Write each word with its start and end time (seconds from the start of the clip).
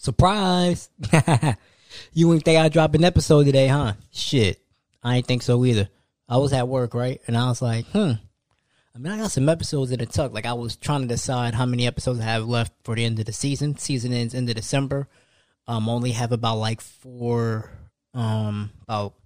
Surprise! 0.00 0.88
you 2.14 2.32
ain't 2.32 2.42
think 2.42 2.58
I'd 2.58 2.72
drop 2.72 2.94
an 2.94 3.04
episode 3.04 3.44
today, 3.44 3.68
huh? 3.68 3.92
Shit. 4.10 4.58
I 5.02 5.16
ain't 5.16 5.26
think 5.26 5.42
so 5.42 5.62
either. 5.66 5.90
I 6.26 6.38
was 6.38 6.54
at 6.54 6.68
work, 6.68 6.94
right? 6.94 7.20
And 7.26 7.36
I 7.36 7.48
was 7.48 7.60
like, 7.60 7.84
hmm. 7.88 8.12
I 8.94 8.98
mean, 8.98 9.12
I 9.12 9.18
got 9.18 9.30
some 9.30 9.50
episodes 9.50 9.92
in 9.92 9.98
the 9.98 10.06
tuck. 10.06 10.32
Like, 10.32 10.46
I 10.46 10.54
was 10.54 10.76
trying 10.76 11.02
to 11.02 11.06
decide 11.06 11.54
how 11.54 11.66
many 11.66 11.86
episodes 11.86 12.18
I 12.18 12.22
have 12.22 12.48
left 12.48 12.72
for 12.82 12.94
the 12.94 13.04
end 13.04 13.18
of 13.18 13.26
the 13.26 13.34
season. 13.34 13.76
Season 13.76 14.14
ends 14.14 14.34
end 14.34 14.48
of 14.48 14.56
December. 14.56 15.06
Um, 15.68 15.86
only 15.86 16.12
have 16.12 16.32
about 16.32 16.56
like 16.56 16.80
four, 16.80 17.70
um, 18.14 18.70
about 18.84 19.16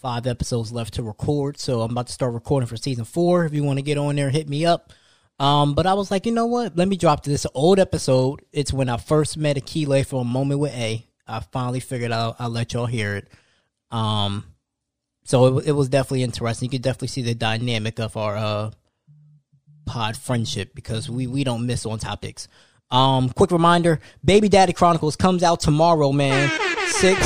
five 0.00 0.28
episodes 0.28 0.70
left 0.70 0.94
to 0.94 1.02
record. 1.02 1.58
So 1.58 1.80
I'm 1.80 1.90
about 1.90 2.06
to 2.06 2.12
start 2.12 2.32
recording 2.32 2.68
for 2.68 2.76
season 2.76 3.04
four. 3.06 3.44
If 3.44 3.54
you 3.54 3.64
want 3.64 3.80
to 3.80 3.84
get 3.84 3.98
on 3.98 4.14
there, 4.14 4.30
hit 4.30 4.48
me 4.48 4.66
up. 4.66 4.92
Um, 5.42 5.74
but 5.74 5.88
I 5.88 5.94
was 5.94 6.12
like, 6.12 6.24
you 6.24 6.30
know 6.30 6.46
what? 6.46 6.76
Let 6.76 6.86
me 6.86 6.96
drop 6.96 7.24
this 7.24 7.48
old 7.52 7.80
episode. 7.80 8.42
It's 8.52 8.72
when 8.72 8.88
I 8.88 8.96
first 8.96 9.36
met 9.36 9.56
Akila 9.56 10.06
for 10.06 10.20
a 10.20 10.24
moment 10.24 10.60
with 10.60 10.72
A. 10.72 11.04
I 11.26 11.40
finally 11.40 11.80
figured 11.80 12.12
out 12.12 12.36
I'll 12.38 12.48
let 12.48 12.72
y'all 12.72 12.86
hear 12.86 13.16
it. 13.16 13.28
Um, 13.90 14.44
so 15.24 15.58
it, 15.58 15.66
it 15.66 15.72
was 15.72 15.88
definitely 15.88 16.22
interesting. 16.22 16.66
You 16.66 16.70
could 16.70 16.82
definitely 16.82 17.08
see 17.08 17.22
the 17.22 17.34
dynamic 17.34 17.98
of 17.98 18.16
our 18.16 18.36
uh, 18.36 18.70
pod 19.84 20.16
friendship 20.16 20.76
because 20.76 21.10
we 21.10 21.26
we 21.26 21.42
don't 21.42 21.66
miss 21.66 21.86
on 21.86 21.98
topics. 21.98 22.46
Um, 22.92 23.28
quick 23.28 23.50
reminder: 23.50 23.98
Baby 24.24 24.48
Daddy 24.48 24.72
Chronicles 24.72 25.16
comes 25.16 25.42
out 25.42 25.58
tomorrow, 25.58 26.12
man. 26.12 26.50
Six 26.86 27.20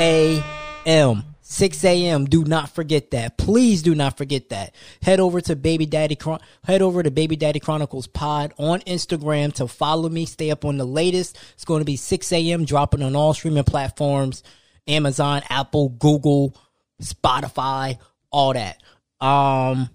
a.m. 0.00 1.22
6 1.46 1.84
a.m. 1.84 2.24
Do 2.24 2.42
not 2.42 2.70
forget 2.70 3.10
that. 3.10 3.36
Please 3.36 3.82
do 3.82 3.94
not 3.94 4.16
forget 4.16 4.48
that. 4.48 4.74
Head 5.02 5.20
over 5.20 5.42
to 5.42 5.54
Baby 5.54 5.84
Daddy 5.84 6.16
head 6.64 6.80
over 6.80 7.02
to 7.02 7.10
Baby 7.10 7.36
Daddy 7.36 7.60
Chronicles 7.60 8.06
Pod 8.06 8.54
on 8.56 8.80
Instagram 8.80 9.52
to 9.54 9.68
follow 9.68 10.08
me. 10.08 10.24
Stay 10.24 10.50
up 10.50 10.64
on 10.64 10.78
the 10.78 10.86
latest. 10.86 11.36
It's 11.52 11.66
going 11.66 11.82
to 11.82 11.84
be 11.84 11.96
6 11.96 12.32
a.m. 12.32 12.64
dropping 12.64 13.02
on 13.02 13.14
all 13.14 13.34
streaming 13.34 13.64
platforms: 13.64 14.42
Amazon, 14.88 15.42
Apple, 15.50 15.90
Google, 15.90 16.56
Spotify, 17.02 17.98
all 18.30 18.54
that. 18.54 18.82
Um, 19.20 19.90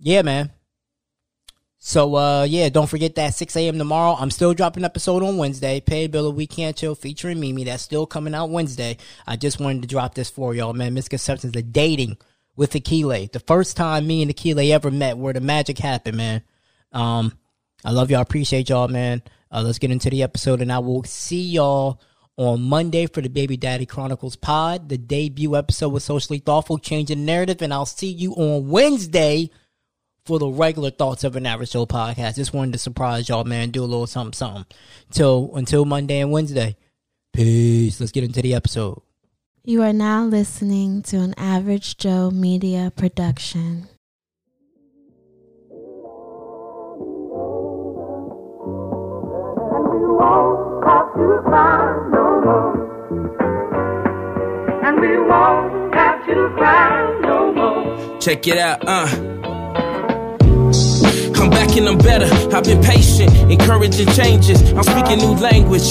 yeah, 0.00 0.20
man. 0.20 0.50
So 1.86 2.16
uh 2.16 2.44
yeah, 2.44 2.70
don't 2.70 2.86
forget 2.86 3.14
that 3.16 3.34
6 3.34 3.54
a.m. 3.56 3.76
tomorrow. 3.76 4.16
I'm 4.18 4.30
still 4.30 4.54
dropping 4.54 4.86
episode 4.86 5.22
on 5.22 5.36
Wednesday. 5.36 5.80
Pay 5.80 6.06
Bill 6.06 6.32
We 6.32 6.46
Can't 6.46 6.74
Chill 6.74 6.94
featuring 6.94 7.38
Mimi. 7.38 7.64
That's 7.64 7.82
still 7.82 8.06
coming 8.06 8.34
out 8.34 8.48
Wednesday. 8.48 8.96
I 9.26 9.36
just 9.36 9.60
wanted 9.60 9.82
to 9.82 9.88
drop 9.88 10.14
this 10.14 10.30
for 10.30 10.54
y'all, 10.54 10.72
man. 10.72 10.94
Misconceptions 10.94 11.52
the 11.52 11.62
dating 11.62 12.16
with 12.56 12.72
Akila. 12.72 13.30
The 13.30 13.40
first 13.40 13.76
time 13.76 14.06
me 14.06 14.22
and 14.22 14.34
Akila 14.34 14.70
ever 14.70 14.90
met 14.90 15.18
where 15.18 15.34
the 15.34 15.42
magic 15.42 15.76
happened, 15.76 16.16
man. 16.16 16.42
Um 16.90 17.36
I 17.84 17.90
love 17.90 18.10
y'all, 18.10 18.22
appreciate 18.22 18.70
y'all, 18.70 18.88
man. 18.88 19.22
Uh, 19.52 19.60
let's 19.60 19.78
get 19.78 19.90
into 19.90 20.08
the 20.08 20.22
episode 20.22 20.62
and 20.62 20.72
I 20.72 20.78
will 20.78 21.04
see 21.04 21.42
y'all 21.42 22.00
on 22.38 22.62
Monday 22.62 23.04
for 23.08 23.20
the 23.20 23.28
Baby 23.28 23.58
Daddy 23.58 23.84
Chronicles 23.84 24.36
pod, 24.36 24.88
the 24.88 24.96
debut 24.96 25.54
episode 25.54 25.90
with 25.90 26.02
Socially 26.02 26.38
Thoughtful, 26.38 26.78
changing 26.78 27.26
narrative, 27.26 27.60
and 27.60 27.74
I'll 27.74 27.84
see 27.84 28.10
you 28.10 28.32
on 28.36 28.70
Wednesday 28.70 29.50
for 30.24 30.38
the 30.38 30.48
regular 30.48 30.90
Thoughts 30.90 31.22
of 31.24 31.36
an 31.36 31.44
Average 31.44 31.72
Joe 31.72 31.86
podcast. 31.86 32.36
Just 32.36 32.54
wanted 32.54 32.72
to 32.72 32.78
surprise 32.78 33.28
y'all, 33.28 33.44
man. 33.44 33.70
Do 33.70 33.82
a 33.82 33.86
little 33.86 34.06
something, 34.06 34.32
something. 34.32 34.64
Till 35.10 35.50
until 35.54 35.84
Monday 35.84 36.20
and 36.20 36.32
Wednesday. 36.32 36.76
Peace. 37.32 38.00
Let's 38.00 38.12
get 38.12 38.24
into 38.24 38.40
the 38.40 38.54
episode. 38.54 39.02
You 39.64 39.82
are 39.82 39.92
now 39.92 40.24
listening 40.24 41.02
to 41.02 41.18
an 41.18 41.34
Average 41.36 41.96
Joe 41.96 42.30
Media 42.30 42.92
production. 42.94 43.88
And 54.82 55.00
we 55.00 55.18
won't 55.18 55.94
have 55.94 56.24
I'm 61.36 61.50
back 61.50 61.76
and 61.76 61.88
I'm 61.88 61.98
better. 61.98 62.26
I've 62.54 62.64
been 62.64 62.82
patient, 62.82 63.32
encouraging 63.50 64.08
changes. 64.12 64.60
I'm 64.72 64.82
speaking 64.84 65.18
new 65.18 65.34
language. 65.34 65.82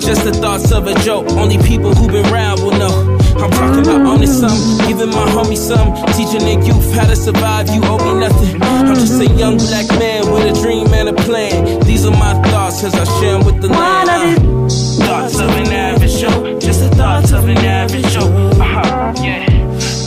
Just 0.00 0.24
the 0.24 0.32
thoughts 0.32 0.72
of 0.72 0.86
a 0.86 0.94
joke. 1.00 1.28
Only 1.32 1.58
people 1.58 1.94
who've 1.94 2.10
been 2.10 2.26
around 2.32 2.60
will 2.62 2.72
know. 2.72 3.16
I'm 3.38 3.50
talking 3.50 3.82
about 3.82 4.00
owning 4.06 4.26
some, 4.26 4.58
giving 4.88 5.10
my 5.10 5.26
homie 5.30 5.56
some, 5.56 5.94
teaching 6.16 6.44
the 6.48 6.66
youth 6.66 6.92
how 6.94 7.06
to 7.06 7.14
survive. 7.16 7.68
You 7.68 7.80
owe 7.84 7.98
me 7.98 8.20
nothing. 8.20 8.62
I'm 8.62 8.94
just 8.94 9.20
a 9.20 9.26
young 9.34 9.58
black 9.58 9.86
man 9.98 10.32
with 10.32 10.56
a 10.56 10.62
dream 10.62 10.88
and 10.88 11.08
a 11.10 11.12
plan. 11.12 11.80
These 11.86 12.06
are 12.06 12.16
my 12.16 12.34
thoughts 12.50 12.82
as 12.84 12.94
I 12.94 13.04
share 13.20 13.36
'em 13.36 13.44
with 13.44 13.60
the 13.60 13.68
land. 13.68 14.08
Uh, 14.10 15.04
thoughts 15.06 15.38
of 15.38 15.50
an 15.50 15.72
average 15.72 16.18
Joe, 16.20 16.58
just 16.58 16.80
the 16.80 16.88
thoughts 16.96 17.30
of 17.32 17.44
an 17.48 17.58
average 17.58 18.08
Joe. 18.12 18.26
Uh-huh, 18.58 19.12
yeah. 19.22 19.44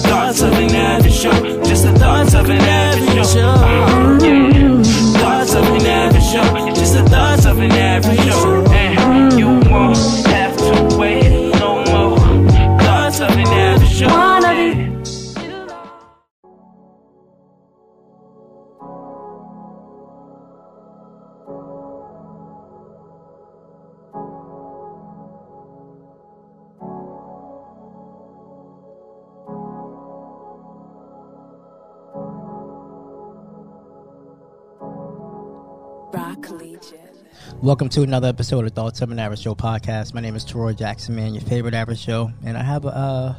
Thoughts 0.10 0.42
of 0.42 0.54
an 0.54 0.76
average 0.76 1.22
Joe, 1.22 1.62
just 1.64 1.84
the 1.86 1.94
thoughts 1.98 2.34
of 2.34 2.50
an 2.50 2.60
average 2.60 3.34
Joe. 3.34 3.48
Uh-huh, 3.48 4.21
show, 6.32 6.70
just 6.74 6.94
the 6.94 7.04
thoughts 7.04 7.46
of 7.46 7.60
an 7.60 7.72
average 7.72 8.20
Joe. 8.20 8.61
Welcome 37.62 37.90
to 37.90 38.02
another 38.02 38.28
episode 38.28 38.66
of 38.66 38.72
Thoughts 38.72 39.04
of 39.04 39.12
an 39.12 39.20
Average 39.20 39.44
Joe 39.44 39.54
podcast. 39.54 40.16
My 40.16 40.20
name 40.20 40.36
is 40.36 40.44
Troy 40.44 40.74
Jackson, 40.74 41.16
man, 41.16 41.36
your 41.36 41.44
favorite 41.44 41.76
average 41.76 42.04
Joe, 42.08 42.32
and 42.44 42.58
I 42.58 42.64
have 42.64 42.86
a 42.86 42.88
uh, 42.88 43.36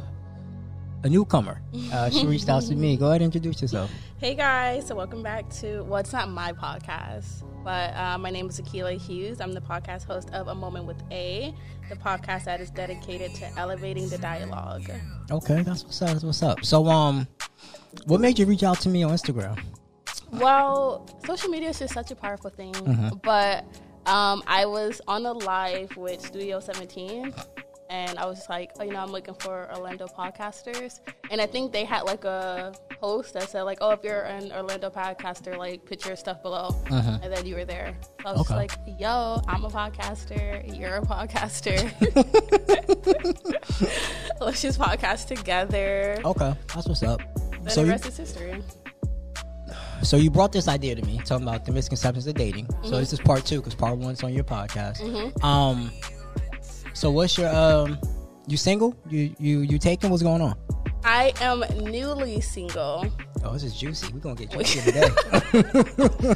a 1.03 1.09
newcomer. 1.09 1.61
Uh, 1.91 2.09
she 2.09 2.25
reached 2.27 2.47
out 2.47 2.63
to 2.63 2.73
me. 2.73 2.95
Go 2.95 3.07
ahead 3.07 3.21
and 3.21 3.35
introduce 3.35 3.61
yourself. 3.61 3.91
Hey 4.21 4.33
guys, 4.33 4.87
so 4.87 4.95
welcome 4.95 5.23
back 5.23 5.49
to 5.55 5.81
well, 5.81 5.97
it's 5.97 6.13
not 6.13 6.29
my 6.29 6.53
podcast, 6.53 7.43
but 7.65 7.93
uh, 7.97 8.17
my 8.17 8.29
name 8.29 8.47
is 8.47 8.61
Akila 8.61 8.97
Hughes. 8.97 9.41
I'm 9.41 9.51
the 9.51 9.59
podcast 9.59 10.05
host 10.05 10.29
of 10.29 10.47
A 10.47 10.55
Moment 10.55 10.85
with 10.85 11.03
A, 11.11 11.53
the 11.89 11.97
podcast 11.97 12.45
that 12.45 12.61
is 12.61 12.69
dedicated 12.69 13.35
to 13.35 13.45
elevating 13.57 14.07
the 14.07 14.19
dialogue. 14.19 14.89
Okay, 15.31 15.63
that's 15.63 15.83
what's 15.83 16.01
up. 16.01 16.07
That's 16.07 16.23
what's 16.23 16.43
up. 16.43 16.63
So, 16.63 16.87
um, 16.87 17.27
what 18.05 18.21
made 18.21 18.39
you 18.39 18.45
reach 18.45 18.63
out 18.63 18.79
to 18.81 18.89
me 18.89 19.03
on 19.03 19.11
Instagram? 19.11 19.61
Well, 20.31 21.09
social 21.25 21.49
media 21.49 21.71
is 21.71 21.79
just 21.79 21.93
such 21.93 22.09
a 22.11 22.15
powerful 22.15 22.49
thing, 22.49 22.73
but 23.21 23.65
um, 24.05 24.43
I 24.47 24.65
was 24.65 25.01
on 25.07 25.25
a 25.25 25.33
live 25.33 25.95
with 25.97 26.21
Studio 26.21 26.59
17. 26.59 27.33
And 27.89 28.17
I 28.17 28.25
was 28.25 28.37
just 28.39 28.49
like, 28.49 28.71
oh, 28.79 28.83
you 28.83 28.91
know, 28.91 28.99
I'm 29.01 29.11
looking 29.11 29.35
for 29.35 29.69
Orlando 29.75 30.07
podcasters, 30.07 30.99
and 31.29 31.39
I 31.39 31.45
think 31.45 31.71
they 31.71 31.83
had 31.85 32.03
like 32.05 32.23
a 32.23 32.73
post 32.99 33.35
that 33.35 33.49
said 33.49 33.61
like, 33.63 33.77
oh, 33.81 33.91
if 33.91 34.03
you're 34.03 34.23
an 34.23 34.51
Orlando 34.51 34.89
podcaster, 34.89 35.55
like 35.59 35.85
put 35.85 36.03
your 36.03 36.15
stuff 36.15 36.41
below, 36.41 36.75
and 36.89 37.31
then 37.31 37.45
you 37.45 37.53
were 37.53 37.65
there. 37.65 37.95
So 38.23 38.29
I 38.29 38.31
was 38.31 38.41
just 38.47 38.51
Okay. 38.51 38.59
like, 38.61 38.71
yo, 38.99 39.39
I'm 39.47 39.63
a 39.63 39.69
podcaster, 39.69 40.75
you're 40.75 40.95
a 40.95 41.01
podcaster. 41.01 41.77
Let's 44.41 44.63
just 44.63 44.79
podcast 44.79 45.27
together. 45.27 46.19
Okay, 46.25 46.53
that's 46.73 46.87
what's 46.87 47.03
up. 47.03 47.21
Then 47.61 47.69
So 47.69 47.81
the 47.81 47.85
you, 47.87 47.91
rest 47.91 48.07
is 48.07 48.17
history. 48.17 48.63
So 50.03 50.17
you 50.17 50.29
brought 50.29 50.51
this 50.51 50.67
idea 50.67 50.95
to 50.95 51.01
me, 51.05 51.19
talking 51.25 51.47
about 51.47 51.65
the 51.65 51.71
misconceptions 51.71 52.27
of 52.27 52.35
dating. 52.35 52.67
So 52.83 52.91
this 52.99 53.13
is 53.13 53.19
part 53.19 53.45
two 53.45 53.57
because 53.59 53.75
part 53.75 53.97
one's 53.97 54.23
on 54.23 54.33
your 54.33 54.43
podcast. 54.43 55.43
Um, 55.43 55.91
so 56.93 57.09
what's 57.11 57.37
your 57.37 57.53
um, 57.53 57.97
you 58.47 58.57
single? 58.57 58.95
You 59.09 59.33
you 59.39 59.61
you 59.61 59.77
taking? 59.79 60.09
What's 60.09 60.23
going 60.23 60.41
on? 60.41 60.55
I 61.05 61.33
am 61.41 61.63
newly 61.83 62.39
single. 62.39 63.05
Oh, 63.43 63.51
this 63.51 63.63
is 63.63 63.75
juicy. 63.75 64.13
We're 64.13 64.19
gonna 64.19 64.35
get 64.35 64.51
juicy 64.51 64.79
today. 64.91 65.09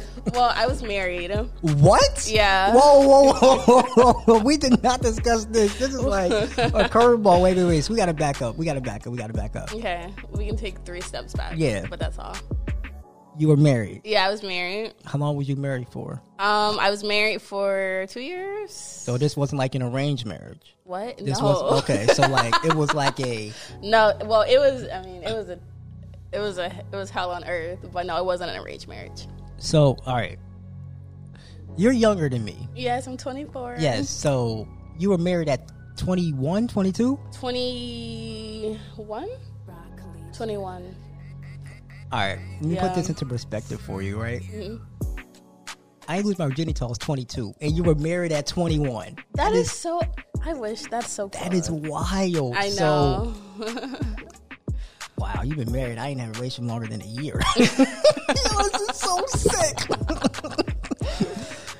Well, 0.34 0.52
I 0.54 0.66
was 0.66 0.82
married. 0.82 1.30
what? 1.62 2.28
Yeah. 2.30 2.74
Whoa, 2.74 3.00
whoa, 3.00 3.32
whoa, 3.32 3.82
whoa, 3.82 4.12
whoa! 4.12 4.38
We 4.40 4.58
did 4.58 4.82
not 4.82 5.00
discuss 5.00 5.46
this. 5.46 5.76
This 5.78 5.94
is 5.94 6.02
like 6.02 6.30
a 6.30 6.36
curveball. 6.90 7.42
Wait, 7.42 7.56
wait, 7.56 7.64
wait. 7.64 7.80
So 7.80 7.94
we 7.94 7.98
gotta 7.98 8.12
back 8.12 8.42
up. 8.42 8.56
We 8.56 8.66
gotta 8.66 8.82
back 8.82 9.06
up. 9.06 9.12
We 9.12 9.18
gotta 9.18 9.32
back 9.32 9.56
up. 9.56 9.74
Okay, 9.74 10.12
we 10.32 10.46
can 10.46 10.56
take 10.56 10.78
three 10.84 11.00
steps 11.00 11.32
back. 11.32 11.54
Yeah. 11.56 11.86
but 11.88 11.98
that's 11.98 12.18
all. 12.18 12.36
You 13.38 13.48
were 13.48 13.56
married. 13.56 14.02
Yeah, 14.04 14.26
I 14.26 14.30
was 14.30 14.42
married. 14.42 14.94
How 15.04 15.18
long 15.18 15.36
were 15.36 15.42
you 15.42 15.54
married 15.54 15.88
for? 15.88 16.20
Um, 16.40 16.78
I 16.80 16.90
was 16.90 17.04
married 17.04 17.40
for 17.40 18.06
two 18.08 18.20
years. 18.20 18.72
So 18.72 19.16
this 19.16 19.36
wasn't 19.36 19.60
like 19.60 19.76
an 19.76 19.82
arranged 19.82 20.26
marriage. 20.26 20.74
What? 20.82 21.18
This 21.18 21.38
no. 21.40 21.44
was 21.44 21.82
okay. 21.84 22.06
So 22.08 22.22
like 22.28 22.52
it 22.64 22.74
was 22.74 22.92
like 22.94 23.20
a 23.20 23.52
no. 23.82 24.12
Well, 24.24 24.42
it 24.42 24.58
was. 24.58 24.88
I 24.88 25.02
mean, 25.02 25.22
it 25.22 25.32
was 25.32 25.48
a. 25.48 25.60
It 26.32 26.40
was 26.40 26.58
a. 26.58 26.66
It 26.66 26.96
was 26.96 27.10
hell 27.10 27.30
on 27.30 27.44
earth. 27.44 27.78
But 27.92 28.06
no, 28.06 28.16
it 28.16 28.24
wasn't 28.24 28.50
an 28.50 28.60
arranged 28.60 28.88
marriage. 28.88 29.28
so 29.58 29.96
all 30.04 30.16
right. 30.16 30.38
You're 31.76 31.92
younger 31.92 32.28
than 32.28 32.44
me. 32.44 32.68
Yes, 32.74 33.06
I'm 33.06 33.16
24. 33.16 33.76
Yes. 33.78 34.10
So 34.10 34.66
you 34.98 35.10
were 35.10 35.18
married 35.18 35.48
at 35.48 35.70
21, 35.96 36.66
22? 36.66 37.20
21? 37.32 39.28
21. 40.32 40.94
All 42.10 42.18
right. 42.18 42.38
Let 42.60 42.62
me 42.62 42.74
Yeah. 42.74 42.86
put 42.88 42.94
this 42.94 43.08
into 43.08 43.26
perspective 43.26 43.80
for 43.80 44.00
you, 44.02 44.20
right? 44.20 44.42
Mhm. 44.42 44.80
I 46.10 46.20
lose 46.20 46.38
my 46.38 46.46
virginity 46.46 46.72
till 46.72 46.86
I 46.86 46.90
was 46.90 46.96
22, 46.98 47.52
and 47.60 47.76
you 47.76 47.82
were 47.82 47.94
married 47.94 48.32
at 48.32 48.46
21. 48.46 49.16
that 49.34 49.52
is, 49.52 49.70
so. 49.70 50.00
I 50.42 50.54
wish 50.54 50.82
that's 50.90 51.10
so. 51.10 51.28
Cool. 51.28 51.42
That 51.42 51.52
is 51.52 51.70
wild. 51.70 52.54
I 52.56 52.70
So, 52.70 53.34
know. 53.58 53.94
wow, 55.18 55.42
you've 55.44 55.58
been 55.58 55.70
married. 55.72 55.98
I 55.98 56.08
ain't 56.08 56.20
had 56.20 56.30
a 56.30 56.32
relationship 56.38 56.70
longer 56.70 56.86
than 56.86 57.02
a 57.02 57.06
year. 57.06 57.38
this 57.56 57.78
is 57.78 58.96
so 58.96 59.22
sick. 59.26 59.76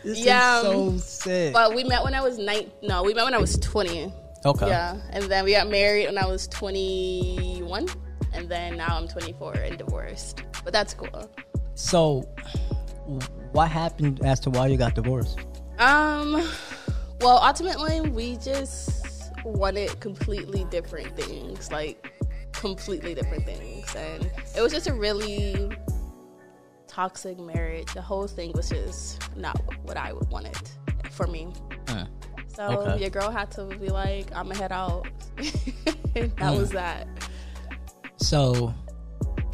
this 0.04 0.18
Yeah, 0.18 0.58
is 0.60 0.62
so 0.64 0.96
sick. 0.98 1.54
but 1.54 1.74
we 1.74 1.84
met 1.84 2.04
when 2.04 2.12
I 2.12 2.20
was 2.20 2.36
nine. 2.36 2.70
No, 2.82 3.02
we 3.04 3.14
met 3.14 3.24
when 3.24 3.34
I 3.34 3.38
was 3.38 3.56
20. 3.56 4.12
okay. 4.44 4.68
Yeah, 4.68 4.96
and 5.10 5.24
then 5.24 5.44
we 5.46 5.52
got 5.52 5.70
married 5.70 6.06
when 6.06 6.18
I 6.18 6.26
was 6.26 6.46
21, 6.48 7.86
and 8.32 8.48
then 8.48 8.76
now 8.76 8.96
I'm 8.96 9.08
24 9.08 9.54
and 9.54 9.78
divorced. 9.78 10.42
But 10.64 10.72
that's 10.72 10.94
cool. 10.94 11.30
So, 11.74 12.22
what 13.52 13.68
happened 13.70 14.24
as 14.24 14.40
to 14.40 14.50
why 14.50 14.66
you 14.66 14.76
got 14.76 14.94
divorced? 14.94 15.38
Um, 15.78 16.32
well, 17.20 17.38
ultimately, 17.42 18.00
we 18.00 18.36
just 18.36 19.32
wanted 19.44 19.98
completely 20.00 20.64
different 20.70 21.16
things, 21.16 21.70
like 21.70 22.12
completely 22.52 23.14
different 23.14 23.44
things, 23.44 23.94
and 23.94 24.30
it 24.56 24.60
was 24.60 24.72
just 24.72 24.88
a 24.88 24.92
really 24.92 25.70
toxic 26.88 27.38
marriage. 27.38 27.92
The 27.94 28.02
whole 28.02 28.26
thing 28.26 28.52
was 28.54 28.68
just 28.70 29.34
not 29.36 29.56
what 29.84 29.96
I 29.96 30.12
wanted 30.30 30.58
for 31.12 31.26
me. 31.26 31.48
Uh, 31.88 32.04
So 32.56 32.64
Okay. 32.72 33.00
your 33.02 33.10
girl 33.10 33.30
had 33.30 33.52
to 33.52 33.66
be 33.66 33.88
like, 33.88 34.26
"I'm 34.34 34.48
gonna 34.48 34.58
head 34.58 34.72
out." 34.72 35.06
that 35.36 36.30
Mm. 36.40 36.58
was 36.58 36.70
that. 36.72 37.06
So, 38.28 38.74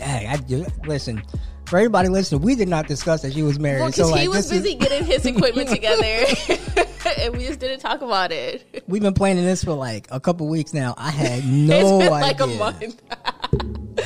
hey, 0.00 0.26
I 0.28 0.36
do 0.36 0.66
listen. 0.84 1.22
For 1.66 1.78
everybody 1.78 2.08
listening, 2.08 2.42
we 2.42 2.56
did 2.56 2.68
not 2.68 2.88
discuss 2.88 3.22
that 3.22 3.32
she 3.32 3.42
was 3.44 3.60
married. 3.60 3.82
Well, 3.82 3.92
so 3.92 4.08
like, 4.08 4.22
he 4.22 4.26
was 4.28 4.50
this 4.50 4.58
is- 4.58 4.62
busy 4.64 4.74
getting 4.74 5.04
his 5.04 5.24
equipment 5.24 5.68
together, 5.68 6.02
and 7.20 7.36
we 7.36 7.46
just 7.46 7.60
didn't 7.60 7.78
talk 7.78 8.02
about 8.02 8.32
it. 8.32 8.82
we've 8.88 9.00
been 9.00 9.14
planning 9.14 9.44
this 9.44 9.62
for 9.62 9.74
like 9.74 10.08
a 10.10 10.18
couple 10.18 10.48
weeks 10.48 10.74
now. 10.74 10.96
I 10.98 11.12
had 11.12 11.46
no 11.48 12.00
idea 12.00 12.10
like 12.10 12.40
a 12.40 12.48
month. 12.48 13.00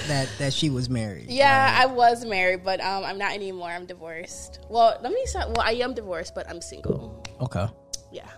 that 0.07 0.29
that 0.39 0.53
she 0.53 0.69
was 0.69 0.91
married. 0.91 1.31
Yeah, 1.31 1.75
I 1.81 1.87
was 1.87 2.27
married, 2.27 2.63
but 2.63 2.79
um, 2.83 3.05
I'm 3.05 3.17
not 3.17 3.33
anymore. 3.33 3.71
I'm 3.71 3.87
divorced. 3.87 4.61
Well, 4.69 4.99
let 5.03 5.13
me 5.15 5.25
start. 5.25 5.49
Well, 5.49 5.63
I 5.65 5.73
am 5.73 5.95
divorced, 5.95 6.35
but 6.35 6.47
I'm 6.47 6.61
single. 6.61 7.25
Okay. 7.41 7.67
Yeah. 8.13 8.29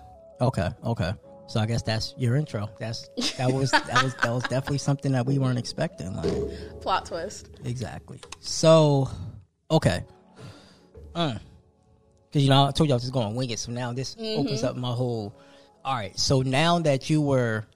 Okay. 0.41 0.69
Okay. 0.85 1.13
So 1.51 1.59
I 1.59 1.67
guess 1.67 1.83
that's 1.83 2.15
your 2.17 2.37
intro. 2.37 2.71
That's 2.79 3.11
that 3.37 3.53
was 3.53 3.73
that 3.73 4.01
was 4.01 4.15
that 4.23 4.31
was 4.33 4.45
definitely 4.45 4.79
something 4.79 5.11
that 5.13 5.27
we 5.27 5.39
weren't 5.41 5.59
expecting. 5.59 6.15
Like 6.15 6.33
Plot 6.81 7.07
twist. 7.07 7.49
exactly. 7.65 8.21
So 8.39 9.11
okay. 9.69 10.05
Uh, 11.13 11.35
Cause 12.33 12.43
you 12.43 12.49
know 12.51 12.67
I 12.67 12.71
told 12.71 12.89
you 12.89 12.95
I 12.95 12.97
was 12.97 13.03
just 13.03 13.13
going 13.13 13.33
to 13.33 13.37
wing 13.37 13.51
it. 13.51 13.59
So 13.59 13.73
now 13.73 13.93
this 13.93 14.15
Mm-hmm. 14.15 14.39
opens 14.39 14.63
up 14.63 14.77
my 14.77 14.93
whole. 14.93 15.35
All 15.85 15.95
right. 15.97 16.17
So 16.17 16.43
now 16.43 16.79
that 16.79 17.11
you 17.11 17.21
were, 17.21 17.67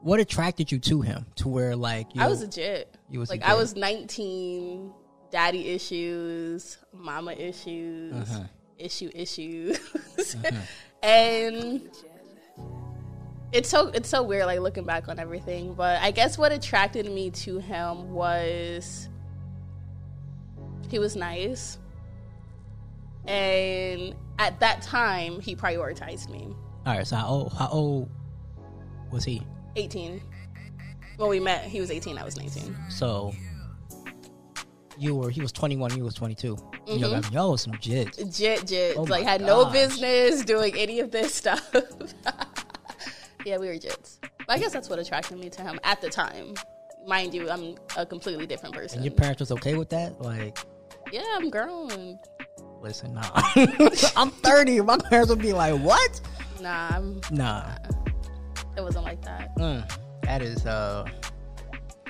what 0.00 0.18
attracted 0.18 0.72
you 0.72 0.78
to 0.78 1.02
him? 1.02 1.26
To 1.36 1.48
where 1.48 1.76
like 1.76 2.14
you 2.14 2.22
I 2.22 2.28
was 2.28 2.40
legit. 2.40 2.96
You 3.10 3.18
was 3.18 3.28
like 3.28 3.40
legit. 3.40 3.52
I 3.52 3.56
was 3.56 3.76
19, 3.76 4.90
daddy 5.30 5.68
issues, 5.68 6.78
mama 6.94 7.32
issues, 7.32 8.14
Uh-huh. 8.30 8.44
issue 8.78 9.10
issues, 9.14 9.78
and 11.02 11.82
it's 13.52 13.68
so 13.68 13.88
it's 13.88 14.08
so 14.08 14.22
weird 14.22 14.46
like 14.46 14.60
looking 14.60 14.84
back 14.84 15.08
on 15.08 15.18
everything. 15.18 15.74
But 15.74 16.00
I 16.02 16.10
guess 16.10 16.36
what 16.38 16.52
attracted 16.52 17.10
me 17.10 17.30
to 17.30 17.58
him 17.58 18.10
was 18.12 19.08
he 20.88 20.98
was 20.98 21.16
nice, 21.16 21.78
and 23.26 24.14
at 24.38 24.60
that 24.60 24.82
time 24.82 25.40
he 25.40 25.56
prioritized 25.56 26.28
me. 26.30 26.54
all 26.86 26.96
right. 26.96 27.06
So 27.06 27.16
how 27.16 27.26
old? 27.28 27.52
How 27.54 27.68
old 27.68 28.10
was 29.10 29.24
he? 29.24 29.42
18. 29.76 30.20
When 31.16 31.30
we 31.30 31.40
met, 31.40 31.64
he 31.64 31.80
was 31.80 31.90
18, 31.90 32.18
I 32.18 32.24
was 32.24 32.36
19. 32.36 32.76
So 32.90 33.32
you 34.98 35.14
were 35.14 35.28
he 35.30 35.40
was 35.42 35.52
twenty 35.52 35.76
one. 35.76 35.94
You 35.96 36.04
was 36.04 36.14
twenty 36.14 36.34
two. 36.34 36.56
You 36.86 36.98
know, 37.00 37.10
Mm-hmm. 37.10 37.34
y'all 37.34 37.50
was 37.52 37.62
some 37.62 37.74
jits. 37.74 38.34
Jit 38.36 38.66
jit. 38.66 38.96
Oh 38.96 39.02
like 39.02 39.24
had 39.24 39.40
no 39.42 39.66
business 39.66 40.42
doing 40.44 40.74
any 40.76 41.00
of 41.00 41.10
this 41.10 41.34
stuff. 41.34 41.70
yeah, 43.46 43.58
we 43.58 43.68
were 43.68 43.74
jits. 43.74 44.18
But 44.20 44.50
I 44.50 44.58
guess 44.58 44.72
that's 44.72 44.90
what 44.90 44.98
attracted 44.98 45.38
me 45.38 45.48
to 45.50 45.62
him 45.62 45.78
at 45.84 46.00
the 46.00 46.10
time. 46.10 46.54
Mind 47.06 47.32
you, 47.32 47.48
I'm 47.48 47.76
a 47.96 48.04
completely 48.04 48.44
different 48.46 48.74
person. 48.74 48.98
And 48.98 49.04
your 49.06 49.14
parents 49.14 49.38
was 49.40 49.52
okay 49.52 49.76
with 49.76 49.88
that? 49.90 50.20
Like, 50.20 50.58
yeah, 51.12 51.22
I'm 51.36 51.48
grown. 51.48 52.18
listen, 52.82 53.14
nah. 53.14 53.30
I'm 54.16 54.30
30. 54.30 54.80
My 54.80 54.98
parents 54.98 55.30
would 55.30 55.38
be 55.40 55.52
like, 55.52 55.80
what? 55.80 56.20
Nah, 56.60 56.88
I'm, 56.90 57.20
Nah. 57.30 57.70
it 58.76 58.80
wasn't 58.82 59.04
like 59.04 59.22
that. 59.22 59.56
Mm, 59.56 59.88
that 60.22 60.42
is, 60.42 60.66
uh, 60.66 61.06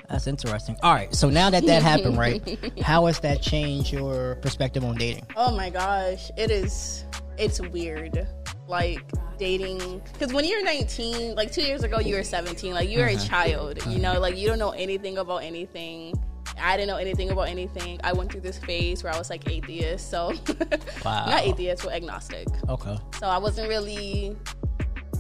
that's 0.08 0.26
interesting. 0.26 0.76
All 0.82 0.94
right. 0.94 1.14
So 1.14 1.28
now 1.28 1.50
that 1.50 1.66
that 1.66 1.82
happened, 1.82 2.16
right? 2.16 2.58
How 2.82 3.04
has 3.06 3.20
that 3.20 3.42
changed 3.42 3.92
your 3.92 4.36
perspective 4.36 4.82
on 4.84 4.94
dating? 4.96 5.26
Oh 5.36 5.54
my 5.54 5.68
gosh, 5.68 6.30
it 6.38 6.50
is. 6.50 7.04
It's 7.36 7.60
weird. 7.60 8.26
Like 8.68 9.10
dating, 9.38 10.02
because 10.12 10.32
when 10.32 10.44
you're 10.44 10.64
19, 10.64 11.34
like 11.34 11.52
two 11.52 11.62
years 11.62 11.84
ago, 11.84 11.98
you 12.00 12.16
were 12.16 12.22
17. 12.22 12.72
Like 12.72 12.90
you're 12.90 13.06
a 13.06 13.14
uh-huh. 13.14 13.28
child. 13.28 13.86
You 13.86 13.98
know, 13.98 14.12
uh-huh. 14.12 14.20
like 14.20 14.36
you 14.36 14.48
don't 14.48 14.58
know 14.58 14.70
anything 14.70 15.18
about 15.18 15.38
anything. 15.42 16.14
I 16.58 16.76
didn't 16.76 16.88
know 16.88 16.96
anything 16.96 17.30
about 17.30 17.48
anything. 17.48 18.00
I 18.02 18.12
went 18.12 18.32
through 18.32 18.40
this 18.40 18.58
phase 18.58 19.04
where 19.04 19.12
I 19.12 19.18
was 19.18 19.30
like 19.30 19.48
atheist. 19.50 20.10
So, 20.10 20.32
Wow. 21.04 21.26
not 21.26 21.42
atheist, 21.44 21.84
but 21.84 21.92
agnostic. 21.92 22.48
Okay. 22.68 22.96
So 23.18 23.26
I 23.26 23.38
wasn't 23.38 23.68
really 23.68 24.36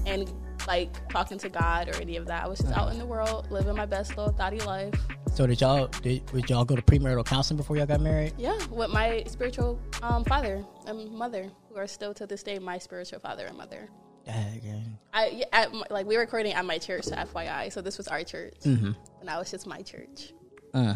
and 0.06 0.32
like 0.66 1.08
talking 1.08 1.38
to 1.38 1.48
God 1.48 1.88
or 1.88 2.00
any 2.00 2.16
of 2.16 2.26
that. 2.26 2.44
I 2.44 2.48
was 2.48 2.58
just 2.58 2.72
out 2.72 2.90
in 2.90 2.98
the 2.98 3.04
uh-huh. 3.04 3.12
world, 3.12 3.50
living 3.50 3.76
my 3.76 3.86
best 3.86 4.16
little 4.16 4.32
thotty 4.32 4.60
life. 4.60 4.94
So 5.34 5.46
did 5.46 5.60
y'all 5.60 5.88
did, 5.88 6.24
did 6.26 6.48
y'all 6.48 6.64
go 6.64 6.76
to 6.76 6.82
premarital 6.82 7.26
counseling 7.26 7.58
before 7.58 7.76
y'all 7.76 7.86
got 7.86 8.00
married? 8.00 8.32
Yeah, 8.38 8.58
with 8.70 8.90
my 8.90 9.22
spiritual 9.26 9.78
um, 10.02 10.24
father 10.24 10.64
and 10.86 11.10
mother, 11.12 11.50
who 11.76 11.82
are 11.82 11.86
still 11.86 12.14
to 12.14 12.26
this 12.26 12.42
day 12.42 12.58
my 12.58 12.78
spiritual 12.78 13.20
father 13.20 13.46
and 13.46 13.56
mother. 13.56 13.88
Dang. 14.24 14.98
I 15.12 15.44
at 15.52 15.72
like 15.90 16.06
we 16.06 16.16
were 16.16 16.22
recording 16.22 16.52
at 16.54 16.64
my 16.64 16.78
church, 16.78 17.04
FYI. 17.04 17.70
So 17.72 17.80
this 17.80 17.96
was 17.98 18.08
our 18.08 18.24
church, 18.24 18.54
Mm-hmm. 18.64 18.86
and 19.20 19.28
that 19.28 19.38
was 19.38 19.50
just 19.50 19.66
my 19.66 19.82
church. 19.82 20.32
Uh, 20.74 20.94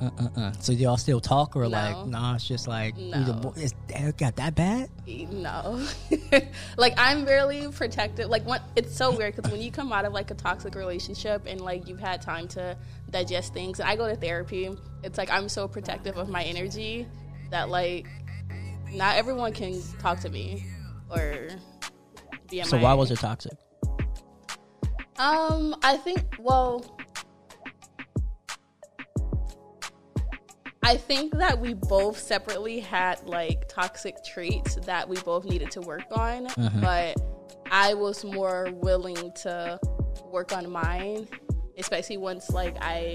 uh, 0.00 0.10
uh, 0.18 0.28
uh. 0.40 0.52
So 0.52 0.72
y'all 0.72 0.96
still 0.96 1.20
talk 1.20 1.54
or 1.54 1.62
No. 1.64 1.68
like, 1.68 2.06
nah, 2.06 2.34
it's 2.34 2.48
just 2.48 2.66
like, 2.66 2.96
No. 2.96 3.52
it's, 3.56 3.74
it 3.88 4.16
got 4.16 4.34
that 4.36 4.54
bad? 4.56 4.88
No, 5.06 5.86
like 6.76 6.94
I'm 6.96 7.24
really 7.24 7.68
protective. 7.70 8.28
Like 8.28 8.44
what? 8.44 8.62
It's 8.74 8.96
so 8.96 9.14
weird 9.16 9.36
because 9.36 9.52
when 9.52 9.60
you 9.62 9.70
come 9.70 9.92
out 9.92 10.04
of 10.04 10.12
like 10.12 10.30
a 10.32 10.34
toxic 10.34 10.74
relationship 10.74 11.42
and 11.46 11.60
like 11.60 11.86
you've 11.88 12.00
had 12.00 12.20
time 12.22 12.48
to 12.48 12.76
digest 13.10 13.52
things, 13.54 13.78
and 13.80 13.88
I 13.88 13.94
go 13.94 14.08
to 14.08 14.16
therapy, 14.16 14.70
it's 15.04 15.18
like 15.18 15.30
I'm 15.30 15.48
so 15.48 15.68
protective 15.68 16.16
of 16.16 16.28
my 16.28 16.42
energy 16.42 17.06
that 17.50 17.68
like 17.68 18.08
not 18.94 19.16
everyone 19.16 19.52
can 19.52 19.80
talk 19.98 20.20
to 20.20 20.28
me 20.28 20.66
or 21.10 21.48
be 22.50 22.60
in 22.60 22.66
So 22.66 22.76
my. 22.76 22.82
why 22.82 22.94
was 22.94 23.10
it 23.10 23.18
toxic? 23.18 23.52
Um, 25.18 25.74
I 25.82 25.96
think 25.96 26.22
well. 26.38 26.98
I 30.84 30.96
think 30.96 31.32
that 31.38 31.60
we 31.60 31.74
both 31.74 32.18
separately 32.18 32.80
had 32.80 33.22
like 33.24 33.68
toxic 33.68 34.16
traits 34.24 34.74
that 34.84 35.08
we 35.08 35.16
both 35.18 35.44
needed 35.44 35.70
to 35.72 35.80
work 35.80 36.02
on, 36.10 36.48
but 36.80 37.16
I 37.70 37.94
was 37.94 38.24
more 38.24 38.68
willing 38.72 39.32
to 39.42 39.78
work 40.26 40.52
on 40.52 40.68
mine, 40.70 41.28
especially 41.78 42.16
once 42.16 42.50
like 42.50 42.76
I 42.80 43.14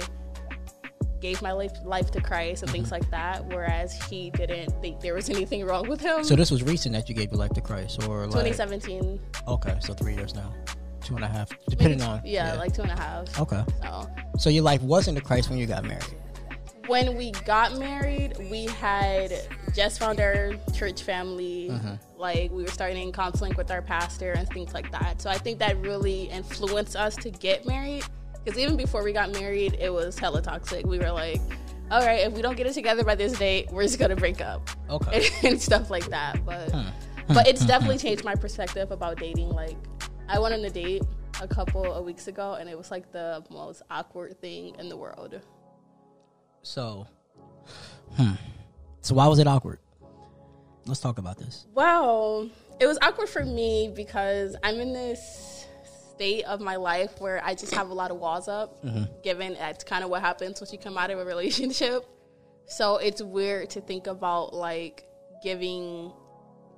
gave 1.21 1.41
my 1.41 1.51
life 1.51 1.71
life 1.83 2.11
to 2.11 2.21
Christ 2.21 2.63
and 2.63 2.71
things 2.71 2.87
mm-hmm. 2.87 2.95
like 2.95 3.09
that. 3.11 3.45
Whereas 3.47 4.01
he 4.03 4.29
didn't 4.31 4.71
think 4.81 5.01
there 5.01 5.13
was 5.13 5.29
anything 5.29 5.65
wrong 5.65 5.87
with 5.87 6.01
him. 6.01 6.23
So 6.23 6.35
this 6.35 6.51
was 6.51 6.63
recent 6.63 6.93
that 6.93 7.09
you 7.09 7.15
gave 7.15 7.31
your 7.31 7.39
life 7.39 7.53
to 7.53 7.61
Christ, 7.61 8.03
or 8.07 8.21
like 8.27 8.45
2017, 8.45 9.19
okay, 9.47 9.77
so 9.81 9.93
three 9.93 10.15
years 10.15 10.35
now, 10.35 10.53
two 11.01 11.15
and 11.15 11.23
a 11.23 11.27
half, 11.27 11.49
depending 11.69 12.01
on 12.01 12.21
yeah, 12.23 12.55
like 12.55 12.73
two 12.73 12.81
and 12.83 12.91
a 12.91 12.95
half. 12.95 13.39
okay. 13.39 13.63
So 13.81 14.09
So 14.37 14.49
your 14.49 14.63
life 14.63 14.81
wasn't 14.81 15.17
to 15.17 15.23
Christ 15.23 15.49
when 15.49 15.59
you 15.59 15.65
got 15.65 15.83
married. 15.83 16.03
when 16.87 17.17
we 17.17 17.31
got 17.45 17.77
married, 17.77 18.37
we 18.49 18.65
had 18.65 19.33
just 19.73 19.99
found 19.99 20.19
our 20.19 20.53
church 20.73 21.03
family. 21.03 21.69
Mm-hmm. 21.71 21.95
Like 22.17 22.51
we 22.51 22.63
were 22.63 22.69
starting 22.69 23.11
counseling 23.11 23.53
with 23.55 23.69
our 23.69 23.81
pastor 23.81 24.31
and 24.31 24.47
things 24.49 24.73
like 24.73 24.91
that. 24.91 25.21
So 25.21 25.29
I 25.29 25.37
think 25.37 25.59
that 25.59 25.77
really 25.81 26.23
influenced 26.23 26.95
us 26.95 27.15
to 27.17 27.29
get 27.29 27.65
married. 27.67 28.03
Because 28.47 28.63
even 28.63 28.77
before 28.77 29.03
we 29.03 29.11
got 29.11 29.33
married, 29.33 29.75
it 29.77 29.93
was 29.93 30.17
hella 30.17 30.41
toxic. 30.41 30.85
We 30.85 30.99
were 30.99 31.11
like, 31.11 31.41
all 31.91 31.99
right, 31.99 32.21
if 32.21 32.31
we 32.31 32.41
don't 32.41 32.55
get 32.55 32.65
it 32.65 32.71
together 32.71 33.03
by 33.03 33.13
this 33.13 33.33
date, 33.33 33.69
we're 33.73 33.83
just 33.83 33.99
gonna 33.99 34.15
break 34.15 34.39
up 34.39 34.69
Okay. 34.89 35.27
and 35.43 35.61
stuff 35.61 35.89
like 35.89 36.05
that. 36.11 36.45
But 36.45 36.73
but 37.27 37.45
it's 37.45 37.65
definitely 37.65 37.97
changed 37.97 38.23
my 38.23 38.35
perspective 38.35 38.89
about 38.91 39.17
dating. 39.17 39.49
Like, 39.49 39.75
I 40.29 40.39
went 40.39 40.53
on 40.53 40.63
a 40.63 40.69
date 40.69 41.03
a 41.41 41.47
couple 41.49 41.91
of 41.91 42.05
weeks 42.05 42.29
ago, 42.29 42.53
and 42.53 42.69
it 42.69 42.77
was 42.77 42.89
like 42.89 43.11
the 43.11 43.43
most 43.49 43.81
awkward 43.91 44.39
thing 44.39 44.75
in 44.79 44.87
the 44.87 44.95
world. 44.95 45.41
So, 46.61 47.05
hmm. 48.15 48.31
So 49.01 49.13
why 49.15 49.27
was 49.27 49.39
it 49.39 49.47
awkward? 49.47 49.79
Let's 50.85 51.01
talk 51.01 51.17
about 51.17 51.37
this. 51.37 51.67
Well, 51.73 52.49
it 52.79 52.87
was 52.87 52.97
awkward 53.01 53.27
for 53.27 53.43
me 53.43 53.91
because 53.93 54.55
I'm 54.63 54.79
in 54.79 54.93
this 54.93 55.56
state 56.17 56.43
of 56.45 56.59
my 56.59 56.75
life 56.77 57.21
where 57.21 57.39
I 57.43 57.53
just 57.53 57.73
have 57.75 57.89
a 57.91 57.93
lot 57.93 58.09
of 58.09 58.17
walls 58.17 58.47
up, 58.47 58.83
given 59.23 59.53
that's 59.53 59.83
kind 59.83 60.03
of 60.03 60.09
what 60.09 60.21
happens 60.21 60.59
once 60.59 60.73
you 60.73 60.79
come 60.79 60.97
out 60.97 61.11
of 61.11 61.19
a 61.19 61.25
relationship. 61.25 62.05
So 62.69 62.97
it's 62.97 63.21
weird 63.21 63.69
to 63.69 63.79
think 63.79 64.07
about 64.07 64.53
like 64.53 65.05
giving 65.41 66.11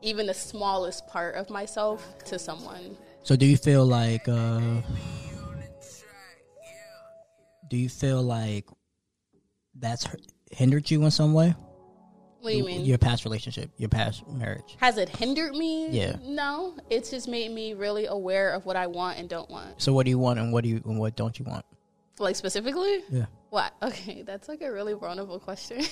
even 0.03 0.27
the 0.27 0.35
smallest 0.35 1.07
part 1.07 1.33
of 1.33 1.49
myself 1.49 2.05
to 2.25 2.37
someone. 2.37 2.95
So 3.23 3.35
do 3.35 3.47
you 3.47 3.57
feel 3.57 3.87
like 3.87 4.27
uh 4.29 4.81
do 7.71 7.77
you 7.77 7.89
feel 7.89 8.21
like 8.21 8.65
that's 9.73 10.05
hindered 10.51 10.91
you 10.91 11.03
in 11.05 11.09
some 11.09 11.33
way? 11.33 11.55
What 12.41 12.51
do 12.51 12.57
you 12.57 12.65
mean? 12.65 12.85
Your 12.85 12.97
past 12.97 13.25
relationship, 13.25 13.69
your 13.77 13.89
past 13.89 14.25
marriage. 14.27 14.77
Has 14.79 14.97
it 14.97 15.09
hindered 15.09 15.53
me? 15.53 15.89
Yeah. 15.89 16.15
No, 16.23 16.73
it's 16.89 17.09
just 17.09 17.27
made 17.27 17.51
me 17.51 17.73
really 17.73 18.05
aware 18.05 18.51
of 18.51 18.65
what 18.65 18.77
I 18.77 18.87
want 18.87 19.19
and 19.19 19.27
don't 19.27 19.49
want. 19.49 19.81
So 19.81 19.91
what 19.91 20.05
do 20.05 20.09
you 20.09 20.19
want 20.19 20.39
and 20.39 20.53
what 20.53 20.63
do 20.63 20.69
you 20.69 20.81
and 20.85 20.97
what 20.99 21.17
don't 21.17 21.37
you 21.37 21.43
want? 21.45 21.65
Like 22.17 22.35
specifically? 22.37 23.03
Yeah. 23.09 23.25
What? 23.49 23.73
Okay, 23.83 24.21
that's 24.21 24.47
like 24.47 24.61
a 24.61 24.71
really 24.71 24.93
vulnerable 24.93 25.39
question. 25.39 25.77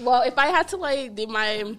well, 0.00 0.22
if 0.22 0.38
I 0.38 0.46
had 0.46 0.68
to 0.68 0.76
like 0.78 1.14
do 1.14 1.26
my 1.26 1.76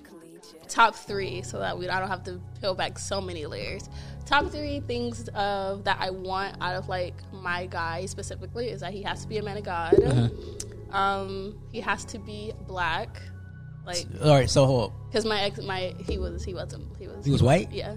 top 0.70 0.96
three, 0.96 1.42
so 1.42 1.60
that 1.60 1.78
we 1.78 1.90
I 1.90 2.00
don't 2.00 2.10
have 2.10 2.24
to 2.26 2.40
peel 2.62 2.74
back 2.76 3.00
so 3.00 3.20
many 3.20 3.46
layers. 3.46 3.90
Top 4.34 4.50
three 4.52 4.80
things 4.80 5.30
of 5.36 5.84
that 5.84 5.98
I 6.00 6.10
want 6.10 6.58
out 6.60 6.76
of 6.76 6.90
like 6.90 7.14
my 7.32 7.68
guy 7.68 8.06
specifically 8.08 8.70
is 8.70 8.82
that 8.82 8.92
he 8.92 9.04
has 9.04 9.22
to 9.22 9.28
be 9.28 9.38
a 9.38 9.44
man 9.44 9.58
of 9.58 9.64
God. 9.64 10.32
Um, 10.92 11.58
he 11.72 11.82
has 11.82 12.06
to 12.06 12.20
be 12.20 12.52
black, 12.68 13.22
like 13.86 14.06
All 14.24 14.34
right, 14.34 14.50
so 14.50 14.66
hold 14.66 14.92
up. 14.92 14.98
because 15.10 15.26
my 15.26 15.42
ex, 15.42 15.60
my 15.62 15.94
he 16.08 16.18
was 16.20 16.44
he 16.44 16.54
wasn't 16.54 16.96
he 16.98 17.08
was 17.08 17.26
He 17.26 17.32
was 17.32 17.42
white? 17.44 17.72
Yeah. 17.72 17.96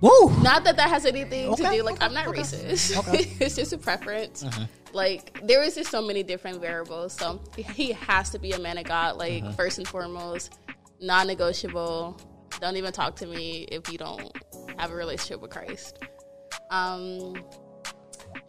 Woo! 0.00 0.30
Not 0.42 0.62
that 0.64 0.76
that 0.76 0.88
has 0.88 1.04
anything 1.04 1.54
to 1.56 1.62
do. 1.62 1.82
Like 1.82 1.96
okay, 1.96 2.04
I'm 2.06 2.14
not 2.14 2.28
okay. 2.28 2.40
racist. 2.42 2.96
Okay. 2.98 3.10
Uh-huh. 3.10 3.34
it's 3.40 3.56
just 3.56 3.72
a 3.72 3.78
preference. 3.78 4.44
Like 4.92 5.40
there 5.46 5.62
is 5.62 5.74
just 5.74 5.90
so 5.90 6.00
many 6.00 6.22
different 6.22 6.60
variables. 6.60 7.12
So 7.12 7.40
he- 7.56 7.62
he 7.64 7.92
has 7.92 8.30
to 8.30 8.38
be 8.38 8.52
a 8.52 8.58
man 8.58 8.78
of 8.78 8.84
God. 8.84 9.16
Like 9.16 9.42
Uh-huh. 9.42 9.52
first 9.52 9.78
and 9.78 9.86
foremost, 9.88 10.58
non-negotiable. 11.00 12.20
Don't 12.60 12.76
even 12.76 12.92
talk 12.92 13.16
to 13.16 13.26
me 13.26 13.66
if 13.70 13.90
you 13.92 13.98
don't 13.98 14.30
have 14.78 14.92
a 14.92 14.94
relationship 14.94 15.40
with 15.40 15.50
Christ. 15.50 15.98
Um, 16.70 17.34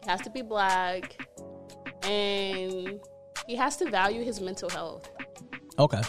he 0.03 0.09
has 0.09 0.21
to 0.21 0.29
be 0.29 0.41
black, 0.41 1.17
and 2.03 2.99
he 3.47 3.55
has 3.55 3.77
to 3.77 3.89
value 3.89 4.23
his 4.23 4.41
mental 4.41 4.69
health. 4.69 5.09
Okay. 5.77 6.01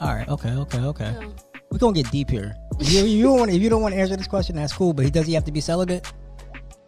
All 0.00 0.14
right. 0.14 0.28
Okay. 0.28 0.50
Okay. 0.50 0.78
Okay. 0.78 1.16
Yeah. 1.20 1.28
We're 1.70 1.78
gonna 1.78 1.94
get 1.94 2.10
deep 2.10 2.30
here. 2.30 2.54
You, 2.78 3.04
you 3.04 3.22
don't 3.24 3.38
want 3.38 3.50
if 3.50 3.62
you 3.62 3.68
don't 3.68 3.82
want 3.82 3.94
to 3.94 4.00
answer 4.00 4.16
this 4.16 4.26
question, 4.28 4.56
that's 4.56 4.72
cool. 4.72 4.92
But 4.92 5.04
he 5.04 5.10
does 5.10 5.26
he 5.26 5.34
have 5.34 5.44
to 5.44 5.52
be 5.52 5.60
celibate? 5.60 6.10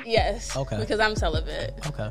Yes. 0.04 0.56
Okay. 0.56 0.78
Because 0.78 1.00
I'm 1.00 1.16
celibate. 1.16 1.74
Okay. 1.86 2.10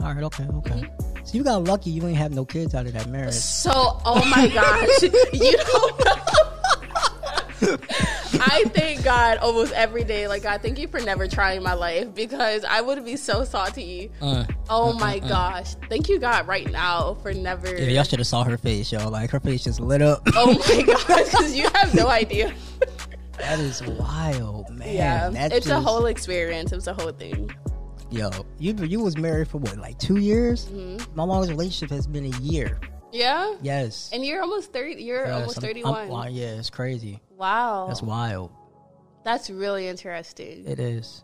All 0.00 0.14
right. 0.14 0.24
Okay. 0.24 0.44
Okay. 0.44 0.80
Mm-hmm. 0.80 1.24
So 1.24 1.38
you 1.38 1.44
got 1.44 1.64
lucky. 1.64 1.90
You 1.90 2.06
ain't 2.06 2.16
have 2.16 2.32
no 2.32 2.44
kids 2.44 2.74
out 2.74 2.86
of 2.86 2.92
that 2.94 3.08
marriage. 3.08 3.34
So, 3.34 3.72
oh 4.04 4.24
my 4.28 4.48
gosh, 4.48 5.02
you 5.32 5.56
don't 5.56 6.04
know. 7.60 7.76
I 8.34 8.64
thank 8.68 9.04
God 9.04 9.38
almost 9.38 9.72
every 9.72 10.04
day. 10.04 10.26
Like, 10.28 10.42
God, 10.42 10.62
thank 10.62 10.78
you 10.78 10.88
for 10.88 11.00
never 11.00 11.26
trying 11.28 11.62
my 11.62 11.74
life 11.74 12.14
because 12.14 12.64
I 12.64 12.80
would 12.80 13.04
be 13.04 13.16
so 13.16 13.44
salty. 13.44 14.10
Uh, 14.20 14.44
Oh 14.68 14.92
my 14.94 15.18
gosh. 15.18 15.74
Thank 15.88 16.08
you, 16.08 16.18
God, 16.18 16.46
right 16.46 16.70
now 16.70 17.14
for 17.22 17.32
never. 17.34 17.68
yeah, 17.76 17.88
y'all 17.90 18.04
should 18.04 18.18
have 18.20 18.26
saw 18.26 18.42
her 18.44 18.56
face, 18.56 18.90
yo. 18.92 19.08
Like 19.08 19.30
her 19.30 19.40
face 19.40 19.64
just 19.64 19.80
lit 19.80 20.00
up. 20.02 20.22
Oh 20.34 20.52
my 20.68 20.82
gosh, 20.82 21.24
because 21.24 21.54
you 21.54 21.68
have 21.74 21.94
no 21.94 22.08
idea. 22.08 22.54
that 23.38 23.58
is 23.58 23.82
wild, 23.82 24.70
man. 24.70 24.94
Yeah, 24.94 25.28
That 25.30 25.52
it's 25.52 25.66
a 25.68 25.80
whole 25.80 26.06
experience. 26.06 26.72
it's 26.72 26.86
a 26.86 26.94
whole 26.94 27.12
thing. 27.12 27.50
Yo, 28.10 28.30
you 28.58 28.74
you 28.84 29.00
was 29.00 29.16
married 29.16 29.48
for 29.48 29.58
what, 29.58 29.76
like 29.78 29.98
two 29.98 30.18
years? 30.18 30.66
Mm-hmm. 30.66 31.14
My 31.16 31.24
longest 31.24 31.50
relationship 31.50 31.90
has 31.94 32.06
been 32.06 32.26
a 32.26 32.36
year. 32.38 32.78
Yeah, 33.12 33.54
Yes. 33.60 34.10
and 34.12 34.24
you're 34.24 34.40
almost 34.42 34.72
thirty. 34.72 35.02
You're 35.02 35.26
Yes, 35.26 35.34
almost 35.40 35.60
thirty-one. 35.60 36.08
wow, 36.08 36.26
yeah, 36.26 36.52
it's 36.58 36.70
crazy. 36.70 37.20
wow, 37.36 37.86
That's 37.88 38.02
wild. 38.02 38.50
that's 39.24 39.50
really 39.50 39.86
interesting. 39.86 40.64
It 40.66 40.80
is. 40.80 41.22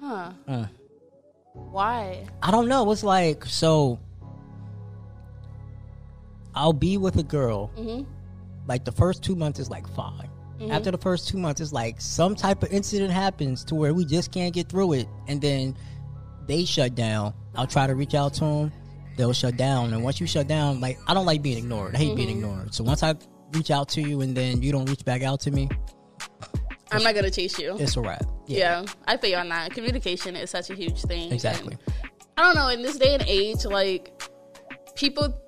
Huh? 0.00 0.32
Uh. 0.46 0.66
Why? 1.54 2.26
I 2.42 2.50
don't 2.50 2.68
know. 2.68 2.90
It's 2.92 3.02
like 3.02 3.44
so. 3.46 3.98
I'll 6.54 6.72
be 6.72 6.96
with 6.98 7.16
a 7.16 7.22
girl. 7.22 7.68
hmm 7.76 8.02
Like 8.66 8.84
the 8.84 8.92
first 8.92 9.22
two 9.22 9.36
months 9.36 9.58
is 9.60 9.70
like 9.70 9.86
fine. 9.94 10.28
After 10.70 10.90
the 10.90 10.98
first 10.98 11.26
two 11.28 11.38
months, 11.38 11.62
it's 11.62 11.72
like 11.72 11.98
some 12.02 12.34
type 12.34 12.62
of 12.62 12.70
incident 12.70 13.10
happens 13.10 13.64
to 13.64 13.74
where 13.74 13.94
we 13.94 14.04
just 14.04 14.30
can't 14.30 14.52
get 14.52 14.68
through 14.68 14.92
it, 14.92 15.08
and 15.26 15.40
then 15.40 15.74
they 16.46 16.66
shut 16.66 16.94
down. 16.94 17.32
I'll 17.54 17.66
try 17.66 17.86
to 17.86 17.94
reach 17.94 18.14
out 18.14 18.34
to 18.34 18.40
them. 18.44 18.72
They'll 19.20 19.34
shut 19.34 19.58
down, 19.58 19.92
and 19.92 20.02
once 20.02 20.18
you 20.18 20.26
shut 20.26 20.48
down, 20.48 20.80
like 20.80 20.98
I 21.06 21.12
don't 21.12 21.26
like 21.26 21.42
being 21.42 21.58
ignored. 21.58 21.94
I 21.94 21.98
hate 21.98 22.16
being 22.16 22.30
ignored. 22.30 22.74
So 22.74 22.82
once 22.82 23.02
I 23.02 23.14
reach 23.52 23.70
out 23.70 23.90
to 23.90 24.00
you, 24.00 24.22
and 24.22 24.34
then 24.34 24.62
you 24.62 24.72
don't 24.72 24.88
reach 24.88 25.04
back 25.04 25.22
out 25.22 25.40
to 25.40 25.50
me, 25.50 25.68
I'm 26.90 27.02
not 27.02 27.14
gonna 27.14 27.30
chase 27.30 27.58
you. 27.58 27.76
it's 27.78 27.96
a 27.98 28.00
wrap. 28.00 28.24
Yeah. 28.46 28.86
I 29.06 29.18
feel 29.18 29.30
you 29.30 29.36
on 29.36 29.50
that. 29.50 29.72
Communication 29.72 30.36
is 30.36 30.48
such 30.48 30.70
a 30.70 30.74
huge 30.74 31.02
thing. 31.02 31.30
Exactly. 31.32 31.76
And 31.76 32.02
I 32.38 32.42
don't 32.44 32.54
know, 32.54 32.68
in 32.68 32.80
this 32.80 32.96
day 32.96 33.12
and 33.12 33.22
age, 33.26 33.66
like 33.66 34.10
people 34.94 35.38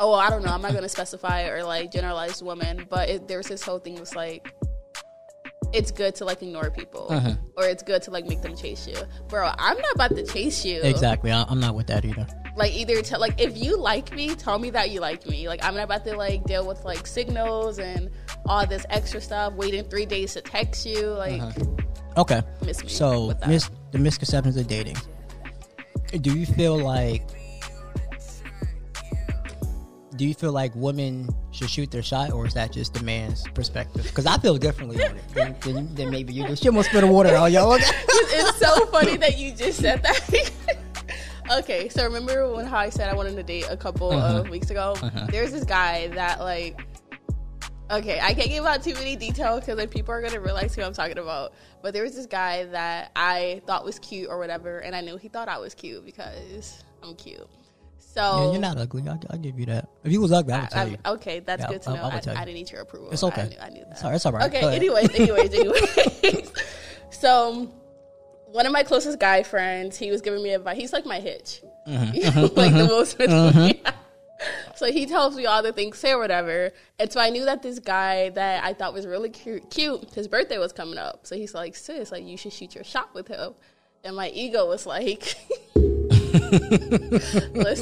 oh 0.00 0.14
I 0.14 0.30
don't 0.30 0.42
know, 0.42 0.52
I'm 0.52 0.62
not 0.62 0.72
gonna 0.72 0.88
specify 0.88 1.48
or 1.48 1.62
like 1.64 1.92
generalize 1.92 2.42
women, 2.42 2.86
but 2.88 3.10
it, 3.10 3.28
there's 3.28 3.48
this 3.48 3.62
whole 3.62 3.78
thing 3.78 4.00
was 4.00 4.16
like 4.16 4.54
it's 5.74 5.90
good 5.90 6.14
to 6.14 6.24
like 6.24 6.42
ignore 6.42 6.70
people 6.70 7.08
Uh-huh. 7.10 7.34
or 7.58 7.64
it's 7.66 7.82
good 7.82 8.00
to 8.04 8.10
like 8.10 8.24
make 8.26 8.40
them 8.40 8.56
chase 8.56 8.86
you. 8.88 8.96
Bro, 9.28 9.50
I'm 9.58 9.76
not 9.76 9.94
about 9.94 10.16
to 10.16 10.24
chase 10.24 10.64
you. 10.64 10.80
Exactly. 10.80 11.30
I, 11.30 11.42
I'm 11.42 11.60
not 11.60 11.74
with 11.74 11.88
that 11.88 12.06
either. 12.06 12.26
Like 12.58 12.72
either 12.72 13.00
to 13.02 13.18
like 13.18 13.40
if 13.40 13.56
you 13.56 13.78
like 13.78 14.12
me, 14.12 14.34
tell 14.34 14.58
me 14.58 14.70
that 14.70 14.90
you 14.90 15.00
like 15.00 15.26
me. 15.28 15.48
Like 15.48 15.64
I'm 15.64 15.74
not 15.74 15.84
about 15.84 16.04
to 16.06 16.16
like 16.16 16.44
deal 16.44 16.66
with 16.66 16.84
like 16.84 17.06
signals 17.06 17.78
and 17.78 18.10
all 18.46 18.66
this 18.66 18.84
extra 18.90 19.20
stuff, 19.20 19.52
waiting 19.52 19.84
three 19.84 20.06
days 20.06 20.34
to 20.34 20.40
text 20.40 20.84
you. 20.84 21.06
Like 21.06 21.40
uh-huh. 21.40 21.64
Okay. 22.18 22.42
miss 22.66 22.82
me. 22.82 22.88
So, 22.88 23.26
with 23.26 23.40
that. 23.40 23.48
mis- 23.48 23.70
the 23.92 23.98
misconceptions 23.98 24.56
of 24.56 24.66
dating. 24.66 24.96
Do 26.20 26.36
you 26.36 26.46
feel 26.46 26.76
like? 26.76 27.22
Do 30.16 30.26
you 30.26 30.34
feel 30.34 30.50
like 30.50 30.74
women 30.74 31.28
should 31.52 31.70
shoot 31.70 31.92
their 31.92 32.02
shot, 32.02 32.32
or 32.32 32.44
is 32.44 32.54
that 32.54 32.72
just 32.72 32.92
the 32.92 33.04
man's 33.04 33.44
perspective? 33.54 34.02
Because 34.02 34.26
I 34.26 34.36
feel 34.38 34.56
differently 34.56 35.04
on 35.04 35.16
it 35.16 35.28
than, 35.28 35.56
than, 35.60 35.94
than 35.94 36.10
maybe 36.10 36.32
you 36.32 36.44
do. 36.44 36.56
She 36.56 36.66
almost 36.66 36.88
spit 36.88 37.02
the 37.02 37.06
water 37.06 37.36
on 37.36 37.52
y'all. 37.52 37.74
it's 37.80 38.58
so 38.58 38.86
funny 38.86 39.16
that 39.18 39.38
you 39.38 39.52
just 39.52 39.78
said 39.78 40.02
that. 40.02 40.50
okay, 41.50 41.88
so 41.88 42.04
remember 42.04 42.52
when 42.52 42.66
how 42.66 42.78
I 42.78 42.90
said 42.90 43.08
I 43.10 43.14
wanted 43.14 43.36
to 43.36 43.42
date 43.42 43.66
a 43.68 43.76
couple 43.76 44.12
of 44.12 44.18
uh-huh. 44.18 44.50
weeks 44.50 44.70
ago? 44.70 44.94
Uh-huh. 45.00 45.26
There's 45.30 45.52
this 45.52 45.64
guy 45.64 46.08
that 46.08 46.40
like. 46.40 46.80
Okay, 47.90 48.20
I 48.20 48.34
can't 48.34 48.50
give 48.50 48.66
out 48.66 48.82
too 48.82 48.92
many 48.92 49.16
details 49.16 49.60
because 49.60 49.78
like 49.78 49.90
people 49.90 50.12
are 50.12 50.20
gonna 50.20 50.40
realize 50.40 50.74
who 50.74 50.82
I'm 50.82 50.92
talking 50.92 51.16
about. 51.16 51.54
But 51.80 51.94
there 51.94 52.02
was 52.02 52.14
this 52.14 52.26
guy 52.26 52.64
that 52.66 53.12
I 53.16 53.62
thought 53.66 53.82
was 53.82 53.98
cute 53.98 54.28
or 54.28 54.38
whatever, 54.38 54.80
and 54.80 54.94
I 54.94 55.00
knew 55.00 55.16
he 55.16 55.28
thought 55.28 55.48
I 55.48 55.56
was 55.56 55.74
cute 55.74 56.04
because 56.04 56.84
I'm 57.02 57.14
cute. 57.14 57.48
So 57.98 58.20
Yeah, 58.20 58.52
you're 58.52 58.60
not 58.60 58.78
ugly. 58.78 59.08
I'll, 59.08 59.20
I'll 59.30 59.38
give 59.38 59.58
you 59.58 59.66
that. 59.66 59.88
If 60.04 60.12
you 60.12 60.20
was 60.20 60.32
ugly, 60.32 60.52
I 60.52 60.60
would 60.60 60.70
tell 60.70 60.80
I'm- 60.80 60.90
you. 60.90 60.98
okay, 61.06 61.40
that's 61.40 61.62
Yeah, 61.62 61.68
good 61.68 61.82
to 61.82 61.90
I- 61.90 61.94
know. 61.94 62.02
I 62.02 62.06
I, 62.06 62.16
I 62.16 62.44
didn't 62.44 62.54
need 62.54 62.70
your 62.70 62.80
approval. 62.82 63.10
It's 63.10 63.22
okay. 63.22 63.42
I 63.42 63.46
knew, 63.48 63.56
I 63.62 63.68
knew 63.70 63.84
that. 63.88 64.02
Right. 64.02 64.14
It's 64.14 64.26
all 64.26 64.32
right. 64.32 64.52
Okay. 64.54 64.74
Anyways, 64.76 65.14
anyways, 65.14 65.54
anyways. 66.24 66.52
so, 67.10 67.70
one 68.52 68.66
of 68.66 68.72
my 68.72 68.82
closest 68.82 69.20
guy 69.20 69.42
friends, 69.42 69.96
he 69.96 70.10
was 70.10 70.20
giving 70.20 70.42
me 70.42 70.54
advice. 70.54 70.76
He's 70.76 70.92
like 70.92 71.06
my 71.06 71.20
hitch, 71.20 71.62
Mm-hmm. 71.86 72.40
like 72.56 72.72
the 72.72 72.80
mm-hmm. 72.80 72.86
most. 72.86 73.16
Yeah. 73.18 73.26
Mm-hmm. 73.26 73.88
So 74.76 74.92
he 74.92 75.06
tells 75.06 75.34
me 75.34 75.46
all 75.46 75.64
the 75.64 75.72
things 75.72 75.98
say 75.98 76.14
whatever, 76.14 76.70
and 77.00 77.10
so 77.10 77.18
I 77.18 77.30
knew 77.30 77.44
that 77.46 77.60
this 77.60 77.80
guy 77.80 78.28
that 78.30 78.62
I 78.62 78.72
thought 78.72 78.94
was 78.94 79.04
really 79.04 79.30
cute, 79.30 79.68
cute, 79.68 80.14
his 80.14 80.28
birthday 80.28 80.58
was 80.58 80.72
coming 80.72 80.96
up. 80.96 81.26
So 81.26 81.34
he's 81.34 81.54
like, 81.54 81.74
"Sis, 81.74 82.12
like 82.12 82.22
you 82.22 82.36
should 82.36 82.52
shoot 82.52 82.76
your 82.76 82.84
shot 82.84 83.12
with 83.14 83.26
him." 83.26 83.54
And 84.04 84.14
my 84.14 84.28
ego 84.28 84.68
was 84.68 84.86
like, 84.86 85.34
"Listen, 85.74 87.18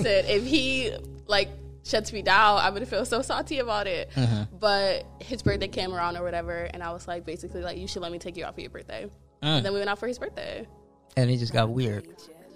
if 0.06 0.46
he 0.46 0.96
like." 1.26 1.50
Shuts 1.84 2.12
me 2.12 2.20
down, 2.20 2.58
I'm 2.58 2.72
gonna 2.72 2.84
feel 2.84 3.04
so 3.04 3.22
salty 3.22 3.60
about 3.60 3.86
it. 3.86 4.10
Mm-hmm. 4.16 4.56
But 4.58 5.06
his 5.20 5.42
birthday 5.42 5.68
came 5.68 5.94
around 5.94 6.16
or 6.16 6.24
whatever, 6.24 6.68
and 6.74 6.82
I 6.82 6.90
was 6.90 7.06
like, 7.06 7.24
basically, 7.24 7.62
like, 7.62 7.78
you 7.78 7.86
should 7.86 8.02
let 8.02 8.10
me 8.10 8.18
take 8.18 8.36
you 8.36 8.44
out 8.44 8.56
for 8.56 8.60
your 8.60 8.70
birthday. 8.70 9.08
And 9.42 9.64
then 9.64 9.72
we 9.72 9.78
went 9.78 9.90
out 9.90 9.98
for 9.98 10.06
his 10.08 10.18
birthday. 10.18 10.66
And 11.16 11.30
it 11.30 11.36
just 11.38 11.52
got 11.52 11.70
weird. 11.70 12.06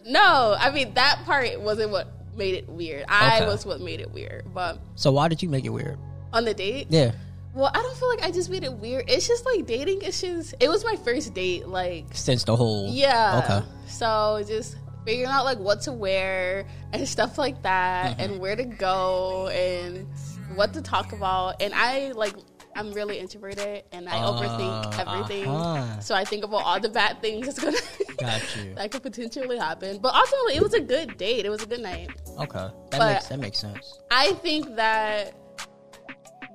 No, 0.07 0.57
I 0.59 0.71
mean 0.71 0.95
that 0.95 1.21
part 1.25 1.61
wasn't 1.61 1.91
what 1.93 2.09
made 2.37 2.55
it 2.55 2.69
weird. 2.69 3.05
I 3.09 3.37
Okay. 3.39 3.47
was 3.47 3.67
what 3.67 3.81
made 3.81 4.01
it 4.01 4.11
weird. 4.13 4.53
But 4.55 4.79
So 4.95 5.13
why 5.13 5.29
did 5.29 5.43
you 5.43 5.49
make 5.49 5.65
it 5.65 5.71
weird? 5.71 5.99
On 6.33 6.45
the 6.45 6.55
date? 6.55 6.87
Yeah. 6.91 7.13
Well, 7.55 7.71
I 7.75 7.83
don't 7.83 7.97
feel 7.97 8.09
like 8.09 8.23
I 8.23 8.31
just 8.31 8.49
made 8.49 8.63
it 8.65 8.73
weird. 8.73 9.11
It's 9.11 9.27
just 9.27 9.45
like 9.45 9.67
dating. 9.67 10.03
It's 10.03 10.21
just 10.21 10.55
it 10.61 10.69
was 10.69 10.85
my 10.85 10.97
first 10.97 11.35
date. 11.35 11.67
Like 11.67 12.07
Since 12.13 12.45
the 12.45 12.55
whole. 12.57 12.89
yeah. 12.91 13.43
Okay. 13.45 13.67
So 13.89 14.43
just 14.47 14.77
figuring 15.05 15.31
out 15.31 15.45
like 15.45 15.59
what 15.59 15.81
to 15.83 15.93
wear 15.93 16.67
and 16.93 17.09
stuff 17.09 17.39
like 17.39 17.63
that, 17.63 18.13
Mm-hmm. 18.19 18.21
and 18.33 18.41
where 18.41 18.55
to 18.57 18.65
go 18.65 19.49
and 19.49 20.07
what 20.55 20.73
to 20.75 20.83
talk 20.83 21.13
about. 21.13 21.61
And 21.61 21.75
I 21.75 22.13
like 22.13 22.35
I'm 22.81 22.93
really 22.93 23.19
introverted 23.19 23.85
and 23.93 24.09
I 24.09 24.15
overthink 24.15 24.99
Uh, 24.99 25.05
everything. 25.13 25.47
uh-huh. 25.47 26.01
So 26.01 26.15
I 26.15 26.25
think 26.25 26.45
about 26.45 26.65
all 26.65 26.81
the 26.81 26.89
bad 26.89 27.21
things 27.21 27.47
that's 27.47 27.59
gonna 27.63 27.77
Got 28.19 28.41
you. 28.57 28.75
that 28.75 28.91
could 28.91 29.03
potentially 29.03 29.59
happen. 29.59 29.99
But 29.99 30.15
ultimately, 30.15 30.55
it 30.57 30.63
was 30.63 30.73
a 30.73 30.81
good 30.81 31.19
date. 31.19 31.45
It 31.45 31.51
was 31.51 31.63
a 31.63 31.67
good 31.67 31.81
night. 31.81 32.09
Okay. 32.39 32.49
That 32.59 32.73
But- 32.91 33.13
makes 33.13 33.27
that 33.29 33.39
makes 33.39 33.59
sense. 33.59 33.99
I 34.11 34.33
think 34.33 34.77
that 34.77 35.35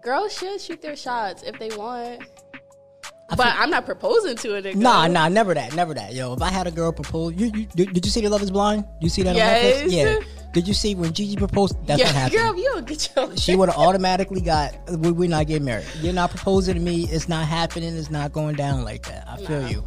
girls 0.02 0.36
should 0.36 0.60
shoot 0.60 0.82
their 0.82 0.96
shots 0.96 1.44
if 1.44 1.58
they 1.60 1.70
want. 1.78 2.24
But 3.38 3.48
I'm 3.58 3.70
not 3.72 3.86
proposing 3.86 4.36
to 4.38 4.56
a 4.56 4.62
nigga. 4.62 4.76
Nah, 4.76 5.08
nah, 5.08 5.28
never 5.30 5.54
that, 5.56 5.74
never 5.76 5.94
that. 5.96 6.14
Yo, 6.14 6.34
if 6.34 6.42
I 6.44 6.50
had 6.50 6.68
a 6.68 6.72
girl 6.72 6.92
propose, 6.92 7.34
you, 7.36 7.48
you 7.56 7.66
did, 7.76 7.92
did 7.94 8.06
you 8.06 8.12
see 8.12 8.22
the 8.22 8.30
Love 8.30 8.44
Is 8.44 8.52
Blind? 8.52 8.86
You 9.02 9.10
see 9.10 9.24
that 9.24 9.32
on 9.32 9.36
Yes. 9.36 9.82
Netflix? 9.84 9.92
Yeah. 9.92 10.20
Did 10.56 10.68
you 10.68 10.74
see 10.74 10.96
when 10.96 11.12
Gigi 11.14 11.36
proposed? 11.36 11.76
That's 11.86 12.00
yeah, 12.00 12.08
what 12.08 12.16
happened. 12.16 12.40
girl, 12.42 12.56
you 12.58 12.64
don't 12.74 12.88
get 12.88 13.10
your. 13.16 13.38
she 13.38 13.56
would 13.56 13.70
have 13.70 13.78
automatically 13.78 14.40
got. 14.42 14.74
We, 14.90 15.12
we're 15.12 15.30
not 15.30 15.48
getting 15.48 15.66
married. 15.66 15.86
You're 16.02 16.14
not 16.14 16.30
proposing 16.32 16.76
to 16.76 16.80
me. 16.80 17.04
It's 17.10 17.28
not 17.30 17.46
happening. 17.46 17.96
It's 17.96 18.10
not 18.10 18.32
going 18.32 18.56
down 18.56 18.84
like 18.86 19.06
that. 19.08 19.28
I 19.30 19.38
feel 19.38 19.62
Nah. 19.62 19.68
you. 19.68 19.86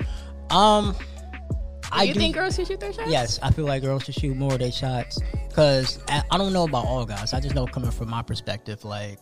Um, 0.50 0.92
Do 0.92 1.88
I 1.90 2.02
you 2.04 2.12
do. 2.14 2.20
think 2.20 2.34
girls 2.36 2.54
should 2.56 2.66
shoot 2.68 2.80
their 2.80 2.92
shots? 2.92 3.10
yes, 3.10 3.38
I 3.42 3.50
feel 3.50 3.64
like 3.64 3.82
girls 3.82 4.04
should 4.04 4.14
shoot 4.14 4.36
more 4.36 4.52
of 4.52 4.58
their 4.58 4.70
shots 4.70 5.18
because 5.48 5.98
I, 6.08 6.22
I 6.30 6.36
don't 6.38 6.52
know 6.52 6.64
about 6.64 6.84
all 6.84 7.04
guys. 7.06 7.32
I 7.32 7.40
just 7.40 7.54
know 7.54 7.66
coming 7.66 7.90
from 7.90 8.10
my 8.10 8.20
perspective, 8.22 8.84
like 8.84 9.18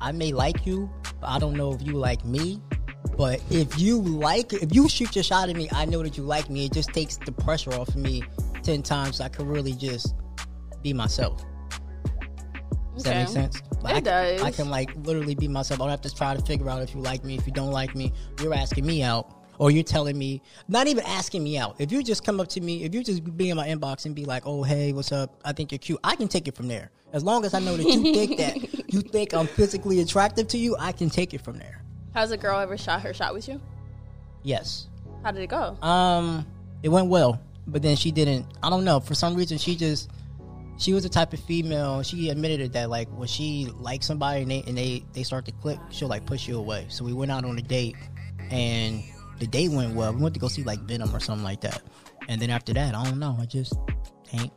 I 0.00 0.12
may 0.12 0.32
like 0.32 0.64
you, 0.66 0.90
but 1.20 1.28
I 1.28 1.38
don't 1.38 1.54
know 1.54 1.72
if 1.74 1.82
you 1.82 1.92
like 1.92 2.24
me. 2.24 2.62
But 3.16 3.40
if 3.50 3.78
you 3.78 4.00
like, 4.00 4.52
if 4.54 4.74
you 4.74 4.88
shoot 4.88 5.14
your 5.14 5.22
shot 5.22 5.48
at 5.50 5.56
me, 5.56 5.68
I 5.72 5.84
know 5.84 6.02
that 6.02 6.16
you 6.16 6.22
like 6.22 6.48
me. 6.50 6.64
It 6.66 6.72
just 6.72 6.90
takes 6.94 7.16
the 7.18 7.32
pressure 7.32 7.72
off 7.74 7.88
of 7.88 7.96
me 7.96 8.22
ten 8.62 8.82
times. 8.82 9.20
I 9.20 9.28
can 9.28 9.46
really 9.46 9.72
just 9.74 10.14
be 10.82 10.92
myself. 10.92 11.44
Does 12.94 13.04
that 13.04 13.16
make 13.16 13.28
sense? 13.28 13.62
Like, 13.82 13.96
It 13.96 14.08
I, 14.08 14.34
does. 14.36 14.42
I 14.42 14.50
can 14.50 14.70
like 14.70 14.90
literally 15.04 15.34
be 15.34 15.48
myself. 15.48 15.80
I 15.80 15.84
don't 15.84 15.90
have 15.90 16.00
to 16.02 16.14
try 16.14 16.34
to 16.34 16.42
figure 16.42 16.70
out 16.70 16.82
if 16.82 16.94
you 16.94 17.00
like 17.00 17.24
me. 17.24 17.36
If 17.36 17.46
you 17.46 17.52
don't 17.52 17.70
like 17.70 17.94
me, 17.94 18.12
you're 18.42 18.54
asking 18.54 18.86
me 18.86 19.02
out, 19.02 19.30
or 19.58 19.70
you're 19.70 19.84
telling 19.84 20.16
me. 20.16 20.40
Not 20.68 20.86
even 20.86 21.04
asking 21.04 21.44
me 21.44 21.58
out. 21.58 21.76
If 21.78 21.92
you 21.92 22.02
just 22.02 22.24
come 22.24 22.40
up 22.40 22.48
to 22.48 22.60
me, 22.60 22.84
if 22.84 22.94
you 22.94 23.04
just 23.04 23.36
be 23.36 23.50
in 23.50 23.56
my 23.56 23.68
inbox 23.68 24.06
and 24.06 24.14
be 24.14 24.24
like, 24.24 24.44
"Oh, 24.46 24.62
hey, 24.62 24.92
what's 24.92 25.12
up? 25.12 25.38
I 25.44 25.52
think 25.52 25.72
you're 25.72 25.78
cute." 25.78 26.00
I 26.02 26.16
can 26.16 26.26
take 26.26 26.48
it 26.48 26.56
from 26.56 26.68
there. 26.68 26.90
As 27.12 27.22
long 27.22 27.44
as 27.44 27.52
I 27.52 27.60
know 27.60 27.76
that 27.76 27.84
you 27.84 28.14
think 28.14 28.38
that 28.38 28.88
you 28.92 29.02
think 29.02 29.34
I'm 29.34 29.46
physically 29.46 30.00
attractive 30.00 30.48
to 30.48 30.58
you, 30.58 30.74
I 30.78 30.92
can 30.92 31.10
take 31.10 31.34
it 31.34 31.42
from 31.42 31.58
there. 31.58 31.82
Has 32.14 32.30
a 32.30 32.36
girl 32.38 32.58
ever 32.58 32.78
shot 32.78 33.02
her 33.02 33.12
shot 33.12 33.34
with 33.34 33.46
you? 33.46 33.60
Yes. 34.42 34.88
How 35.22 35.32
did 35.32 35.42
it 35.42 35.48
go? 35.48 35.76
Um, 35.82 36.46
it 36.82 36.88
went 36.88 37.08
well, 37.08 37.40
but 37.66 37.82
then 37.82 37.94
she 37.96 38.10
didn't. 38.10 38.46
I 38.62 38.70
don't 38.70 38.84
know. 38.84 39.00
For 39.00 39.14
some 39.14 39.34
reason, 39.34 39.58
she 39.58 39.76
just 39.76 40.10
she 40.78 40.92
was 40.92 41.02
the 41.02 41.08
type 41.08 41.32
of 41.32 41.40
female. 41.40 42.02
She 42.02 42.28
admitted 42.28 42.60
it 42.60 42.72
that 42.72 42.90
like 42.90 43.08
when 43.08 43.28
she 43.28 43.68
likes 43.78 44.06
somebody 44.06 44.42
and 44.42 44.50
they 44.50 44.62
and 44.66 44.76
they 44.76 45.04
they 45.12 45.22
start 45.22 45.44
to 45.46 45.52
click, 45.52 45.78
she'll 45.90 46.08
like 46.08 46.26
push 46.26 46.46
you 46.48 46.58
away. 46.58 46.86
So 46.88 47.04
we 47.04 47.12
went 47.12 47.30
out 47.30 47.44
on 47.44 47.58
a 47.58 47.62
date, 47.62 47.96
and 48.50 49.02
the 49.38 49.46
date 49.46 49.70
went 49.70 49.94
well. 49.94 50.12
We 50.12 50.22
went 50.22 50.34
to 50.34 50.40
go 50.40 50.48
see 50.48 50.62
like 50.62 50.80
Venom 50.80 51.14
or 51.14 51.20
something 51.20 51.44
like 51.44 51.60
that, 51.62 51.82
and 52.28 52.40
then 52.40 52.50
after 52.50 52.72
that, 52.74 52.94
I 52.94 53.04
don't 53.04 53.18
know. 53.18 53.36
I 53.40 53.46
just 53.46 53.74
ain't 54.32 54.52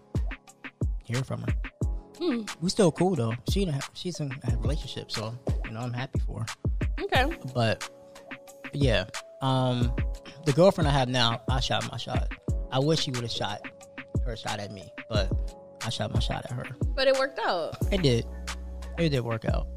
hear 1.04 1.24
from 1.24 1.42
her. 1.42 2.46
We 2.62 2.70
still 2.70 2.92
cool 2.92 3.16
though. 3.16 3.34
She 3.50 3.64
in 3.64 3.70
a, 3.70 3.80
she's 3.94 4.20
in 4.20 4.32
a 4.44 4.58
relationship, 4.58 5.12
so 5.12 5.34
you 5.66 5.72
know 5.72 5.80
I'm 5.80 5.94
happy 5.94 6.20
for 6.20 6.42
her 6.42 6.46
Okay. 7.04 7.38
but 7.54 7.90
yeah 8.74 9.06
um 9.42 9.92
the 10.46 10.54
girlfriend 10.54 10.88
i 10.88 10.92
have 10.92 11.10
now 11.10 11.42
i 11.50 11.60
shot 11.60 11.90
my 11.92 11.98
shot 11.98 12.32
i 12.72 12.78
wish 12.78 13.00
she 13.00 13.12
would 13.12 13.22
have 13.22 13.32
shot 13.32 13.62
her 14.26 14.36
shot 14.36 14.60
at 14.60 14.72
me 14.72 14.92
but 15.10 15.32
i 15.86 15.90
shot 15.90 16.14
my 16.14 16.20
shot 16.20 16.46
at 16.46 16.52
her 16.52 16.66
But 16.96 17.08
it 17.08 17.18
worked 17.18 17.40
out. 17.40 17.76
it 17.92 18.02
did 18.02 18.26
it 18.98 19.10
did 19.10 19.22
work 19.24 19.46
out 19.46 19.68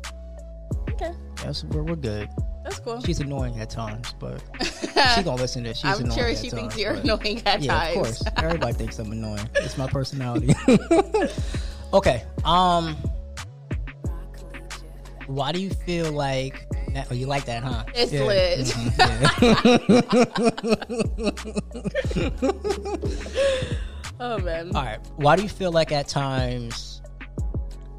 Okay. 0.90 1.12
yes 1.44 1.64
we're, 1.64 1.82
we're 1.82 1.96
good 1.96 2.28
That's 2.64 2.78
cool. 2.80 3.00
she's 3.02 3.20
annoying 3.20 3.58
at 3.60 3.70
times 3.70 4.14
but 4.18 4.42
she's 4.60 5.24
gonna 5.24 5.34
listen 5.34 5.62
to 5.64 5.70
this 5.70 5.78
she's 5.78 5.84
I'm 5.94 6.00
annoying 6.04 6.18
sure 6.18 6.28
at 6.28 6.38
she 6.38 6.50
thinks 6.50 6.74
times, 6.74 6.78
you're 6.82 6.94
annoying 6.94 7.42
at 7.46 7.62
yeah 7.62 7.72
times. 7.72 7.96
of 7.96 8.02
course 8.02 8.22
everybody 8.38 8.72
thinks 8.74 8.98
i'm 8.98 9.12
annoying 9.12 9.48
it's 9.56 9.76
my 9.78 9.86
personality 9.86 10.54
okay 11.92 12.24
um 12.44 12.96
why 15.28 15.52
do 15.52 15.60
you 15.62 15.70
feel 15.70 16.10
like 16.12 16.66
that, 16.94 17.06
oh, 17.10 17.14
you 17.14 17.26
like 17.26 17.44
that, 17.46 17.62
huh? 17.62 17.84
It's 17.94 18.12
Yeah. 18.12 18.24
lit. 18.24 18.66
Mhm, 18.66 18.92
yeah. 23.72 23.72
Oh 24.24 24.38
man. 24.38 24.70
All 24.74 24.84
right. 24.84 25.00
Why 25.16 25.34
do 25.34 25.42
you 25.42 25.48
feel 25.48 25.72
like 25.72 25.90
at 25.90 26.06
times, 26.06 27.02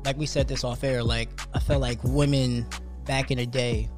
like 0.05 0.17
we 0.17 0.25
said 0.25 0.47
this 0.47 0.63
off 0.63 0.81
air, 0.83 1.03
like 1.03 1.27
I 1.53 1.59
felt 1.59 1.81
like 1.81 1.99
women 2.03 2.65
back 3.05 3.29
in 3.29 3.37
the 3.39 3.45
day 3.45 3.89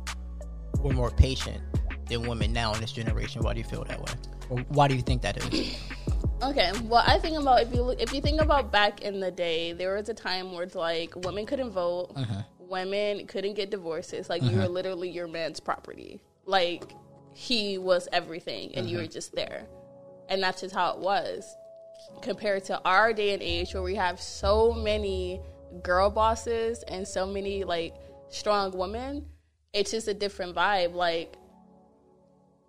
were 0.79 0.91
more 0.91 1.11
patient 1.11 1.61
than 2.09 2.27
women 2.27 2.51
now 2.51 2.73
in 2.73 2.81
this 2.81 2.91
generation? 2.91 3.43
Why 3.43 3.53
do 3.53 3.59
you 3.59 3.63
feel 3.65 3.83
that 3.83 3.99
way? 3.99 4.13
Or 4.49 4.57
why 4.69 4.87
do 4.87 4.95
you 4.95 5.01
think 5.03 5.21
that 5.21 5.37
is? 5.37 5.77
Okay, 6.43 6.69
well, 6.83 7.01
I 7.07 7.17
think 7.17 7.39
about 7.39 7.61
if 7.61 7.73
you 7.73 7.81
look, 7.81 7.99
if 8.01 8.11
you 8.13 8.19
think 8.19 8.41
about 8.41 8.69
back 8.69 9.01
in 9.01 9.21
the 9.21 9.31
day, 9.31 9.71
there 9.71 9.95
was 9.95 10.09
a 10.09 10.13
time 10.13 10.51
where 10.51 10.63
it's 10.63 10.75
like 10.75 11.15
women 11.15 11.45
couldn't 11.45 11.71
vote, 11.71 12.11
Uh-huh. 12.13 12.41
women 12.59 13.25
couldn't 13.25 13.53
get 13.53 13.71
divorces. 13.71 14.29
Like 14.29 14.43
you 14.43 14.57
were 14.57 14.67
literally 14.67 15.09
your 15.09 15.27
man's 15.29 15.61
property. 15.61 16.19
Like 16.45 16.91
he 17.33 17.77
was 17.77 18.09
everything, 18.11 18.71
and 18.75 18.85
Uh-huh. 18.85 18.91
you 18.91 18.97
were 18.97 19.07
just 19.07 19.33
there, 19.33 19.65
and 20.27 20.43
that's 20.43 20.59
just 20.59 20.75
how 20.75 20.91
it 20.91 20.99
was. 20.99 21.45
Compared 22.21 22.63
to 22.65 22.81
our 22.83 23.13
day 23.13 23.33
and 23.33 23.41
age, 23.41 23.73
where 23.73 23.83
we 23.83 23.95
have 23.95 24.19
so 24.19 24.73
many 24.73 25.41
girl 25.83 26.09
bosses 26.09 26.83
and 26.87 27.07
so 27.07 27.25
many 27.25 27.63
like 27.63 27.93
strong 28.29 28.71
women, 28.77 29.25
it's 29.73 29.91
just 29.91 30.07
a 30.07 30.13
different 30.13 30.55
vibe. 30.55 30.93
Like 30.93 31.35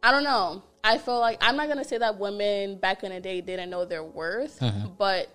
I 0.03 0.13
don't 0.13 0.25
know. 0.25 0.63
I 0.85 0.99
feel 0.99 1.19
like 1.19 1.39
I'm 1.41 1.57
not 1.57 1.69
gonna 1.69 1.85
say 1.85 1.99
that 1.99 2.19
women 2.19 2.79
back 2.79 3.03
in 3.03 3.13
the 3.13 3.21
day 3.21 3.41
didn't 3.41 3.71
know 3.71 3.85
their 3.85 4.05
worth, 4.05 4.63
uh-huh. 4.63 4.89
but 4.99 5.29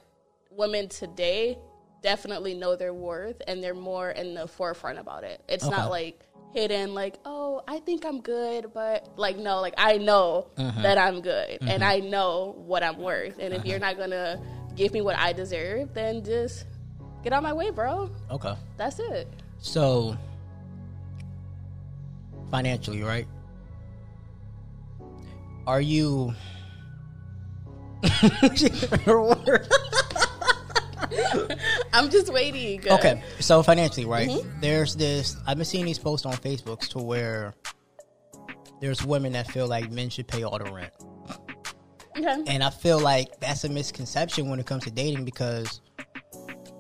women 0.50 0.88
today 0.88 1.58
definitely 2.02 2.54
know 2.54 2.76
their 2.76 2.94
worth 2.94 3.42
and 3.48 3.64
they're 3.64 3.74
more 3.74 4.12
in 4.12 4.34
the 4.34 4.48
forefront 4.48 5.00
about 5.00 5.24
it. 5.24 5.42
It's 5.48 5.66
Okay. 5.66 5.76
not 5.76 5.90
like 5.90 6.20
hidden, 6.54 6.94
like 6.94 7.18
oh 7.26 7.62
I 7.68 7.80
think 7.80 8.06
I'm 8.06 8.22
good, 8.22 8.74
but 8.74 9.08
like 9.18 9.38
no, 9.38 9.62
like 9.62 9.76
I 9.78 9.98
know 9.98 10.48
uh-huh. 10.58 10.82
that 10.82 10.98
I'm 10.98 11.22
good 11.22 11.60
and 11.62 11.70
mm-hmm. 11.70 11.84
I 11.84 12.00
know 12.00 12.56
what 12.66 12.84
I'm 12.84 12.98
worth. 12.98 13.40
And 13.40 13.54
if 13.54 13.60
uh-huh. 13.60 13.70
you're 13.70 13.80
not 13.80 13.98
gonna 13.98 14.42
give 14.76 14.94
me 14.94 15.02
what 15.02 15.18
I 15.18 15.34
deserve, 15.34 15.94
then 15.94 16.24
just 16.24 16.66
get 17.24 17.34
out 17.34 17.44
my 17.44 17.54
way, 17.54 17.70
bro. 17.70 18.10
Okay. 18.30 18.54
That's 18.78 19.00
it. 19.00 19.28
So, 19.60 20.18
financially, 22.50 23.04
right? 23.04 23.28
Are 25.68 25.82
you. 25.82 26.34
I'm 31.94 32.10
just 32.10 32.32
waiting. 32.34 32.88
Okay, 32.90 33.22
so 33.40 33.62
financially, 33.64 34.06
right? 34.06 34.30
Mm-hmm. 34.30 34.62
There's 34.62 34.96
this. 34.96 35.36
I've 35.48 35.58
been 35.58 35.66
seeing 35.66 35.86
these 35.86 36.00
posts 36.00 36.26
on 36.26 36.34
Facebooks 36.34 36.88
to 36.90 37.00
where 37.00 37.54
there's 38.80 39.06
women 39.06 39.34
that 39.34 39.48
feel 39.52 39.68
like 39.68 39.92
men 39.92 40.10
should 40.10 40.28
pay 40.28 40.44
all 40.44 40.58
the 40.58 40.72
rent, 40.72 40.92
Okay. 42.18 42.44
and 42.48 42.64
I 42.64 42.70
feel 42.70 43.00
like 43.00 43.40
that's 43.40 43.64
a 43.64 43.70
misconception 43.70 44.50
when 44.50 44.60
it 44.60 44.66
comes 44.66 44.84
to 44.86 44.92
dating 44.92 45.26
because 45.26 45.82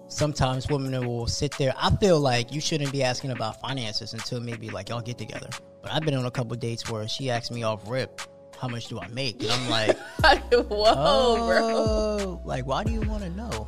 sometimes 0.07 0.67
women 0.69 1.05
will 1.05 1.27
sit 1.27 1.55
there. 1.57 1.73
I 1.77 1.95
feel 1.97 2.19
like 2.19 2.51
you 2.53 2.59
shouldn't 2.61 2.91
be 2.91 3.03
asking 3.03 3.31
about 3.31 3.59
finances 3.61 4.13
until 4.13 4.39
maybe 4.41 4.69
like 4.69 4.89
y'all 4.89 5.01
get 5.01 5.17
together. 5.17 5.49
But 5.81 5.91
I've 5.93 6.03
been 6.03 6.15
on 6.15 6.25
a 6.25 6.31
couple 6.31 6.55
dates 6.57 6.89
where 6.89 7.07
she 7.07 7.29
asked 7.29 7.51
me 7.51 7.63
off 7.63 7.89
rip, 7.89 8.21
"How 8.59 8.67
much 8.67 8.87
do 8.87 8.99
I 8.99 9.07
make?" 9.09 9.41
And 9.41 9.51
I'm 9.51 9.69
like, 9.69 9.97
Whoa, 10.51 10.67
bro. 10.67 11.59
"Oh, 11.63 12.41
like 12.45 12.65
why 12.65 12.83
do 12.83 12.91
you 12.91 13.01
want 13.01 13.23
to 13.23 13.29
know?" 13.29 13.67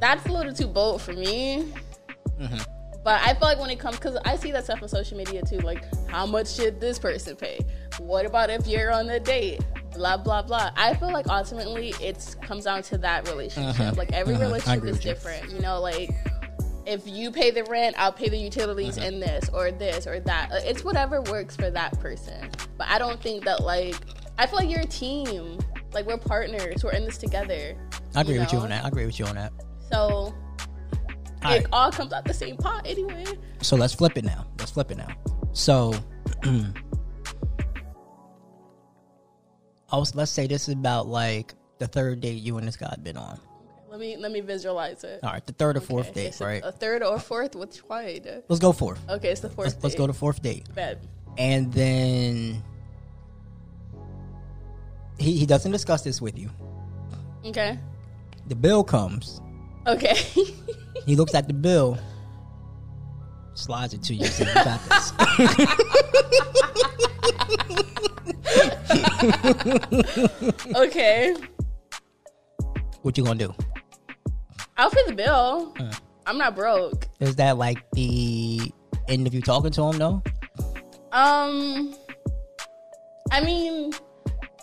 That's 0.00 0.24
a 0.26 0.32
little 0.32 0.52
too 0.52 0.66
bold 0.68 1.02
for 1.02 1.12
me. 1.12 1.64
Mm-hmm. 2.40 2.58
But 3.04 3.20
I 3.22 3.32
feel 3.34 3.48
like 3.48 3.58
when 3.58 3.70
it 3.70 3.78
comes, 3.78 3.96
because 3.96 4.18
I 4.24 4.36
see 4.36 4.50
that 4.52 4.64
stuff 4.64 4.82
on 4.82 4.88
social 4.88 5.16
media 5.16 5.40
too. 5.42 5.58
Like, 5.60 5.82
how 6.08 6.26
much 6.26 6.48
should 6.52 6.80
this 6.80 6.98
person 6.98 7.36
pay? 7.36 7.60
What 7.98 8.26
about 8.26 8.50
if 8.50 8.66
you're 8.66 8.92
on 8.92 9.08
a 9.08 9.18
date? 9.20 9.64
Blah 9.94 10.18
blah 10.18 10.42
blah. 10.42 10.70
I 10.76 10.94
feel 10.94 11.10
like 11.12 11.28
ultimately 11.28 11.94
it 12.00 12.36
comes 12.42 12.64
down 12.64 12.82
to 12.82 12.98
that 12.98 13.26
relationship. 13.28 13.96
Like 13.96 14.12
every 14.12 14.34
Uh-huh. 14.34 14.44
Relationship 14.44 14.84
is 14.84 14.90
with 14.92 15.04
you. 15.04 15.10
different. 15.12 15.50
You 15.50 15.60
know, 15.60 15.80
like 15.80 16.10
if 16.86 17.06
you 17.06 17.30
pay 17.30 17.50
the 17.50 17.64
rent, 17.64 17.96
I'll 17.98 18.12
pay 18.12 18.28
the 18.28 18.36
utilities 18.36 18.98
Uh-huh. 18.98 19.06
in 19.08 19.20
this 19.20 19.48
or 19.52 19.70
this 19.70 20.06
or 20.06 20.20
that. 20.20 20.52
Uh, 20.52 20.60
It's 20.64 20.84
whatever 20.84 21.22
works 21.22 21.56
for 21.56 21.70
that 21.70 21.98
person. 22.00 22.50
But 22.76 22.88
I 22.88 22.98
don't 22.98 23.20
think 23.22 23.44
that 23.44 23.62
like 23.64 23.94
I 24.38 24.46
feel 24.46 24.58
like 24.58 24.70
you're 24.70 24.80
a 24.80 24.86
team. 24.86 25.58
Like 25.92 26.06
we're 26.06 26.18
partners. 26.18 26.84
We're 26.84 26.92
in 26.92 27.04
this 27.06 27.16
together. 27.16 27.74
I 28.14 28.20
agree 28.20 28.38
with 28.38 28.52
you 28.52 28.58
on 28.58 28.68
that. 28.68 28.84
I 28.84 28.88
agree 28.88 29.06
with 29.06 29.18
you 29.18 29.24
on 29.24 29.34
that. 29.36 29.52
So 29.90 29.98
All 29.98 30.32
it 30.32 31.44
right. 31.44 31.66
all 31.72 31.90
comes 31.90 32.12
out 32.12 32.24
the 32.24 32.34
same 32.34 32.56
pot 32.56 32.86
anyway. 32.86 33.24
So 33.62 33.76
let's 33.76 33.94
flip 33.94 34.16
it 34.16 34.24
now. 34.24 34.46
Let's 34.58 34.70
flip 34.70 34.90
it 34.90 34.98
now. 34.98 35.08
So, 35.52 35.92
I 36.44 36.48
was, 39.92 40.12
oh, 40.12 40.18
let's 40.18 40.30
say 40.30 40.46
this 40.46 40.68
is 40.68 40.74
about 40.74 41.06
like 41.08 41.54
the 41.78 41.86
third 41.86 42.20
date 42.20 42.42
you 42.42 42.58
and 42.58 42.66
this 42.66 42.76
guy 42.76 42.88
have 42.90 43.02
been 43.02 43.16
on. 43.16 43.40
Let 43.90 44.00
me 44.00 44.16
let 44.16 44.30
me 44.30 44.40
visualize 44.40 45.02
it. 45.02 45.20
All 45.22 45.32
right, 45.32 45.44
the 45.44 45.54
third 45.54 45.76
or 45.76 45.80
fourth 45.80 46.10
Okay, 46.10 46.30
date, 46.30 46.40
right? 46.40 46.62
A 46.62 46.70
third 46.70 47.02
or 47.02 47.18
fourth? 47.18 47.56
Which 47.56 47.78
one? 47.78 48.20
Let's 48.48 48.60
go 48.60 48.72
fourth. 48.72 49.00
Okay, 49.08 49.30
it's 49.30 49.40
the 49.40 49.48
4th 49.48 49.58
Let's, 49.58 49.82
let's 49.82 49.94
go 49.94 50.06
to 50.06 50.12
fourth 50.12 50.42
date. 50.42 50.72
bed. 50.74 51.08
And 51.38 51.72
then 51.72 52.62
he, 55.18 55.36
he 55.38 55.46
doesn't 55.46 55.72
discuss 55.72 56.02
this 56.02 56.20
with 56.20 56.38
you. 56.38 56.50
Okay. 57.44 57.78
The 58.48 58.54
bill 58.54 58.84
comes. 58.84 59.40
Okay. 59.88 60.16
He 61.06 61.16
looks 61.16 61.34
at 61.34 61.46
the 61.48 61.54
bill, 61.54 61.98
slides 63.54 63.94
it 63.94 64.02
to 64.02 64.14
you, 64.14 64.26
says, 64.26 64.46
"You 64.46 64.54
got 64.62 64.78
this." 64.90 65.12
okay. 70.76 71.34
what 73.00 73.16
you 73.16 73.24
gonna 73.24 73.38
do? 73.38 73.54
I'll 74.76 74.90
pay 74.90 75.00
the 75.06 75.14
bill. 75.14 75.74
I'm 76.26 76.36
not 76.36 76.54
broke. 76.54 77.08
Is 77.20 77.36
that 77.36 77.56
like 77.56 77.78
the 77.92 78.70
end 79.08 79.26
of 79.26 79.32
you 79.32 79.40
talking 79.40 79.70
to 79.70 79.82
him? 79.84 79.96
No. 79.96 80.22
Um, 81.12 81.94
I 83.32 83.40
mean, 83.42 83.94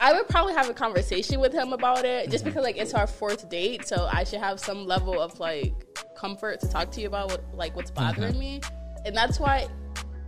I 0.06 0.14
would 0.14 0.30
probably 0.30 0.54
have 0.54 0.70
a 0.70 0.74
conversation 0.76 1.40
with 1.40 1.52
him 1.52 1.74
about 1.74 2.06
it, 2.06 2.30
just 2.30 2.46
because 2.46 2.64
like 2.64 2.78
it's 2.78 2.94
our 2.94 3.08
fourth 3.08 3.50
date, 3.50 3.88
so 3.88 4.08
I 4.14 4.24
should 4.24 4.40
have 4.40 4.60
some 4.60 4.86
level 4.86 5.20
of 5.20 5.40
like 5.40 5.74
comfort 6.16 6.60
to 6.60 6.70
talk 6.70 6.92
to 6.92 7.02
you 7.02 7.08
about 7.08 7.32
what 7.32 7.44
like 7.56 7.76
what's 7.76 7.90
bothering 7.90 8.38
me, 8.38 8.62
and 9.04 9.18
that's 9.18 9.40
why, 9.40 9.68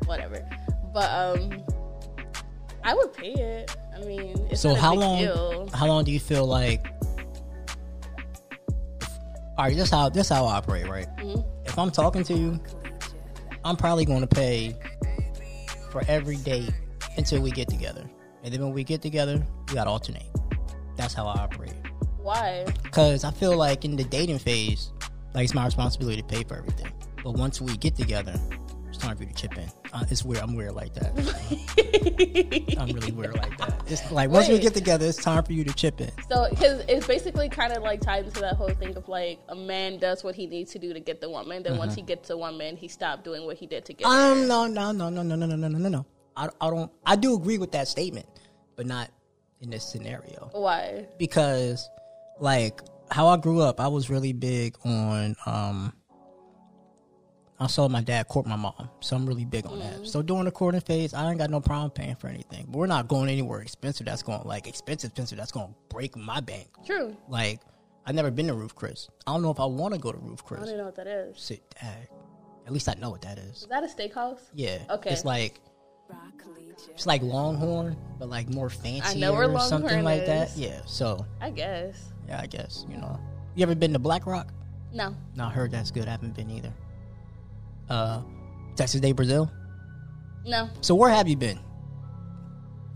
whatever. 0.06 0.44
But 0.92 1.12
um, 1.12 1.64
I 2.84 2.96
would 2.96 3.14
pay 3.14 3.34
it. 3.34 3.78
I 3.96 4.00
mean, 4.00 4.56
So 4.56 4.74
how 4.74 4.96
long? 4.96 5.20
Deal. 5.20 5.70
How 5.72 5.86
long 5.86 6.04
do 6.04 6.12
you 6.12 6.20
feel 6.20 6.48
like? 6.48 6.84
All 9.60 9.66
right, 9.66 9.76
this 9.76 9.92
how 9.92 10.10
this 10.10 10.30
how 10.30 10.46
I 10.46 10.56
operate, 10.56 10.88
right? 10.88 11.08
Mm-hmm. 11.18 11.42
If 11.68 11.78
I'm 11.78 11.92
talking 11.92 12.24
to 12.24 12.34
you, 12.34 12.60
I'm 13.64 13.76
probably 13.76 14.06
going 14.06 14.22
to 14.22 14.28
pay 14.28 14.76
for 15.92 16.02
every 16.08 16.38
date 16.38 16.72
until 17.16 17.44
we 17.44 17.52
get 17.52 17.68
together, 17.68 18.10
and 18.48 18.54
then 18.54 18.62
when 18.62 18.72
we 18.72 18.86
get 18.86 19.02
together, 19.02 19.46
we 19.68 19.74
got 19.76 19.84
to 19.84 19.90
alternate. 19.90 20.24
That's 20.96 21.14
how 21.14 21.28
I 21.28 21.34
operate. 21.34 21.74
Why? 22.18 22.66
Because 22.82 23.26
I 23.26 23.32
feel 23.32 23.58
like 23.58 23.84
in 23.84 23.98
the 23.98 24.06
dating 24.06 24.40
phase, 24.40 24.94
like 25.34 25.44
it's 25.44 25.54
my 25.54 25.66
responsibility 25.66 26.22
to 26.22 26.28
pay 26.28 26.46
for 26.46 26.56
everything. 26.56 26.90
But 27.26 27.32
once 27.34 27.60
we 27.60 27.76
get 27.76 27.98
together, 27.98 28.40
it's 28.88 29.00
time 29.00 29.18
for 29.18 29.24
you 29.24 29.30
to 29.32 29.36
chip 29.36 29.58
in. 29.58 29.70
Uh, 29.92 30.06
it's 30.10 30.24
weird. 30.24 30.44
I'm 30.44 30.56
weird 30.56 30.76
like 30.76 30.94
that. 30.94 32.78
I'm 32.80 32.88
really 32.88 33.12
weird 33.12 33.36
like 33.36 33.58
that. 33.58 33.84
It's 33.88 34.10
like 34.14 34.30
once 34.30 34.48
we 34.48 34.60
get 34.60 34.74
together, 34.74 35.06
it's 35.06 35.22
time 35.22 35.44
for 35.44 35.52
you 35.52 35.66
to 35.66 35.74
chip 35.74 36.00
in. 36.00 36.12
So, 36.32 36.48
because 36.50 36.86
it's 36.88 37.06
basically 37.06 37.50
kind 37.50 37.74
of 37.74 37.84
like 37.84 38.00
tied 38.00 38.28
into 38.28 38.40
that 38.40 38.56
whole 38.56 38.70
thing 38.70 38.96
of 38.96 39.10
like 39.10 39.40
a 39.50 39.56
man 39.56 40.00
does 40.00 40.24
what 40.24 40.36
he 40.36 40.48
needs 40.48 40.72
to 40.72 40.80
do 40.80 40.94
to 40.94 41.02
get 41.02 41.20
the 41.20 41.30
woman. 41.30 41.64
Then 41.64 41.78
once 41.78 41.96
he 41.96 42.02
gets 42.02 42.30
the 42.30 42.38
woman, 42.38 42.78
he 42.78 42.88
stopped 42.88 43.26
doing 43.26 43.46
what 43.46 43.58
he 43.58 43.68
did 43.68 43.84
to 43.84 43.94
get. 43.94 44.08
her. 44.08 44.32
Um, 44.32 44.48
no, 44.48 44.68
no, 44.68 44.94
no, 44.94 45.10
no, 45.10 45.22
no, 45.22 45.36
no, 45.36 45.46
no, 45.46 45.56
no, 45.58 45.68
no, 45.68 45.78
no, 45.78 45.90
no. 45.90 46.06
I, 46.38 46.50
I 46.62 46.70
don't. 46.70 46.92
I 47.06 47.16
do 47.16 47.36
agree 47.36 47.58
with 47.58 47.72
that 47.72 47.88
statement, 47.88 48.28
but 48.78 48.86
not 48.86 49.10
in 49.60 49.70
this 49.70 49.84
scenario 49.84 50.50
Why? 50.54 51.08
because, 51.20 51.90
like, 52.40 52.80
how 53.12 53.28
I 53.28 53.36
grew 53.38 53.60
up, 53.60 53.82
I 53.82 53.88
was 53.90 54.10
really 54.10 54.32
big 54.32 54.76
on. 54.86 55.36
um 55.46 55.94
I 57.60 57.66
saw 57.66 57.88
my 57.88 58.02
dad 58.02 58.28
court 58.28 58.46
my 58.46 58.56
mom, 58.56 58.88
so 59.00 59.16
I'm 59.16 59.26
really 59.26 59.44
big 59.44 59.66
on 59.66 59.80
that. 59.80 60.06
So 60.06 60.22
during 60.22 60.46
the 60.46 60.52
courting 60.52 60.80
phase, 60.80 61.16
I 61.16 61.28
ain't 61.28 61.40
got 61.40 61.50
no 61.50 61.60
problem 61.60 61.90
paying 61.90 62.16
for 62.16 62.28
anything. 62.28 62.68
But 62.70 62.78
we're 62.78 62.86
not 62.86 63.08
going 63.08 63.30
anywhere 63.30 63.62
expensive. 63.62 64.06
That's 64.06 64.22
going 64.22 64.44
like 64.44 64.68
expensive, 64.68 65.10
expensive. 65.10 65.40
That's 65.40 65.52
going 65.52 65.70
to 65.70 65.74
break 65.90 66.16
my 66.16 66.40
bank. 66.40 66.68
True. 66.86 67.18
Like, 67.28 67.62
I've 68.06 68.14
never 68.14 68.30
been 68.30 68.46
to 68.46 68.54
Ruth's 68.54 68.74
Chris. 68.74 69.10
I 69.26 69.34
don't 69.34 69.42
know 69.42 69.50
if 69.50 69.60
I 69.60 69.66
want 69.66 69.96
to 69.96 70.00
go 70.00 70.12
to 70.12 70.20
Ruth's 70.20 70.44
Chris. 70.44 70.60
I 70.60 70.66
don't 70.66 70.70
even 70.70 70.80
know 70.82 70.86
what 70.86 70.98
that 70.98 71.08
is. 71.08 71.42
Sit. 71.42 71.64
At 71.82 72.72
least 72.72 72.90
I 72.90 72.94
know 72.94 73.10
what 73.10 73.24
that 73.24 73.40
is. 73.40 73.64
Is 73.64 73.68
that 73.70 73.84
a 73.84 73.88
steakhouse? 73.88 74.42
Yeah. 74.54 74.78
Okay. 74.92 75.10
It's 75.10 75.26
like 75.26 75.60
it's 76.90 77.06
like 77.06 77.22
Longhorn, 77.22 77.96
but 78.20 78.30
like 78.30 78.50
more 78.50 78.70
fancy 78.70 79.26
or 79.26 79.60
something 79.60 80.04
like 80.04 80.26
that. 80.26 80.56
Yeah. 80.56 80.82
So 80.86 81.26
I 81.42 81.50
guess. 81.52 82.12
yeah, 82.28 82.42
I 82.42 82.48
guess 82.48 82.86
you 82.90 82.98
know. 82.98 83.20
You 83.56 83.64
ever 83.64 83.76
been 83.76 83.94
to 83.94 84.00
Black 84.00 84.26
Rock? 84.26 84.54
No. 84.94 85.16
No, 85.36 85.46
I 85.46 85.50
heard 85.50 85.72
that's 85.72 85.92
good. 85.92 86.08
I 86.08 86.12
haven't 86.12 86.36
been 86.36 86.50
either. 86.50 86.74
Uh, 87.90 88.22
Texas 88.76 89.02
de 89.02 89.12
Brazil. 89.12 89.52
No. 90.46 90.70
So 90.82 90.96
where 90.96 91.10
have 91.10 91.28
you 91.28 91.36
been? 91.36 91.60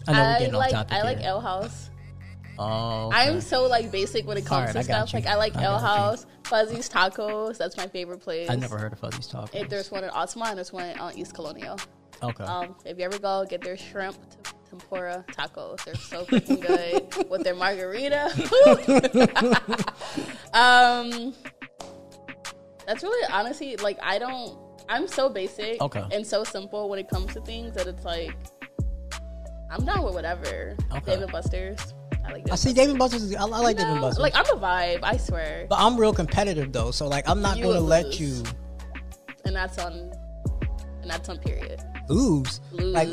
I 0.08 0.14
know 0.14 0.24
we're 0.24 0.40
getting 0.40 0.54
like 0.54 0.74
off 0.74 0.88
topic 0.88 0.94
I 0.94 1.04
like 1.04 1.20
here. 1.20 1.28
Ale 1.28 1.40
House. 1.42 1.90
Oh, 2.58 3.08
okay. 3.08 3.18
I'm 3.18 3.42
so 3.42 3.66
like 3.68 3.92
basic 3.92 4.28
when 4.28 4.38
it 4.38 4.46
comes 4.46 4.70
Alright, 4.70 4.74
to 4.74 4.80
I 4.80 4.84
stuff. 4.84 5.14
you. 5.14 5.20
Like 5.20 5.28
I 5.28 5.36
like 5.36 5.56
I 5.56 5.64
L 5.64 5.80
got 5.80 5.82
you. 5.82 5.88
House, 5.88 6.26
Fuzzy's 6.44 6.90
Tacos. 6.90 7.58
That's 7.58 7.78
my 7.78 7.88
favorite 7.88 8.20
place. 8.20 8.50
I 8.50 8.56
never 8.56 8.78
heard 8.78 8.94
of 8.94 9.00
Fuzzy's 9.00 9.28
talk. 9.28 9.56
If 9.56 9.70
there's 9.70 9.90
one 9.92 10.04
in 10.04 10.10
Altamonte, 10.10 10.50
and 10.50 10.58
there's 10.58 10.74
one 10.74 10.98
on 11.00 11.18
East 11.18 11.34
Colonial. 11.34 11.80
Okay. 12.24 12.44
Um, 12.44 12.76
if 12.86 12.98
you 12.98 13.04
ever 13.04 13.20
go, 13.20 13.46
get 13.50 13.62
their 13.62 13.78
shrimp 13.78 14.16
t- 14.30 14.52
tempura 14.70 15.26
tacos. 15.32 15.84
They're 15.84 15.96
so 15.96 16.26
freaking 16.26 16.62
good 16.62 17.30
with 17.30 17.44
their 17.44 17.56
margarita. 17.56 18.32
um, 20.54 21.34
that's 22.86 23.04
really 23.04 23.28
honestly 23.32 23.76
like 23.78 23.98
I 24.02 24.20
don't. 24.20 24.58
I'm 24.90 25.08
so 25.08 25.30
basic 25.30 25.80
Okay. 25.82 26.04
and 26.12 26.26
so 26.26 26.44
simple 26.44 26.90
when 26.90 27.00
it 27.00 27.08
comes 27.08 27.34
to 27.34 27.42
things 27.42 27.74
that 27.76 27.88
it's 27.88 28.04
like 28.04 28.36
I'm 29.70 29.86
down 29.86 30.04
with 30.04 30.14
whatever. 30.14 30.76
Okay. 30.92 31.14
Dave 31.14 31.22
and 31.22 31.32
Buster's. 31.32 31.94
I 32.28 32.34
like. 32.34 32.52
I 32.52 32.56
see 32.56 32.74
Dave 32.74 32.90
and 32.90 33.00
Buster's. 33.00 33.34
I, 33.36 33.42
I 33.44 33.46
like 33.46 33.78
You 33.78 33.86
Dave 33.86 33.94
and 33.94 34.02
Buster's. 34.02 34.22
Like 34.22 34.36
I'm 34.36 34.46
a 34.46 34.60
vibe. 34.60 35.00
I 35.04 35.18
swear, 35.18 35.66
but 35.70 35.80
I'm 35.80 35.98
real 35.98 36.14
competitive 36.14 36.72
though, 36.72 36.92
so 36.92 37.08
like 37.08 37.28
I'm 37.28 37.42
not 37.42 37.58
You 37.58 37.64
going 37.64 37.76
to 37.78 37.82
let 37.82 38.20
you 38.20 38.44
and 39.46 39.56
that's 39.56 39.78
on. 39.78 40.12
And 41.02 41.10
that's 41.10 41.30
on 41.30 41.40
period. 41.40 41.82
Lose. 42.12 42.62
Lose. 42.72 42.94
Like 42.94 43.10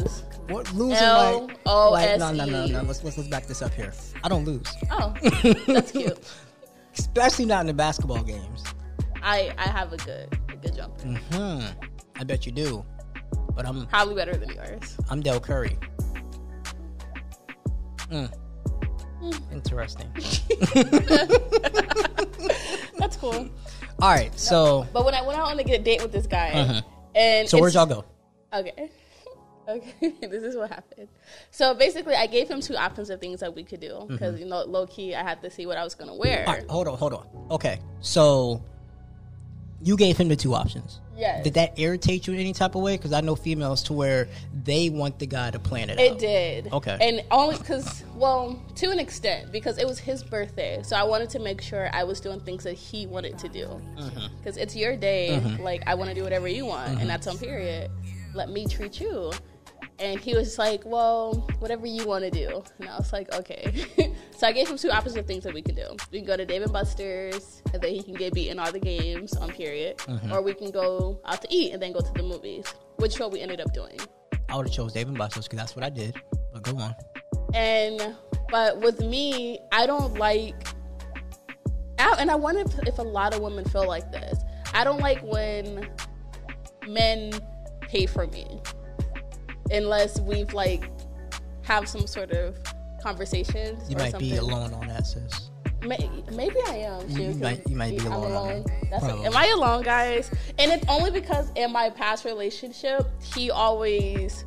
what 0.49 0.73
losing 0.75 0.97
L 0.97 1.47
like 1.67 1.93
like 1.93 2.19
no 2.19 2.33
no 2.33 2.45
no 2.47 2.67
no 2.67 2.83
let's, 2.83 3.05
let's 3.05 3.17
let's 3.17 3.29
back 3.29 3.47
this 3.47 3.63
up 3.63 3.73
here. 3.75 3.93
I 4.23 4.29
don't 4.29 4.45
lose. 4.45 4.67
Oh, 4.91 5.15
that's 5.67 5.93
cute. 5.93 6.19
Especially 6.97 7.45
not 7.45 7.61
in 7.61 7.67
the 7.67 7.75
basketball 7.75 8.23
games. 8.23 8.65
I 9.23 9.53
I 9.59 9.69
have 9.69 9.93
a 9.93 9.97
good 9.99 10.39
a 10.49 10.57
good 10.57 10.75
jump. 10.75 11.01
Hmm. 11.33 11.61
I 12.17 12.25
bet 12.25 12.47
you 12.47 12.53
do. 12.53 12.85
But 13.55 13.67
I'm 13.67 13.87
Probably 13.87 14.15
better 14.15 14.37
than 14.37 14.51
yours. 14.51 14.97
I'm 15.11 15.21
Del 15.21 15.41
Curry. 15.41 15.79
Mm. 18.11 18.33
Interesting. 19.53 20.11
That's 22.99 23.17
cool. 23.17 23.49
All 24.01 24.11
right, 24.11 24.31
so 24.39 24.87
But 24.93 25.05
when 25.05 25.15
I 25.15 25.23
went 25.23 25.39
out 25.39 25.49
on 25.49 25.59
a 25.59 25.65
date 25.65 26.01
with 26.03 26.13
this 26.13 26.27
guy, 26.27 26.83
and 27.15 27.49
so 27.49 27.59
where'd 27.61 27.75
y'all 27.75 27.87
go? 27.87 28.05
Okay. 28.53 28.91
Okay, 29.69 30.15
this 30.23 30.43
is 30.43 30.57
what 30.57 30.71
happened. 30.71 31.09
So 31.51 31.75
basically, 31.75 32.15
I 32.15 32.27
gave 32.27 32.49
him 32.49 32.63
two 32.63 32.75
options 32.75 33.11
of 33.11 33.21
things 33.21 33.41
that 33.41 33.55
we 33.55 33.63
could 33.65 33.81
do 33.81 34.07
because 34.09 34.37
mm-hmm. 34.37 34.45
you 34.45 34.49
know, 34.49 34.65
low 34.65 34.87
key, 34.87 35.15
I 35.15 35.23
had 35.23 35.43
to 35.43 35.51
see 35.51 35.67
what 35.67 35.77
I 35.77 35.85
was 35.85 35.95
gonna 35.95 36.15
wear. 36.15 36.45
All 36.49 36.55
right, 36.55 36.67
hold 36.71 36.89
on, 36.89 36.97
hold 36.97 37.13
on. 37.13 37.27
Okay, 37.51 37.79
so 38.01 38.63
you 39.83 39.97
gave 39.97 40.17
him 40.17 40.29
the 40.29 40.37
two 40.37 40.55
options. 40.55 41.01
Yes. 41.17 41.45
Did 41.45 41.55
that 41.55 41.79
irritate 41.79 42.27
you 42.27 42.33
in 42.33 42.41
any 42.41 42.53
type 42.53 42.75
of 42.77 42.83
way? 42.83 42.97
Because 42.97 43.13
I 43.13 43.21
know 43.21 43.35
females 43.35 43.83
to 43.85 43.93
where 43.93 44.29
they 44.65 44.89
want 44.89 45.19
the 45.19 45.27
guy 45.27 45.51
to 45.51 45.59
plan 45.59 45.91
it, 45.91 45.99
It 45.99 46.13
out. 46.13 46.19
did. 46.19 46.73
Okay. 46.73 46.97
And 47.01 47.25
only 47.31 47.59
because, 47.59 48.05
well, 48.15 48.61
to 48.77 48.91
an 48.91 49.01
extent, 49.01 49.51
because 49.51 49.79
it 49.79 49.87
was 49.87 49.99
his 49.99 50.23
birthday. 50.23 50.81
So 50.83 50.97
I 50.97 51.03
wanted 51.03 51.31
to 51.31 51.41
make 51.41 51.61
sure 51.61 51.91
I 51.93 52.05
was 52.05 52.21
doing 52.21 52.41
things 52.41 52.63
that 52.65 52.75
he 52.75 53.07
wanted 53.07 53.37
to 53.39 53.49
do. 53.49 53.67
Mm-hmm. 53.67 54.37
Because 54.39 54.57
it's 54.57 54.77
your 54.77 54.97
day. 54.97 55.41
Mm-hmm. 55.43 55.63
Like, 55.63 55.83
I 55.89 55.95
want 55.95 56.09
to 56.11 56.15
do 56.15 56.23
whatever 56.23 56.47
you 56.47 56.67
want. 56.67 56.91
And 56.91 56.99
mm-hmm. 56.99 57.09
that's 57.09 57.27
on 57.27 57.37
period. 57.37 57.91
Let 58.39 58.51
me 58.51 58.67
treat 58.69 59.01
you. 59.01 59.33
And 59.99 60.21
he 60.21 60.37
was 60.37 60.59
like, 60.59 60.83
well, 60.87 61.35
whatever 61.59 61.89
you 61.89 62.07
want 62.07 62.23
to 62.23 62.31
do. 62.31 62.63
And 62.79 62.89
I 62.89 62.97
was 62.97 63.13
like, 63.13 63.35
okay. 63.35 63.85
so 64.37 64.47
I 64.47 64.53
gave 64.53 64.69
him 64.69 64.79
two 64.79 64.93
opposite 64.93 65.27
things 65.27 65.43
that 65.43 65.53
we 65.53 65.61
could 65.61 65.75
do. 65.75 65.89
We 66.13 66.19
can 66.19 66.27
go 66.29 66.37
to 66.37 66.47
Dave 66.47 66.63
and 66.63 66.73
Buster's, 66.73 67.65
and 67.73 67.83
then 67.83 67.93
he 67.93 68.05
can 68.05 68.15
get 68.15 68.33
beat 68.33 68.51
in 68.51 68.61
all 68.61 68.71
the 68.71 68.79
games 68.79 69.37
on 69.37 69.51
period. 69.51 69.99
Mm-hmm. 69.99 70.33
Or 70.33 70.41
we 70.41 70.55
can 70.55 70.71
go 70.71 71.21
out 71.25 71.43
to 71.43 71.49
eat 71.51 71.73
and 71.73 71.83
then 71.83 71.93
go 71.93 71.99
to 71.99 72.13
the 72.13 72.23
movies, 72.23 72.73
which 72.99 73.15
is 73.15 73.19
what 73.19 73.33
we 73.33 73.41
ended 73.41 73.61
up 73.61 73.73
doing. 73.73 73.99
I 74.49 74.55
would 74.55 74.67
have 74.69 74.73
chose 74.75 74.93
Dave 74.93 75.09
and 75.09 75.19
Buster's 75.19 75.47
because 75.49 75.59
that's 75.59 75.75
what 75.75 75.85
I 75.85 75.91
did. 75.91 76.15
But 76.53 76.63
go 76.63 76.79
on. 76.79 76.95
And 77.55 78.15
but 78.51 78.81
with 78.81 79.01
me, 79.01 79.59
I 79.73 79.85
don't 79.87 80.15
like. 80.15 80.55
I- 81.99 82.17
And 82.21 82.31
I 82.31 82.37
wonder 82.37 82.61
if, 82.61 82.79
if 82.87 82.99
a 82.99 83.03
lot 83.03 83.35
of 83.35 83.41
women 83.41 83.65
feel 83.65 83.89
like 83.89 84.13
this. 84.13 84.39
I 84.75 84.85
don't 84.85 85.01
like 85.01 85.21
when 85.25 85.91
men 86.87 87.33
pay 87.89 88.07
for 88.07 88.27
me, 88.29 88.61
unless 89.71 90.21
we've 90.21 90.53
like 90.53 90.91
have 91.63 91.89
some 91.89 92.07
sort 92.07 92.31
of 92.31 92.57
conversations. 93.03 93.89
You 93.91 93.97
might 93.97 94.13
something. 94.13 94.31
be 94.31 94.37
alone 94.37 94.73
on 94.75 94.87
that, 94.89 95.07
sis. 95.07 95.51
May, 95.83 96.11
maybe 96.33 96.57
I 96.67 96.77
am. 96.79 97.09
Too, 97.15 97.23
You 97.23 97.35
might- 97.35 97.67
you 97.69 97.77
might 97.77 97.97
be 97.99 98.05
I'm 98.07 98.13
alone 98.13 98.65
on. 98.65 98.91
That's 98.91 99.05
am 99.05 99.37
I 99.37 99.47
alone, 99.55 99.83
guys? 99.83 100.29
And 100.59 100.73
it's 100.73 100.85
only 100.89 101.11
because 101.13 101.51
in 101.55 101.73
my 101.73 101.89
past 101.91 102.25
relationship, 102.25 103.09
he 103.23 103.51
always 103.51 104.45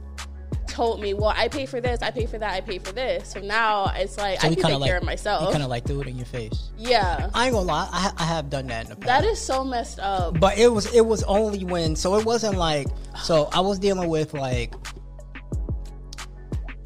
told 0.71 1.01
me, 1.01 1.13
"Well, 1.13 1.33
I 1.35 1.47
pay 1.47 1.65
for 1.65 1.79
this, 1.81 2.01
I 2.01 2.09
pay 2.11 2.25
for 2.25 2.39
that, 2.39 2.53
I 2.53 2.61
pay 2.61 2.79
for 2.79 2.91
this." 2.91 3.29
So 3.31 3.39
now 3.41 3.91
it's 3.95 4.17
like 4.17 4.39
So 4.41 4.47
I 4.47 4.53
can 4.55 4.63
take 4.63 4.79
like 4.79 4.83
care 4.89 4.97
of 4.97 5.03
You 5.03 5.07
myself. 5.07 5.51
kind 5.51 5.63
of 5.63 5.69
like 5.69 5.85
threw 5.85 6.01
it 6.01 6.07
in 6.07 6.15
your 6.17 6.25
face. 6.25 6.69
yeah, 6.77 7.29
I 7.33 7.45
ain't 7.45 7.53
gonna 7.53 7.65
lie, 7.67 7.87
I, 7.91 8.11
I 8.17 8.23
have 8.23 8.49
done 8.49 8.67
that 8.67 8.85
in 8.85 8.89
the 8.91 8.95
past. 8.95 9.07
that 9.07 9.25
is 9.29 9.39
so 9.39 9.63
messed 9.63 9.99
up. 9.99 10.39
But 10.39 10.57
it 10.57 10.71
was 10.71 10.93
it 10.95 11.05
was 11.05 11.23
only 11.23 11.63
when 11.65 11.95
so 11.95 12.15
it 12.17 12.25
wasn't 12.25 12.57
like 12.57 12.87
so 13.21 13.49
I 13.53 13.59
was 13.59 13.77
dealing 13.79 14.09
with 14.09 14.33
like 14.33 14.73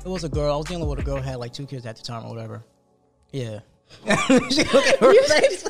it 0.03 0.09
was 0.09 0.23
a 0.23 0.29
girl 0.29 0.53
I 0.53 0.57
was 0.57 0.65
dealing 0.67 0.87
with 0.87 0.99
a 0.99 1.03
girl 1.03 1.17
who 1.17 1.23
had 1.23 1.37
like 1.37 1.53
two 1.53 1.65
kids 1.65 1.85
at 1.85 1.95
the 1.95 2.03
time 2.03 2.25
or 2.25 2.29
whatever. 2.29 2.63
Yeah. 3.31 3.59
She 4.49 4.63
looked 4.63 4.87
at 4.87 4.99
her 4.99 5.13
face. 5.23 5.67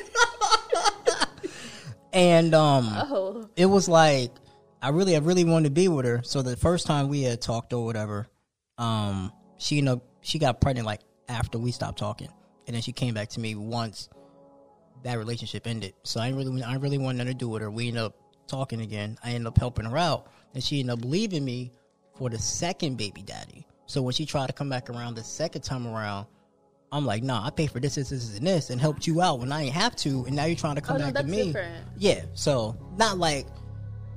and 2.13 2.53
um 2.55 2.87
Oh, 3.11 3.49
it 3.55 3.65
was 3.65 3.87
like 3.89 4.31
I 4.85 4.89
really 4.89 5.15
I 5.15 5.19
really 5.19 5.43
wanted 5.45 5.69
to 5.69 5.71
be 5.71 5.87
with 5.87 6.05
her. 6.05 6.21
So 6.23 6.43
the 6.43 6.55
first 6.55 6.85
time 6.85 7.09
we 7.09 7.23
had 7.23 7.41
talked 7.41 7.73
or 7.73 7.83
whatever, 7.83 8.27
um 8.77 9.31
she 9.57 9.79
ended 9.79 9.93
up 9.95 10.03
she 10.21 10.37
got 10.37 10.61
pregnant 10.61 10.85
like 10.85 11.01
after 11.27 11.57
we 11.57 11.71
stopped 11.71 11.97
talking. 11.97 12.29
And 12.67 12.75
then 12.75 12.83
she 12.83 12.91
came 12.91 13.15
back 13.15 13.29
to 13.29 13.39
me 13.39 13.55
once 13.55 14.09
that 15.03 15.17
relationship 15.17 15.65
ended. 15.65 15.93
So 16.03 16.19
I 16.19 16.27
didn't 16.29 16.37
really 16.37 16.63
I 16.63 16.75
really 16.75 16.99
wanted 16.99 17.17
nothing 17.17 17.33
to 17.33 17.37
do 17.39 17.49
with 17.49 17.63
her. 17.63 17.71
We 17.71 17.87
ended 17.87 18.03
up 18.03 18.15
talking 18.47 18.81
again. 18.81 19.17
I 19.23 19.29
ended 19.31 19.47
up 19.47 19.57
helping 19.57 19.85
her 19.85 19.97
out. 19.97 20.27
And 20.53 20.63
she 20.63 20.81
ended 20.81 20.99
up 20.99 21.05
leaving 21.05 21.43
me 21.43 21.71
for 22.15 22.29
the 22.29 22.37
second 22.37 22.95
baby 22.97 23.23
daddy. 23.23 23.65
So 23.87 24.03
when 24.03 24.13
she 24.13 24.27
tried 24.27 24.47
to 24.47 24.53
come 24.53 24.69
back 24.69 24.91
around 24.91 25.15
the 25.15 25.23
second 25.23 25.63
time 25.63 25.87
around, 25.87 26.27
I'm 26.91 27.07
like, 27.07 27.23
nah, 27.23 27.43
I 27.43 27.49
pay 27.49 27.65
for 27.65 27.79
this, 27.79 27.95
this, 27.95 28.09
this, 28.09 28.37
and 28.37 28.45
this, 28.45 28.69
and 28.69 28.79
helped 28.79 29.07
you 29.07 29.19
out 29.19 29.39
when 29.39 29.51
I 29.51 29.63
ain't 29.63 29.73
have 29.73 29.95
to, 29.97 30.25
and 30.25 30.35
now 30.35 30.45
you're 30.45 30.55
trying 30.55 30.75
to 30.75 30.81
come 30.81 30.95
Oh, 30.97 30.99
back 31.11 31.15
to 31.15 31.23
me. 31.23 31.47
different. 31.47 31.85
Yeah, 31.97 32.21
so 32.35 32.77
not 32.97 33.17
like, 33.17 33.47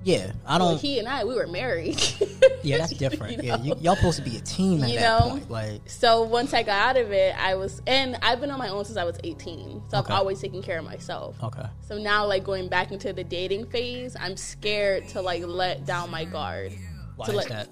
yeah, 0.04 0.32
I 0.46 0.58
don't. 0.58 0.80
he 0.80 0.98
and 0.98 1.08
I, 1.08 1.24
we 1.24 1.34
were 1.34 1.46
married. 1.46 2.00
yeah, 2.62 2.78
that's 2.78 2.92
different. 2.92 3.42
You 3.42 3.48
yeah, 3.48 3.56
know? 3.56 3.64
you, 3.64 3.74
y'all 3.80 3.96
supposed 3.96 4.18
to 4.18 4.22
be 4.24 4.36
a 4.36 4.40
team 4.40 4.82
at 4.82 4.90
You 4.90 4.98
that 4.98 5.20
know? 5.24 5.30
point. 5.30 5.50
Like, 5.50 5.80
So 5.86 6.22
once 6.22 6.54
I 6.54 6.62
got 6.62 6.96
out 6.96 7.02
of 7.02 7.12
it, 7.12 7.34
I 7.38 7.54
was, 7.56 7.82
and 7.86 8.16
I've 8.22 8.40
been 8.40 8.50
on 8.50 8.58
my 8.58 8.68
own 8.68 8.84
since 8.84 8.96
I 8.96 9.04
was 9.04 9.18
18. 9.24 9.82
So 9.90 9.98
Okay. 9.98 10.12
I've 10.12 10.18
always 10.20 10.40
taken 10.40 10.62
care 10.62 10.78
of 10.78 10.84
myself. 10.84 11.36
okay, 11.42 11.66
So 11.86 11.98
now, 11.98 12.24
like 12.26 12.44
going 12.44 12.68
back 12.68 12.92
into 12.92 13.12
the 13.12 13.24
dating 13.24 13.66
phase, 13.66 14.16
I'm 14.18 14.36
scared 14.36 15.08
to 15.08 15.20
like 15.20 15.42
let 15.44 15.84
down 15.84 16.10
my 16.10 16.24
guard. 16.24 16.72
why 17.16 17.26
to 17.26 17.38
is 17.38 17.46
that? 17.46 17.68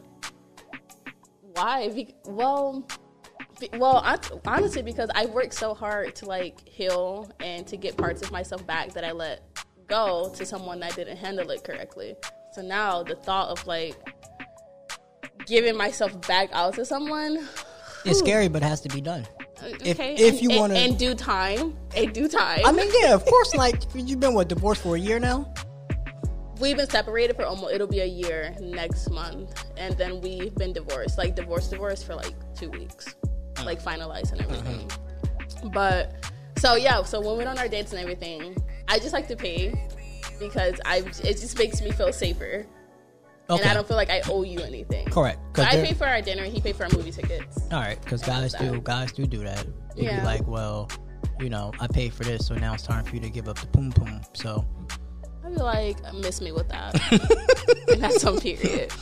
Why? 1.55 1.89
Be- 1.89 2.15
well, 2.27 2.87
be- 3.61 3.71
well, 3.79 4.03
I, 4.05 4.19
honestly, 4.47 4.83
because 4.83 5.09
I 5.15 5.27
worked 5.27 5.55
so 5.55 5.73
hard 5.75 6.15
to 6.17 6.27
like 6.27 6.67
heal 6.69 7.31
and 7.41 7.67
to 7.69 7.77
get 7.77 7.97
parts 7.97 8.21
of 8.23 8.31
myself 8.31 8.67
back 8.67 8.93
that 8.93 9.05
I 9.05 9.13
let 9.13 9.43
go 9.87 10.33
to 10.37 10.45
someone 10.47 10.81
that 10.81 10.95
didn't 10.97 11.17
handle 11.17 11.51
it 11.51 11.65
correctly. 11.65 12.17
So 12.53 12.63
now 12.63 13.03
the 13.03 13.15
thought 13.17 13.49
of 13.51 13.67
like 13.67 13.95
giving 15.47 15.77
myself 15.77 16.19
back 16.27 16.51
out 16.53 16.75
to 16.75 16.85
someone, 16.85 17.47
It's 18.05 18.19
scary, 18.21 18.49
but 18.49 18.63
it 18.63 18.67
has 18.67 18.81
to 18.83 18.89
be 18.89 19.01
done. 19.01 19.27
If- 19.63 19.99
okay, 19.99 20.15
if 20.15 20.35
in- 20.35 20.51
you 20.51 20.59
wanna- 20.59 20.75
in 20.75 20.97
due 20.97 21.15
time, 21.15 21.77
in 21.95 22.13
due 22.13 22.29
time. 22.29 22.61
I 22.65 22.73
mean, 22.73 22.91
yeah, 23.01 23.15
of 23.15 23.25
course. 23.25 23.55
Like, 23.55 23.83
you've 23.95 24.21
been 24.21 24.35
what 24.35 24.49
divorced 24.49 24.83
for 24.83 24.97
a 24.97 24.99
year 24.99 25.19
now. 25.19 25.53
We've 26.61 26.77
been 26.77 26.89
separated 26.89 27.37
for 27.37 27.45
almost 27.45 27.75
it'll 27.75 27.87
be 27.87 28.01
a 28.01 28.07
year 28.07 28.55
next 28.61 29.11
month, 29.11 29.65
and 29.77 29.97
then 29.99 30.21
we've 30.21 30.55
been 30.55 30.73
divorced, 30.73 31.19
like 31.19 31.35
divorced, 31.35 31.71
divorced 31.71 32.07
for 32.07 32.15
like 32.15 32.35
two 32.55 32.71
weeks, 32.71 33.15
uh. 33.59 33.65
like 33.65 33.83
finalized 33.83 34.33
and 34.33 34.41
everything. 34.41 34.91
Uh-huh. 34.91 35.69
But 35.73 36.15
so 36.59 36.75
yeah, 36.77 37.03
so 37.03 37.21
when 37.21 37.37
we're 37.37 37.49
on 37.49 37.59
our 37.59 37.69
dates 37.69 37.93
and 37.93 38.01
everything, 38.01 38.57
I 38.89 38.99
just 38.99 39.13
like 39.13 39.29
to 39.29 39.37
pay 39.37 39.75
because 40.39 40.75
I 40.85 40.99
it 40.99 41.39
just 41.41 41.59
makes 41.59 41.81
me 41.83 41.91
feel 41.93 42.13
safer, 42.13 42.67
Okay, 43.49 43.61
and 43.63 43.71
I 43.71 43.75
don't 43.75 43.87
feel 43.87 43.97
like 43.97 44.11
I 44.11 44.21
owe 44.29 44.43
you 44.43 44.61
anything. 44.61 45.07
correct. 45.07 45.39
So 45.57 45.63
I 45.63 45.71
pay 45.71 45.93
for 45.95 46.07
our 46.07 46.21
dinner, 46.21 46.43
and 46.45 46.53
he 46.53 46.61
paid 46.61 46.77
for 46.77 46.85
our 46.85 46.91
movie 46.91 47.11
tickets. 47.13 47.59
All 47.73 47.81
right, 47.81 48.01
because 48.03 48.23
guys 48.23 48.53
do 48.55 48.81
guys 48.83 49.13
do 49.13 49.27
do 49.27 49.39
that. 49.45 49.67
They 49.97 50.05
Yeah. 50.05 50.21
be 50.21 50.27
like, 50.27 50.47
well, 50.47 50.91
you 51.41 51.49
know, 51.51 51.73
I 51.81 51.87
paid 51.87 52.13
for 52.15 52.25
this, 52.25 52.47
so 52.47 52.55
now 52.55 52.75
it's 52.75 52.83
time 52.83 53.05
for 53.05 53.15
you 53.15 53.21
to 53.23 53.31
give 53.31 53.49
up 53.49 53.59
the 53.59 53.67
poom 53.69 53.93
poom. 53.93 54.21
So 54.35 54.65
I'd 55.45 55.55
be 55.55 55.61
like, 55.63 55.97
miss 56.15 56.41
me 56.41 56.53
with 56.53 56.69
that, 56.69 56.95
and 57.93 58.03
that's 58.03 58.25
on 58.25 58.39
period. 58.41 58.93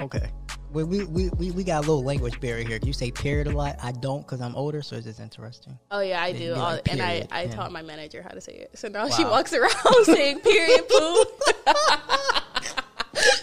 okay, 0.00 0.30
we 0.72 1.04
we, 1.04 1.28
we, 1.30 1.50
we 1.50 1.64
got 1.64 1.78
a 1.78 1.80
little 1.80 2.02
language 2.02 2.40
barrier 2.40 2.66
here. 2.66 2.78
You 2.82 2.92
say 2.92 3.10
period 3.10 3.46
a 3.46 3.50
lot. 3.50 3.76
I 3.82 3.92
don't 3.92 4.22
because 4.22 4.40
I'm 4.40 4.56
older, 4.56 4.82
so 4.82 4.96
it's 4.96 5.06
just 5.06 5.20
interesting. 5.20 5.78
Oh 5.90 6.00
yeah, 6.00 6.22
I 6.22 6.32
do, 6.32 6.54
like, 6.54 6.90
and 6.90 7.02
I 7.02 7.26
I 7.30 7.44
yeah. 7.44 7.50
taught 7.50 7.72
my 7.72 7.82
manager 7.82 8.22
how 8.22 8.30
to 8.30 8.40
say 8.40 8.54
it. 8.54 8.78
So 8.78 8.88
now 8.88 9.08
she 9.08 9.24
walks 9.24 9.52
around 9.52 9.72
saying 10.04 10.40
period 10.40 10.88
poo. 10.88 10.94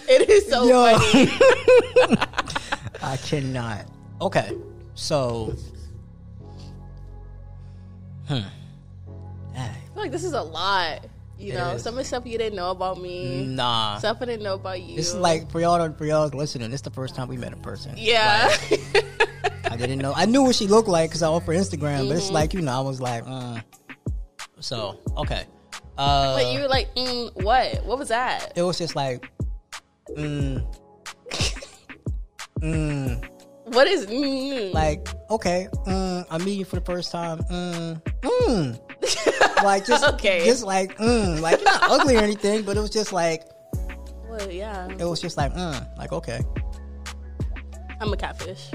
it 0.10 0.30
is 0.30 0.48
so 0.48 0.68
Yo. 0.68 0.98
funny. 0.98 1.30
I 3.02 3.18
cannot. 3.18 3.86
Okay, 4.22 4.52
so 4.96 5.56
hmm, 8.28 8.40
I 9.56 9.74
feel 9.94 9.96
like 9.96 10.12
this 10.12 10.24
is 10.24 10.34
a 10.34 10.42
lot. 10.42 11.06
You 11.40 11.54
It 11.54 11.56
know, 11.56 11.72
is. 11.72 11.84
some 11.84 11.94
of 11.94 12.00
the 12.00 12.04
stuff 12.04 12.26
you 12.26 12.38
didn't 12.38 12.58
know 12.58 12.70
about 12.72 13.00
me, 13.02 13.46
nah. 13.46 13.98
stuff 13.98 14.18
I 14.22 14.26
didn't 14.26 14.44
know 14.44 14.56
about 14.56 14.82
you. 14.82 14.98
This 14.98 15.08
is 15.10 15.16
like 15.16 15.50
for 15.50 15.62
y'all 15.62 15.92
for 15.94 16.06
y'all 16.06 16.28
listening. 16.28 16.70
This 16.70 16.80
is 16.80 16.82
the 16.84 16.92
first 16.92 17.16
time 17.16 17.30
we 17.30 17.38
met 17.38 17.54
in 17.54 17.62
person. 17.62 17.94
yeah. 17.98 18.54
I 19.72 19.78
didn't 19.78 20.00
know. 20.00 20.14
I 20.16 20.26
knew 20.26 20.44
what 20.44 20.56
she 20.56 20.68
looked 20.68 20.90
like 20.90 21.10
because 21.12 21.24
I 21.24 21.28
her 21.32 21.54
Instagram, 21.54 21.80
but 21.80 22.04
Mm-hmm. 22.04 22.12
it's 22.18 22.30
like 22.32 22.54
you 22.54 22.62
know, 22.62 22.74
I 22.74 22.82
was 22.82 23.00
like, 23.00 23.24
mm. 23.26 23.64
so 24.60 25.00
okay. 25.18 25.46
Uh, 25.98 26.36
but 26.36 26.52
you 26.52 26.60
were 26.62 26.68
like, 26.68 26.94
mm, 26.96 27.32
what? 27.44 27.86
What 27.86 28.00
was 28.00 28.10
that? 28.10 28.52
it 28.56 28.62
was 28.64 28.78
just 28.78 28.96
like, 28.96 29.32
mm, 30.18 30.66
mm, 32.62 33.30
What 33.66 33.88
is 33.88 34.08
mm? 34.08 34.74
like 34.74 35.08
okay, 35.30 35.68
mm, 35.86 36.26
I 36.30 36.38
meet 36.40 36.58
you 36.60 36.66
for 36.66 36.76
the 36.78 36.86
first 36.86 37.12
time, 37.12 37.40
mm, 37.50 38.02
mm. 38.22 38.80
Like 39.64 39.86
just 39.86 40.04
Okay. 40.14 40.46
just 40.46 40.64
like 40.64 40.98
mm, 40.98 41.40
like 41.42 41.60
you're 41.60 41.66
not 41.66 41.84
ugly 41.92 42.16
or 42.18 42.20
anything, 42.22 42.64
but 42.64 42.78
it 42.78 42.80
was 42.82 42.90
just 42.90 43.12
like 43.14 43.44
Well, 44.28 44.52
yeah, 44.52 44.88
it 44.98 45.06
was 45.06 45.22
just 45.22 45.38
like 45.38 45.54
mm, 45.54 45.98
like 45.98 46.12
okay, 46.12 46.42
I'm 48.02 48.12
a 48.14 48.18
catfish. 48.18 48.70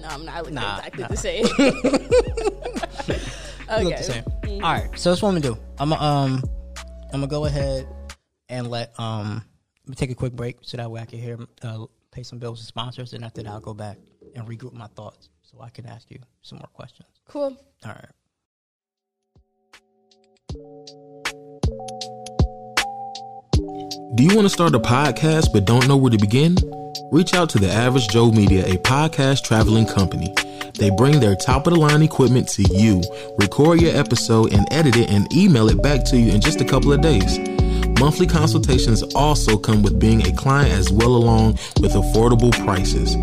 No, 0.00 0.08
I'm 0.08 0.24
not. 0.24 0.34
I 0.36 0.40
look 0.42 0.52
Nah, 0.52 0.76
exactly 0.78 1.02
nah. 1.02 1.08
the 1.08 1.16
same. 1.16 1.46
okay. 1.58 3.20
You 3.78 3.84
look 3.88 3.96
the 3.96 4.02
same. 4.04 4.22
Mm-hmm. 4.22 4.64
All 4.64 4.72
right, 4.74 4.98
so 4.98 5.10
that's 5.10 5.22
what 5.22 5.30
I'm 5.30 5.40
gonna 5.40 5.54
do. 5.54 5.60
I'm 5.78 5.88
gonna, 5.90 6.00
um, 6.02 6.42
I'm 7.06 7.20
gonna 7.20 7.26
go 7.26 7.46
ahead 7.46 7.88
and 8.48 8.68
let 8.70 8.92
um, 9.00 9.42
let 9.84 9.88
me 9.88 9.94
take 9.96 10.10
a 10.10 10.14
quick 10.14 10.34
break 10.34 10.58
so 10.62 10.76
that 10.76 10.88
way 10.90 11.00
I 11.00 11.04
can 11.04 11.18
hear 11.18 11.36
uh, 11.62 11.86
pay 12.12 12.22
some 12.22 12.38
bills 12.38 12.60
and 12.60 12.66
sponsors, 12.68 13.12
and 13.12 13.24
after 13.24 13.42
that 13.42 13.50
I'll 13.50 13.60
go 13.60 13.74
back 13.74 13.98
and 14.36 14.46
regroup 14.46 14.72
my 14.72 14.86
thoughts 14.88 15.30
so 15.42 15.60
I 15.60 15.70
can 15.70 15.86
ask 15.86 16.08
you 16.10 16.18
some 16.42 16.58
more 16.58 16.68
questions. 16.74 17.08
Cool. 17.26 17.56
All 17.84 17.92
right. 17.92 18.04
Do 24.14 24.22
you 24.22 24.34
want 24.34 24.46
to 24.46 24.48
start 24.48 24.74
a 24.74 24.78
podcast 24.78 25.52
but 25.52 25.64
don't 25.64 25.88
know 25.88 25.96
where 25.96 26.10
to 26.10 26.18
begin? 26.18 26.56
Reach 27.10 27.34
out 27.34 27.50
to 27.50 27.58
the 27.58 27.68
Average 27.68 28.08
Joe 28.08 28.30
Media, 28.30 28.64
a 28.64 28.78
podcast 28.78 29.42
traveling 29.42 29.84
company. 29.84 30.32
They 30.78 30.90
bring 30.90 31.18
their 31.18 31.34
top 31.34 31.66
of 31.66 31.74
the 31.74 31.80
line 31.80 32.02
equipment 32.02 32.48
to 32.50 32.62
you, 32.62 33.02
record 33.38 33.80
your 33.80 33.94
episode, 33.96 34.52
and 34.52 34.66
edit 34.70 34.96
it 34.96 35.10
and 35.10 35.30
email 35.34 35.68
it 35.68 35.82
back 35.82 36.04
to 36.06 36.16
you 36.16 36.32
in 36.32 36.40
just 36.40 36.60
a 36.60 36.64
couple 36.64 36.92
of 36.92 37.00
days. 37.00 37.38
Monthly 37.98 38.26
consultations 38.26 39.02
also 39.14 39.58
come 39.58 39.82
with 39.82 39.98
being 39.98 40.26
a 40.26 40.32
client 40.32 40.72
as 40.72 40.90
well 40.90 41.14
along 41.16 41.54
with 41.80 41.92
affordable 41.92 42.52
prices. 42.64 43.16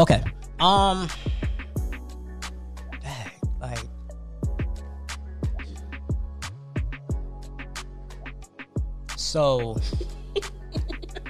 Okay. 0.00 0.22
Um. 0.58 1.06
dang, 3.02 3.30
Like. 3.60 3.78
So. 9.16 9.78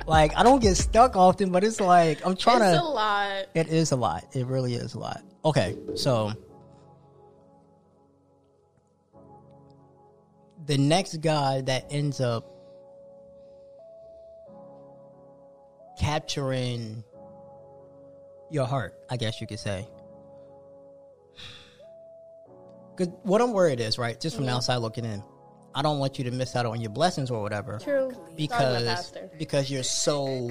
Like 0.07 0.33
I 0.37 0.43
don't 0.43 0.61
get 0.61 0.77
stuck 0.77 1.15
often, 1.15 1.51
but 1.53 1.63
it's 1.63 1.81
like 1.81 2.25
I'm 2.27 2.35
trying 2.37 2.63
It's 2.63 2.81
to. 2.81 2.85
a 2.85 2.89
lot. 2.89 3.47
It 3.55 3.69
is 3.69 3.93
a 3.93 3.97
lot. 3.97 4.25
It 4.35 4.47
really 4.47 4.75
is 4.75 4.95
a 4.95 4.99
lot. 4.99 5.23
Okay, 5.45 5.77
so 5.95 6.33
the 10.67 10.77
next 10.79 11.21
guy 11.21 11.61
that 11.63 11.87
ends 11.91 12.21
up 12.21 12.45
capturing 15.99 17.05
your 18.51 18.67
heart, 18.67 18.95
I 19.09 19.17
guess 19.17 19.41
you 19.41 19.47
could 19.47 19.59
say. 19.59 19.87
Because 22.97 23.13
what 23.23 23.41
I'm 23.41 23.53
worried 23.53 23.81
is, 23.81 23.99
right, 23.99 24.21
just 24.21 24.37
from 24.37 24.47
the 24.47 24.53
outside 24.53 24.77
looking 24.77 25.05
in, 25.05 25.23
I 25.75 25.83
don't 25.83 25.99
want 25.99 26.19
you 26.19 26.25
to 26.25 26.31
miss 26.31 26.57
out 26.57 26.67
on 26.67 26.81
your 26.81 26.91
blessings 26.91 27.31
or 27.31 27.41
whatever 27.43 27.79
True. 27.79 28.13
Because 28.37 29.13
because 29.39 29.71
you're 29.71 29.85
so 29.85 30.51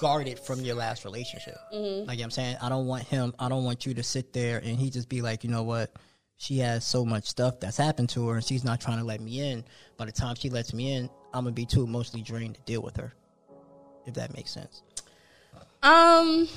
guarded 0.00 0.38
from 0.38 0.60
your 0.60 0.74
last 0.74 1.04
relationship. 1.04 1.56
Mm-hmm. 1.72 2.08
Like 2.08 2.20
I'm 2.20 2.30
saying, 2.30 2.56
I 2.60 2.68
don't 2.68 2.86
want 2.86 3.04
him. 3.04 3.34
I 3.38 3.48
don't 3.48 3.64
want 3.64 3.86
you 3.86 3.94
to 3.94 4.02
sit 4.02 4.32
there 4.32 4.58
and 4.58 4.76
he 4.76 4.90
just 4.90 5.08
be 5.08 5.22
like, 5.22 5.44
you 5.44 5.50
know 5.50 5.62
what? 5.62 5.92
She 6.38 6.58
has 6.58 6.84
so 6.84 7.04
much 7.04 7.26
stuff 7.26 7.60
that's 7.60 7.76
happened 7.76 8.08
to 8.10 8.26
her, 8.26 8.34
and 8.34 8.44
she's 8.44 8.64
not 8.64 8.80
trying 8.80 8.98
to 8.98 9.04
let 9.04 9.20
me 9.20 9.48
in. 9.48 9.64
By 9.96 10.06
the 10.06 10.12
time 10.12 10.34
she 10.34 10.50
lets 10.50 10.74
me 10.74 10.92
in, 10.92 11.08
I'm 11.32 11.44
gonna 11.44 11.52
be 11.52 11.64
too 11.64 11.84
emotionally 11.84 12.22
drained 12.22 12.56
to 12.56 12.60
deal 12.62 12.82
with 12.82 12.96
her. 12.96 13.14
If 14.06 14.14
that 14.14 14.34
makes 14.34 14.50
sense. 14.50 14.82
Um, 15.84 16.48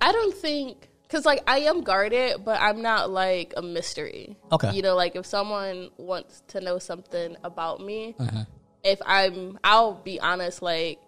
I 0.00 0.12
don't 0.12 0.34
think 0.34 0.88
because 1.02 1.24
like 1.24 1.42
I 1.46 1.60
am 1.60 1.82
guarded, 1.82 2.44
but 2.44 2.60
I'm 2.60 2.82
not 2.82 3.10
like 3.10 3.54
a 3.56 3.62
mystery. 3.62 4.36
Okay. 4.52 4.72
You 4.72 4.82
know, 4.82 4.94
like 4.96 5.16
if 5.16 5.24
someone 5.26 5.90
wants 5.96 6.42
to 6.48 6.60
know 6.60 6.78
something 6.78 7.36
about 7.44 7.80
me, 7.80 8.14
Uh-huh. 8.18 8.44
if 8.84 9.00
I'm, 9.06 9.58
I'll 9.64 9.94
be 9.94 10.18
honest. 10.20 10.62
Like, 10.62 10.98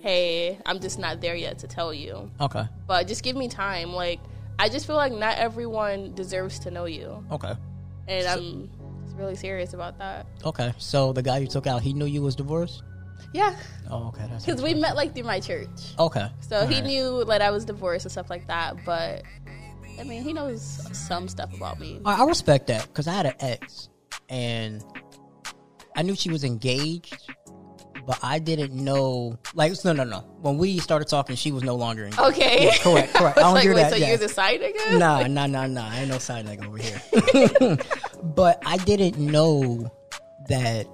hey, 0.00 0.58
I'm 0.66 0.80
just 0.80 0.98
not 0.98 1.20
there 1.20 1.34
yet 1.36 1.58
to 1.60 1.66
tell 1.68 1.92
you, 1.94 2.30
Okay. 2.40 2.64
but 2.86 3.06
just 3.06 3.22
give 3.22 3.36
me 3.36 3.48
time. 3.48 3.92
Like, 3.92 4.20
I 4.58 4.68
just 4.68 4.86
feel 4.86 4.96
like 4.96 5.12
not 5.12 5.36
everyone 5.38 6.14
deserves 6.14 6.58
to 6.60 6.70
know 6.70 6.84
you, 6.86 7.24
Okay. 7.30 7.52
and 8.08 8.26
I'm 8.26 8.70
really 9.16 9.36
serious 9.36 9.74
about 9.74 9.98
that. 9.98 10.26
Okay. 10.44 10.72
So 10.78 11.12
the 11.12 11.22
guy 11.22 11.38
you 11.38 11.46
took 11.46 11.66
out, 11.66 11.82
he 11.82 11.92
knew 11.92 12.04
you 12.06 12.20
was 12.22 12.34
divorced. 12.34 12.82
Yeah, 13.32 13.56
Oh, 13.90 14.08
okay. 14.08 14.28
Because 14.44 14.62
we 14.62 14.74
met 14.74 14.96
like 14.96 15.14
through 15.14 15.24
my 15.24 15.40
church. 15.40 15.68
okay. 15.98 16.28
So 16.40 16.66
he 16.66 16.76
Alright. 16.76 16.84
knew 16.84 17.24
like 17.24 17.40
I 17.42 17.50
was 17.50 17.64
divorced 17.64 18.04
and 18.04 18.12
stuff 18.12 18.30
like 18.30 18.46
that, 18.46 18.76
but 18.84 19.22
I 19.98 20.04
mean, 20.04 20.22
he 20.22 20.32
knows 20.32 20.62
some 20.92 21.28
stuff 21.28 21.54
about 21.54 21.78
me. 21.78 22.00
I, 22.04 22.24
respect 22.24 22.66
that 22.68 22.86
because 22.86 23.06
I 23.06 23.12
had 23.12 23.26
an 23.26 23.34
ex, 23.40 23.88
and 24.28 24.82
I 25.96 26.02
knew 26.02 26.16
she 26.16 26.30
was 26.30 26.42
engaged, 26.42 27.16
but 28.06 28.18
I 28.22 28.38
didn't 28.40 28.72
know. 28.72 29.38
Like, 29.54 29.72
no, 29.84 29.92
no, 29.92 30.02
no. 30.02 30.18
When 30.40 30.58
we 30.58 30.78
started 30.78 31.06
talking, 31.08 31.36
she 31.36 31.52
was 31.52 31.62
no 31.62 31.76
longer 31.76 32.04
engaged. 32.06 32.20
Okay. 32.20 32.64
Yeah, 32.66 32.76
correct, 32.78 33.14
correct. 33.14 33.38
I 33.38 33.40
I 33.42 33.44
don't 33.44 33.54
like, 33.54 33.62
do 33.64 33.74
wait, 33.74 33.82
that. 33.82 33.90
so 33.92 33.96
yeah. 33.96 34.08
you're 34.08 34.16
the 34.18 34.28
side 34.28 34.60
nigga? 34.60 34.98
Nah, 34.98 35.26
nah, 35.28 35.46
nah, 35.46 35.66
nah. 35.66 35.88
I 35.88 36.00
ain't 36.00 36.08
no 36.08 36.18
side 36.18 36.46
nigga 36.46 36.66
over 36.66 36.78
here. 36.78 37.78
but 38.34 38.60
I 38.66 38.78
didn't 38.78 39.18
know 39.18 39.92
that 40.48 40.88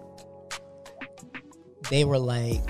they 1.91 2.05
were 2.05 2.19
like 2.19 2.63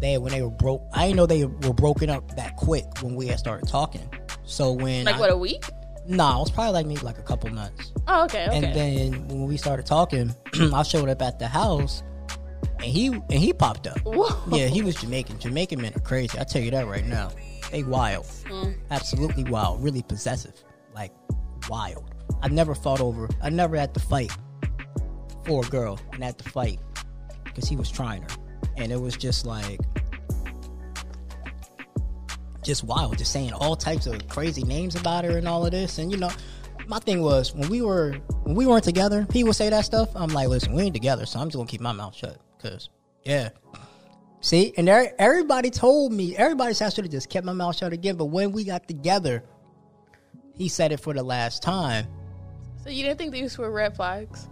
they 0.00 0.18
when 0.18 0.32
they 0.32 0.42
were 0.42 0.50
broke. 0.50 0.82
I 0.92 1.06
didn't 1.06 1.16
know 1.16 1.26
they 1.26 1.44
were 1.44 1.74
broken 1.74 2.10
up 2.10 2.36
that 2.36 2.56
quick 2.56 2.86
when 3.02 3.14
we 3.14 3.26
had 3.26 3.38
started 3.38 3.68
talking. 3.68 4.08
So 4.44 4.72
when 4.72 5.04
Like 5.04 5.16
I, 5.16 5.20
what 5.20 5.30
a 5.30 5.36
week? 5.36 5.64
Nah, 6.06 6.38
it 6.38 6.40
was 6.40 6.50
probably 6.50 6.72
like 6.72 6.86
maybe 6.86 7.00
like 7.02 7.18
a 7.18 7.22
couple 7.22 7.50
months. 7.50 7.92
Oh, 8.06 8.24
okay, 8.24 8.46
okay. 8.46 8.56
And 8.56 8.74
then 8.74 9.28
when 9.28 9.44
we 9.44 9.56
started 9.56 9.84
talking, 9.84 10.34
I 10.74 10.82
showed 10.82 11.08
up 11.08 11.20
at 11.20 11.38
the 11.38 11.48
house, 11.48 12.02
and 12.78 12.86
he 12.86 13.08
and 13.08 13.32
he 13.32 13.52
popped 13.52 13.86
up. 13.86 13.98
Whoa. 14.04 14.56
Yeah, 14.56 14.68
he 14.68 14.82
was 14.82 14.96
Jamaican. 14.96 15.38
Jamaican 15.38 15.82
men 15.82 15.92
are 15.94 16.00
crazy. 16.00 16.38
I 16.38 16.44
tell 16.44 16.62
you 16.62 16.70
that 16.70 16.86
right 16.86 17.04
now. 17.04 17.30
They 17.70 17.82
wild, 17.82 18.24
mm. 18.24 18.74
absolutely 18.90 19.44
wild, 19.44 19.82
really 19.82 20.02
possessive, 20.02 20.54
like 20.94 21.12
wild. 21.68 22.14
I 22.40 22.48
never 22.48 22.74
fought 22.74 23.02
over. 23.02 23.28
I 23.42 23.50
never 23.50 23.76
had 23.76 23.92
to 23.92 24.00
fight 24.00 24.34
for 25.44 25.66
a 25.66 25.68
girl, 25.68 26.00
and 26.14 26.24
had 26.24 26.38
to 26.38 26.48
fight 26.48 26.80
because 27.58 27.68
he 27.68 27.76
was 27.76 27.90
trying 27.90 28.22
her, 28.22 28.28
and 28.76 28.92
it 28.92 29.00
was 29.00 29.16
just 29.16 29.44
like. 29.44 29.80
Just 32.62 32.84
wild, 32.84 33.16
just 33.16 33.32
saying 33.32 33.52
all 33.54 33.76
types 33.76 34.06
of 34.06 34.28
crazy 34.28 34.62
names 34.62 34.94
about 34.94 35.24
her 35.24 35.38
and 35.38 35.48
all 35.48 35.64
of 35.64 35.70
this, 35.70 35.98
and 35.98 36.12
you 36.12 36.18
know, 36.18 36.30
my 36.86 36.98
thing 36.98 37.22
was 37.22 37.54
when 37.54 37.68
we 37.70 37.80
were 37.80 38.12
when 38.42 38.54
we 38.54 38.66
weren't 38.66 38.84
together, 38.84 39.26
he 39.32 39.42
would 39.42 39.56
say 39.56 39.70
that 39.70 39.86
stuff. 39.86 40.10
I'm 40.14 40.28
like, 40.28 40.48
listen, 40.48 40.74
we 40.74 40.82
ain't 40.82 40.94
together, 40.94 41.24
so 41.24 41.38
I'm 41.40 41.48
just 41.48 41.56
gonna 41.56 41.68
keep 41.68 41.80
my 41.80 41.92
mouth 41.92 42.14
shut. 42.14 42.38
Cause 42.60 42.90
yeah, 43.24 43.50
see, 44.40 44.74
and 44.76 44.86
there, 44.86 45.14
everybody 45.18 45.70
told 45.70 46.12
me, 46.12 46.36
everybody 46.36 46.74
said 46.74 46.86
I 46.86 46.90
should 46.90 47.04
have 47.04 47.12
just 47.12 47.30
kept 47.30 47.46
my 47.46 47.54
mouth 47.54 47.76
shut 47.76 47.92
again. 47.92 48.16
But 48.16 48.26
when 48.26 48.52
we 48.52 48.64
got 48.64 48.86
together, 48.86 49.44
he 50.54 50.68
said 50.68 50.92
it 50.92 51.00
for 51.00 51.14
the 51.14 51.22
last 51.22 51.62
time. 51.62 52.06
So 52.84 52.90
you 52.90 53.02
didn't 53.02 53.18
think 53.18 53.32
these 53.32 53.56
were 53.56 53.70
red 53.70 53.96
flags? 53.96 54.48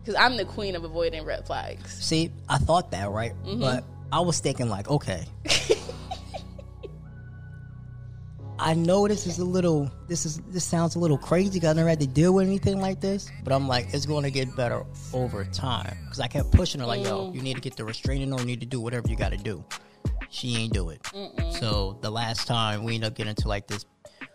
Because 0.00 0.14
I'm 0.16 0.36
the 0.36 0.44
queen 0.44 0.74
of 0.76 0.84
avoiding 0.84 1.24
red 1.24 1.46
flags. 1.46 1.92
See, 2.04 2.30
I 2.48 2.58
thought 2.58 2.90
that 2.92 3.10
right, 3.10 3.32
Mm-hmm. 3.44 3.60
but 3.60 3.84
I 4.12 4.20
was 4.20 4.40
thinking 4.40 4.68
like, 4.68 4.88
okay. 4.90 5.24
I 8.58 8.74
know 8.74 9.08
this 9.08 9.26
is 9.26 9.38
a 9.38 9.44
little, 9.44 9.90
this 10.06 10.26
is 10.26 10.36
this 10.48 10.64
sounds 10.64 10.94
a 10.94 10.98
little 10.98 11.16
crazy 11.16 11.52
because 11.54 11.70
I 11.70 11.72
never 11.72 11.88
had 11.88 12.00
to 12.00 12.06
deal 12.06 12.34
with 12.34 12.46
anything 12.46 12.78
like 12.78 13.00
this. 13.00 13.30
But 13.42 13.54
I'm 13.54 13.66
like, 13.66 13.86
it's 13.94 14.04
going 14.04 14.24
to 14.24 14.30
get 14.30 14.54
better 14.54 14.84
over 15.14 15.44
time 15.46 15.96
because 16.04 16.20
I 16.20 16.26
kept 16.26 16.50
pushing 16.52 16.80
her 16.82 16.86
like, 16.86 17.00
Mm. 17.00 17.04
yo, 17.06 17.32
you 17.32 17.40
need 17.40 17.54
to 17.54 17.60
get 17.62 17.76
the 17.76 17.84
restraining 17.84 18.30
order, 18.32 18.42
you 18.42 18.48
need 18.48 18.60
to 18.60 18.66
do 18.66 18.78
whatever 18.80 19.08
you 19.08 19.16
got 19.16 19.30
to 19.32 19.38
do. 19.38 19.64
She 20.28 20.56
ain't 20.56 20.74
do 20.74 20.90
it. 20.90 21.00
So 21.58 21.98
the 22.02 22.10
last 22.10 22.46
time 22.46 22.84
we 22.84 22.96
ended 22.96 23.08
up 23.08 23.16
getting 23.16 23.30
into 23.30 23.48
like 23.48 23.66
this, 23.66 23.86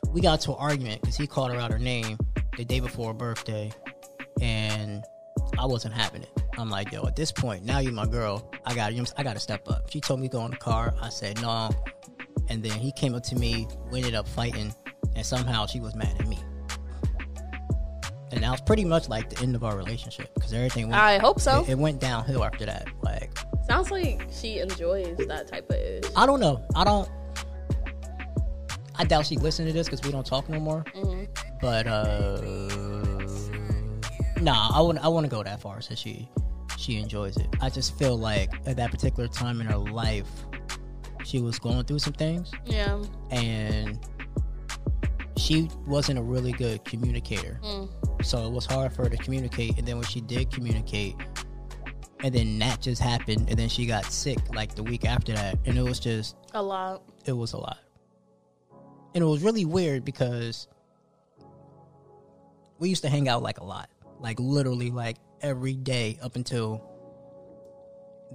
we 0.09 0.21
got 0.21 0.41
to 0.41 0.51
an 0.53 0.57
argument 0.59 1.01
because 1.01 1.17
he 1.17 1.27
called 1.27 1.51
her 1.51 1.59
out 1.59 1.71
her 1.71 1.79
name 1.79 2.17
the 2.57 2.65
day 2.65 2.79
before 2.79 3.09
her 3.09 3.13
birthday, 3.13 3.71
and 4.41 5.03
I 5.59 5.65
wasn't 5.65 5.93
having 5.93 6.23
it. 6.23 6.29
I'm 6.57 6.69
like, 6.69 6.91
yo, 6.91 7.05
at 7.05 7.15
this 7.15 7.31
point, 7.31 7.63
now 7.65 7.79
you're 7.79 7.93
my 7.93 8.05
girl. 8.05 8.51
I 8.65 8.73
got 8.75 8.91
to 8.91 9.13
I 9.17 9.23
got 9.23 9.33
to 9.33 9.39
step 9.39 9.67
up. 9.69 9.89
She 9.91 9.99
told 10.01 10.19
me 10.19 10.27
to 10.27 10.31
go 10.31 10.45
in 10.45 10.51
the 10.51 10.57
car. 10.57 10.93
I 11.01 11.09
said 11.09 11.41
no, 11.41 11.69
and 12.49 12.63
then 12.63 12.79
he 12.79 12.91
came 12.91 13.15
up 13.15 13.23
to 13.23 13.35
me. 13.35 13.67
We 13.91 13.99
ended 13.99 14.15
up 14.15 14.27
fighting, 14.27 14.73
and 15.15 15.25
somehow 15.25 15.65
she 15.65 15.79
was 15.79 15.95
mad 15.95 16.15
at 16.19 16.27
me. 16.27 16.39
And 18.31 18.43
that 18.43 18.51
was 18.51 18.61
pretty 18.61 18.83
much 18.83 19.07
like 19.07 19.29
the 19.29 19.41
end 19.41 19.55
of 19.55 19.63
our 19.63 19.77
relationship 19.77 20.33
because 20.33 20.51
everything 20.51 20.89
went. 20.89 21.01
I 21.01 21.19
hope 21.19 21.39
so. 21.39 21.61
It, 21.63 21.69
it 21.69 21.77
went 21.77 22.01
downhill 22.01 22.43
after 22.43 22.65
that. 22.65 22.87
Like 23.01 23.31
Sounds 23.67 23.89
like 23.89 24.27
she 24.31 24.59
enjoys 24.59 25.17
that 25.27 25.47
type 25.47 25.69
of 25.69 25.75
ish. 25.75 26.03
I 26.15 26.25
don't 26.25 26.39
know. 26.39 26.63
I 26.75 26.83
don't. 26.83 27.09
I 28.97 29.03
doubt 29.03 29.25
she 29.25 29.37
listened 29.37 29.67
to 29.67 29.73
this 29.73 29.87
because 29.87 30.03
we 30.03 30.11
don't 30.11 30.25
talk 30.25 30.47
no 30.49 30.59
more. 30.59 30.85
But 31.61 31.87
uh, 31.87 32.41
nah, 34.45 34.69
I 34.73 34.81
wouldn't. 34.81 35.03
I 35.03 35.07
wouldn't 35.09 35.31
go 35.31 35.43
that 35.43 35.59
far. 35.61 35.81
So 35.81 35.95
she, 35.95 36.29
she 36.77 36.97
enjoys 36.97 37.35
it. 37.37 37.47
I 37.61 37.69
just 37.69 37.97
feel 37.97 38.17
like 38.17 38.53
at 38.67 38.77
that 38.77 38.91
particular 38.91 39.27
time 39.27 39.59
in 39.61 39.67
her 39.67 39.77
life, 39.77 40.29
she 41.23 41.41
was 41.41 41.59
going 41.59 41.83
through 41.85 41.99
some 41.99 42.13
things, 42.13 42.51
Yeah. 42.65 43.01
and 43.31 43.99
she 45.37 45.69
wasn't 45.87 46.19
a 46.19 46.21
really 46.21 46.51
good 46.53 46.85
communicator. 46.85 47.59
Mm. 47.63 47.89
So 48.23 48.45
it 48.45 48.51
was 48.51 48.65
hard 48.65 48.93
for 48.93 49.03
her 49.03 49.09
to 49.09 49.17
communicate. 49.17 49.77
And 49.77 49.87
then 49.87 49.97
when 49.97 50.05
she 50.05 50.21
did 50.21 50.51
communicate, 50.51 51.15
and 52.23 52.33
then 52.33 52.57
that 52.59 52.81
just 52.81 53.01
happened, 53.01 53.49
and 53.49 53.57
then 53.59 53.69
she 53.69 53.85
got 53.85 54.05
sick 54.05 54.37
like 54.55 54.75
the 54.75 54.83
week 54.83 55.03
after 55.05 55.33
that, 55.33 55.57
and 55.65 55.77
it 55.77 55.83
was 55.83 55.99
just 55.99 56.35
A 56.53 56.61
lot. 56.61 57.03
it 57.25 57.33
was 57.33 57.53
a 57.53 57.57
lot. 57.57 57.79
And 59.13 59.23
it 59.23 59.27
was 59.27 59.41
really 59.43 59.65
weird 59.65 60.03
because 60.05 60.67
we 62.79 62.89
used 62.89 63.01
to 63.03 63.09
hang 63.09 63.27
out 63.29 63.41
like 63.43 63.59
a 63.59 63.63
lot. 63.63 63.89
Like 64.19 64.39
literally 64.39 64.91
like 64.91 65.17
every 65.41 65.75
day 65.75 66.17
up 66.21 66.35
until 66.35 66.83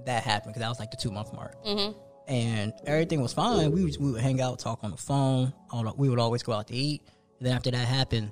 that 0.05 0.23
happened 0.23 0.53
because 0.53 0.61
that 0.61 0.69
was 0.69 0.79
like 0.79 0.91
the 0.91 0.97
two 0.97 1.11
month 1.11 1.33
mark. 1.33 1.63
Mm-hmm. 1.65 1.97
And 2.27 2.73
everything 2.85 3.21
was 3.21 3.33
fine. 3.33 3.71
We, 3.71 3.83
was, 3.83 3.99
we 3.99 4.11
would 4.11 4.21
hang 4.21 4.39
out, 4.41 4.59
talk 4.59 4.83
on 4.83 4.91
the 4.91 4.97
phone. 4.97 5.53
All 5.71 5.93
we 5.97 6.09
would 6.09 6.19
always 6.19 6.43
go 6.43 6.53
out 6.53 6.67
to 6.67 6.75
eat. 6.75 7.01
And 7.39 7.47
then 7.47 7.55
after 7.55 7.71
that 7.71 7.87
happened, 7.87 8.31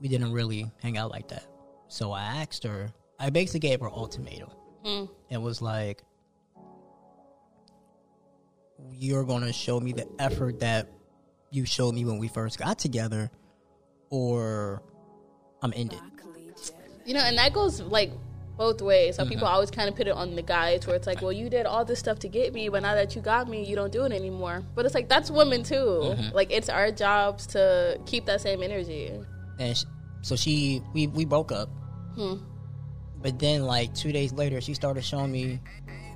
we 0.00 0.08
didn't 0.08 0.32
really 0.32 0.70
hang 0.82 0.96
out 0.96 1.10
like 1.10 1.28
that. 1.28 1.44
So 1.88 2.12
I 2.12 2.22
asked 2.22 2.64
her, 2.64 2.90
I 3.18 3.30
basically 3.30 3.60
gave 3.60 3.80
her 3.80 3.86
an 3.86 3.92
ultimatum. 3.94 4.50
And 4.84 5.42
was 5.42 5.62
like, 5.62 6.02
you're 8.90 9.24
going 9.24 9.42
to 9.42 9.52
show 9.52 9.78
me 9.78 9.92
the 9.92 10.08
effort 10.18 10.60
that 10.60 10.90
you 11.50 11.64
showed 11.66 11.94
me 11.94 12.04
when 12.04 12.18
we 12.18 12.28
first 12.28 12.58
got 12.58 12.78
together, 12.78 13.30
or 14.10 14.82
I'm 15.62 15.72
ended. 15.76 16.00
You 17.04 17.14
know, 17.14 17.20
and 17.20 17.36
that 17.38 17.52
goes 17.52 17.80
like 17.80 18.12
both 18.56 18.80
ways. 18.80 19.16
Mm-hmm. 19.16 19.24
So 19.24 19.28
people 19.28 19.48
always 19.48 19.70
kind 19.70 19.88
of 19.88 19.96
put 19.96 20.06
it 20.06 20.12
on 20.12 20.34
the 20.34 20.42
guys 20.42 20.86
where 20.86 20.96
it's 20.96 21.06
like, 21.06 21.22
well, 21.22 21.32
you 21.32 21.48
did 21.48 21.66
all 21.66 21.84
this 21.84 21.98
stuff 21.98 22.18
to 22.20 22.28
get 22.28 22.52
me, 22.54 22.68
but 22.68 22.82
now 22.82 22.94
that 22.94 23.16
you 23.16 23.22
got 23.22 23.48
me, 23.48 23.64
you 23.64 23.74
don't 23.74 23.92
do 23.92 24.04
it 24.04 24.12
anymore. 24.12 24.62
But 24.74 24.86
it's 24.86 24.94
like 24.94 25.08
that's 25.08 25.30
women 25.30 25.62
too. 25.62 25.74
Mm-hmm. 25.74 26.34
Like 26.34 26.52
it's 26.52 26.68
our 26.68 26.90
jobs 26.90 27.46
to 27.48 27.98
keep 28.06 28.26
that 28.26 28.40
same 28.40 28.62
energy. 28.62 29.12
And 29.58 29.76
sh 29.76 29.84
so 30.22 30.36
she, 30.36 30.80
we, 30.92 31.08
we 31.08 31.24
broke 31.24 31.50
up. 31.50 31.68
But 33.22 33.38
then, 33.38 33.62
like 33.64 33.94
two 33.94 34.12
days 34.12 34.32
later, 34.32 34.60
she 34.60 34.74
started 34.74 35.04
showing 35.04 35.32
me 35.32 35.60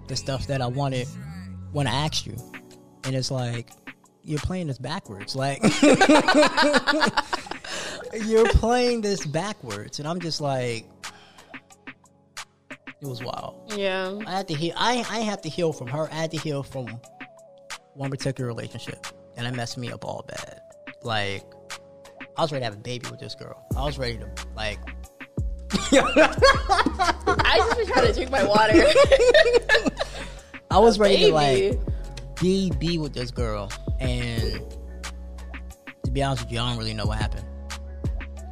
the 0.09 0.17
stuff 0.17 0.47
that 0.49 0.61
I 0.61 0.67
wanted 0.67 1.09
when 1.73 1.87
I 1.87 2.07
asked 2.07 2.27
you, 2.27 2.37
and 3.05 3.15
it's 3.15 3.31
like 3.31 3.71
you're 4.25 4.41
playing 4.41 4.67
this 4.67 4.79
backwards. 4.79 5.37
Like 5.37 5.63
you're 8.25 8.49
playing 8.51 9.01
this 9.01 9.25
backwards, 9.27 9.99
and 9.99 10.09
I'm 10.09 10.21
just 10.21 10.41
like, 10.41 10.87
it 13.01 13.07
was 13.07 13.23
wild. 13.23 13.73
Yeah. 13.77 14.19
I 14.27 14.31
had 14.31 14.49
to 14.49 14.55
heal. 14.55 14.75
I 14.77 15.05
I 15.11 15.21
have 15.21 15.41
to 15.43 15.49
heal 15.49 15.73
from 15.73 15.89
her. 15.89 16.09
I 16.11 16.15
had 16.15 16.31
to 16.33 16.39
heal 16.39 16.63
from 16.63 16.87
one 17.95 18.11
particular 18.11 18.49
relationship, 18.49 19.07
and 19.37 19.47
it 19.47 19.55
messed 19.55 19.79
me 19.79 19.93
up 19.93 20.05
all 20.05 20.25
bad. 20.27 20.61
Like 21.03 21.45
I 22.37 22.43
was 22.43 22.53
ready 22.53 22.63
to 22.63 22.65
have 22.67 22.75
a 22.75 22.79
baby 22.79 23.09
with 23.11 23.21
this 23.21 23.35
girl. 23.35 23.67
I 23.77 23.85
was 23.85 23.99
ready 23.99 24.19
to 24.19 24.31
like. 24.55 24.79
I 25.93 27.55
just 27.59 27.77
been 27.77 27.87
trying 27.87 28.07
to 28.07 28.13
drink 28.13 28.31
my 28.31 28.45
water. 28.45 28.73
I 30.71 30.79
was 30.79 30.99
ready 30.99 31.19
to 31.27 31.33
like 31.33 31.79
be 32.41 32.71
be 32.79 32.99
with 32.99 33.15
this 33.15 33.31
girl, 33.31 33.71
and 34.01 34.61
to 36.05 36.11
be 36.11 36.23
honest 36.23 36.45
with 36.45 36.53
you, 36.53 36.61
I 36.61 36.69
don't 36.69 36.79
really 36.79 36.95
know 36.95 37.07
what 37.07 37.19
happened. 37.19 37.47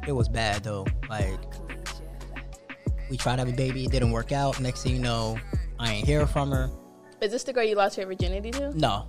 It 0.07 0.11
was 0.11 0.29
bad 0.29 0.63
though. 0.63 0.85
Like 1.09 1.39
we 3.09 3.17
tried 3.17 3.37
to 3.37 3.45
have 3.45 3.49
a 3.53 3.55
baby, 3.55 3.85
it 3.85 3.91
didn't 3.91 4.11
work 4.11 4.31
out. 4.31 4.59
Next 4.59 4.83
thing 4.83 4.93
you 4.93 5.01
know, 5.01 5.37
I 5.79 5.93
ain't 5.93 6.07
hear 6.07 6.25
from 6.27 6.51
her. 6.51 6.69
Is 7.21 7.31
this 7.31 7.43
the 7.43 7.53
girl 7.53 7.63
you 7.63 7.75
lost 7.75 7.97
your 7.97 8.07
virginity 8.07 8.51
to? 8.51 8.77
No, 8.77 9.07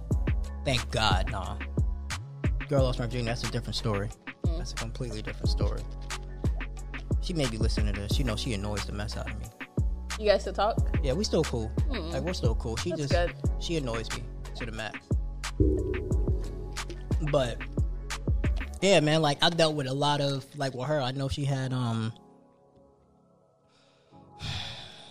thank 0.65 0.91
God, 0.91 1.31
no. 1.31 1.59
Girl 2.69 2.83
lost 2.85 2.99
my 2.99 3.07
virginity. 3.07 3.29
That's 3.29 3.45
a 3.45 3.51
different 3.51 3.77
story. 3.77 4.09
Mm. 4.45 4.59
That's 4.59 4.73
a 4.73 4.77
completely 4.77 5.23
different 5.23 5.49
story. 5.49 5.83
She 7.21 7.33
may 7.35 7.49
be 7.49 7.59
listening 7.59 7.93
to 7.95 8.01
this. 8.01 8.19
You 8.19 8.25
know, 8.25 8.37
she 8.37 8.55
annoys 8.55 8.87
the 8.87 8.93
mess 8.93 9.17
out 9.17 9.31
of 9.31 9.39
me. 9.41 9.47
You 10.19 10.31
guys 10.31 10.43
still 10.43 10.53
talk? 10.53 10.97
Yeah, 11.03 11.13
we 11.13 11.25
still 11.25 11.45
cool. 11.45 11.71
Like 11.89 12.23
we're 12.23 12.33
still 12.33 12.55
cool. 12.55 12.77
She 12.77 12.91
That's 12.91 13.03
just 13.03 13.13
good. 13.13 13.35
she 13.59 13.77
annoys 13.77 14.09
me 14.13 14.23
to 14.55 14.65
the 14.65 14.73
max. 14.73 14.99
But 17.31 17.59
yeah, 18.87 19.01
man, 19.01 19.23
like 19.23 19.39
I 19.43 19.51
dealt 19.51 19.75
with 19.75 19.87
a 19.87 19.95
lot 19.95 20.21
of 20.21 20.45
like 20.57 20.75
with 20.75 20.87
her. 20.87 21.01
I 21.01 21.13
know 21.13 21.29
she 21.29 21.45
had 21.45 21.73
um 21.73 22.13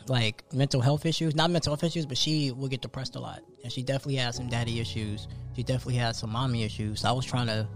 like 0.08 0.44
mental 0.54 0.82
health 0.82 1.06
issues, 1.06 1.36
not 1.36 1.52
mental 1.52 1.72
health 1.72 1.84
issues, 1.84 2.06
but 2.06 2.18
she 2.18 2.52
would 2.52 2.72
get 2.72 2.82
depressed 2.82 3.16
a 3.16 3.20
lot, 3.20 3.42
and 3.64 3.72
she 3.72 3.82
definitely 3.84 4.16
had 4.16 4.34
some 4.34 4.48
daddy 4.48 4.80
issues. 4.80 5.28
She 5.56 5.64
definitely 5.64 5.96
had 5.96 6.16
some 6.16 6.32
mommy 6.32 6.64
issues. 6.64 7.02
So 7.02 7.10
I 7.10 7.12
was 7.12 7.26
trying 7.26 7.48
to 7.48 7.68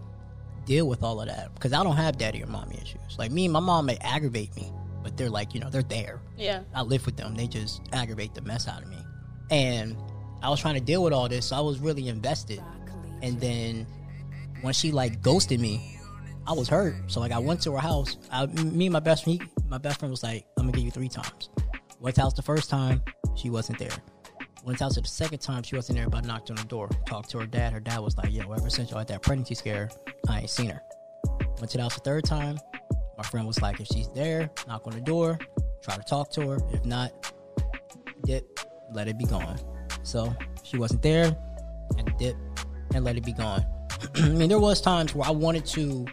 deal 0.66 0.88
with 0.88 1.04
all 1.04 1.20
of 1.22 1.28
that 1.28 1.54
because 1.54 1.74
I 1.74 1.84
don't 1.84 1.96
have 1.96 2.18
daddy 2.18 2.44
or 2.44 2.48
mommy 2.48 2.78
issues. 2.82 3.18
Like 3.18 3.32
me, 3.32 3.48
my 3.48 3.60
mom 3.60 3.86
may 3.86 3.98
aggravate 3.98 4.56
me, 4.56 4.72
but 5.04 5.18
they're 5.18 5.30
like 5.30 5.54
you 5.54 5.60
know 5.60 5.70
they're 5.70 5.84
there. 5.84 6.22
Yeah. 6.38 6.64
I 6.74 6.82
live 6.82 7.06
with 7.06 7.18
them. 7.18 7.36
They 7.36 7.48
just 7.48 7.82
aggravate 7.92 8.36
the 8.36 8.42
mess 8.42 8.68
out 8.68 8.84
of 8.84 8.90
me. 8.90 8.98
And 9.52 9.98
I 10.42 10.50
was 10.50 10.62
trying 10.62 10.76
to 10.76 10.82
deal 10.82 11.04
with 11.04 11.12
all 11.12 11.28
this, 11.28 11.48
so 11.48 11.58
I 11.58 11.60
was 11.60 11.80
really 11.80 12.08
invested. 12.08 12.64
And 13.22 13.42
then 13.42 13.86
when 14.62 14.74
she 14.74 14.92
like 14.92 15.22
ghosted 15.22 15.60
me, 15.60 16.00
I 16.48 16.54
was 16.54 16.68
hurt. 16.68 16.96
So 17.08 17.20
like 17.20 17.32
I 17.32 17.40
went 17.40 17.62
to 17.64 17.72
her 17.74 17.80
house. 17.80 18.18
I, 18.32 18.46
me 18.48 18.88
and 18.88 18.94
my 18.94 19.00
best 19.00 19.24
friend, 19.24 19.42
my 19.68 19.78
best 19.78 20.00
friend 20.00 20.12
was 20.12 20.24
like, 20.24 20.46
"I'm 20.58 20.66
gonna 20.66 20.78
give 20.78 20.86
you 20.86 20.92
three 20.92 21.10
times." 21.10 21.50
Went 22.00 22.16
to 22.16 22.22
house 22.22 22.34
the 22.34 22.42
first 22.42 22.70
time, 22.70 23.02
she 23.36 23.50
wasn't 23.50 23.78
there. 23.78 23.92
Went 24.64 24.78
to 24.80 24.86
house 24.86 24.96
the 24.96 25.06
second 25.08 25.40
time, 25.40 25.64
she 25.64 25.76
wasn't 25.76 25.98
there. 25.98 26.10
But 26.10 26.24
I 26.24 26.28
knocked 26.28 26.50
on 26.50 26.56
the 26.56 26.64
door, 26.64 26.90
talked 27.06 27.30
to 27.32 27.40
her 27.40 27.46
dad. 27.46 27.74
Her 27.74 27.80
dad 27.80 28.00
was 28.00 28.18
like, 28.18 28.32
"Yo, 28.32 28.52
ever 28.52 28.70
since 28.70 28.90
y'all 28.90 29.00
had 29.00 29.08
that 29.10 29.22
pregnancy 29.22 29.56
scare, 29.56 29.90
I 30.28 30.40
ain't 30.42 30.50
seen 30.50 30.70
her." 30.70 30.82
Went 31.60 31.72
to 31.72 31.78
the 31.78 31.84
house 31.84 31.96
the 31.96 32.02
third 32.02 32.24
time. 32.24 32.58
My 33.18 33.24
friend 33.24 33.46
was 33.46 33.62
like, 33.62 33.82
if 33.82 33.88
she's 33.88 34.08
there, 34.14 34.50
knock 34.66 34.88
on 34.88 34.94
the 34.94 35.02
door, 35.02 35.38
try 35.84 35.98
to 35.98 36.04
talk 36.04 36.32
to 36.32 36.52
her. 36.52 36.58
If 36.72 36.86
not, 36.86 37.12
dip, 38.24 38.62
let 38.94 39.10
it 39.10 39.18
be 39.18 39.26
gone. 39.26 39.60
So 40.04 40.34
she 40.64 40.78
wasn't 40.78 41.02
there, 41.02 41.36
and 41.98 42.18
dip 42.18 42.38
and 42.96 43.04
let 43.04 43.18
it 43.18 43.26
be 43.26 43.34
gone. 43.34 43.66
I 44.16 44.30
mean, 44.30 44.50
there 44.50 44.60
was 44.60 44.82
times 44.82 45.14
where 45.14 45.28
I 45.28 45.32
wanted 45.32 45.66
to 45.68 46.06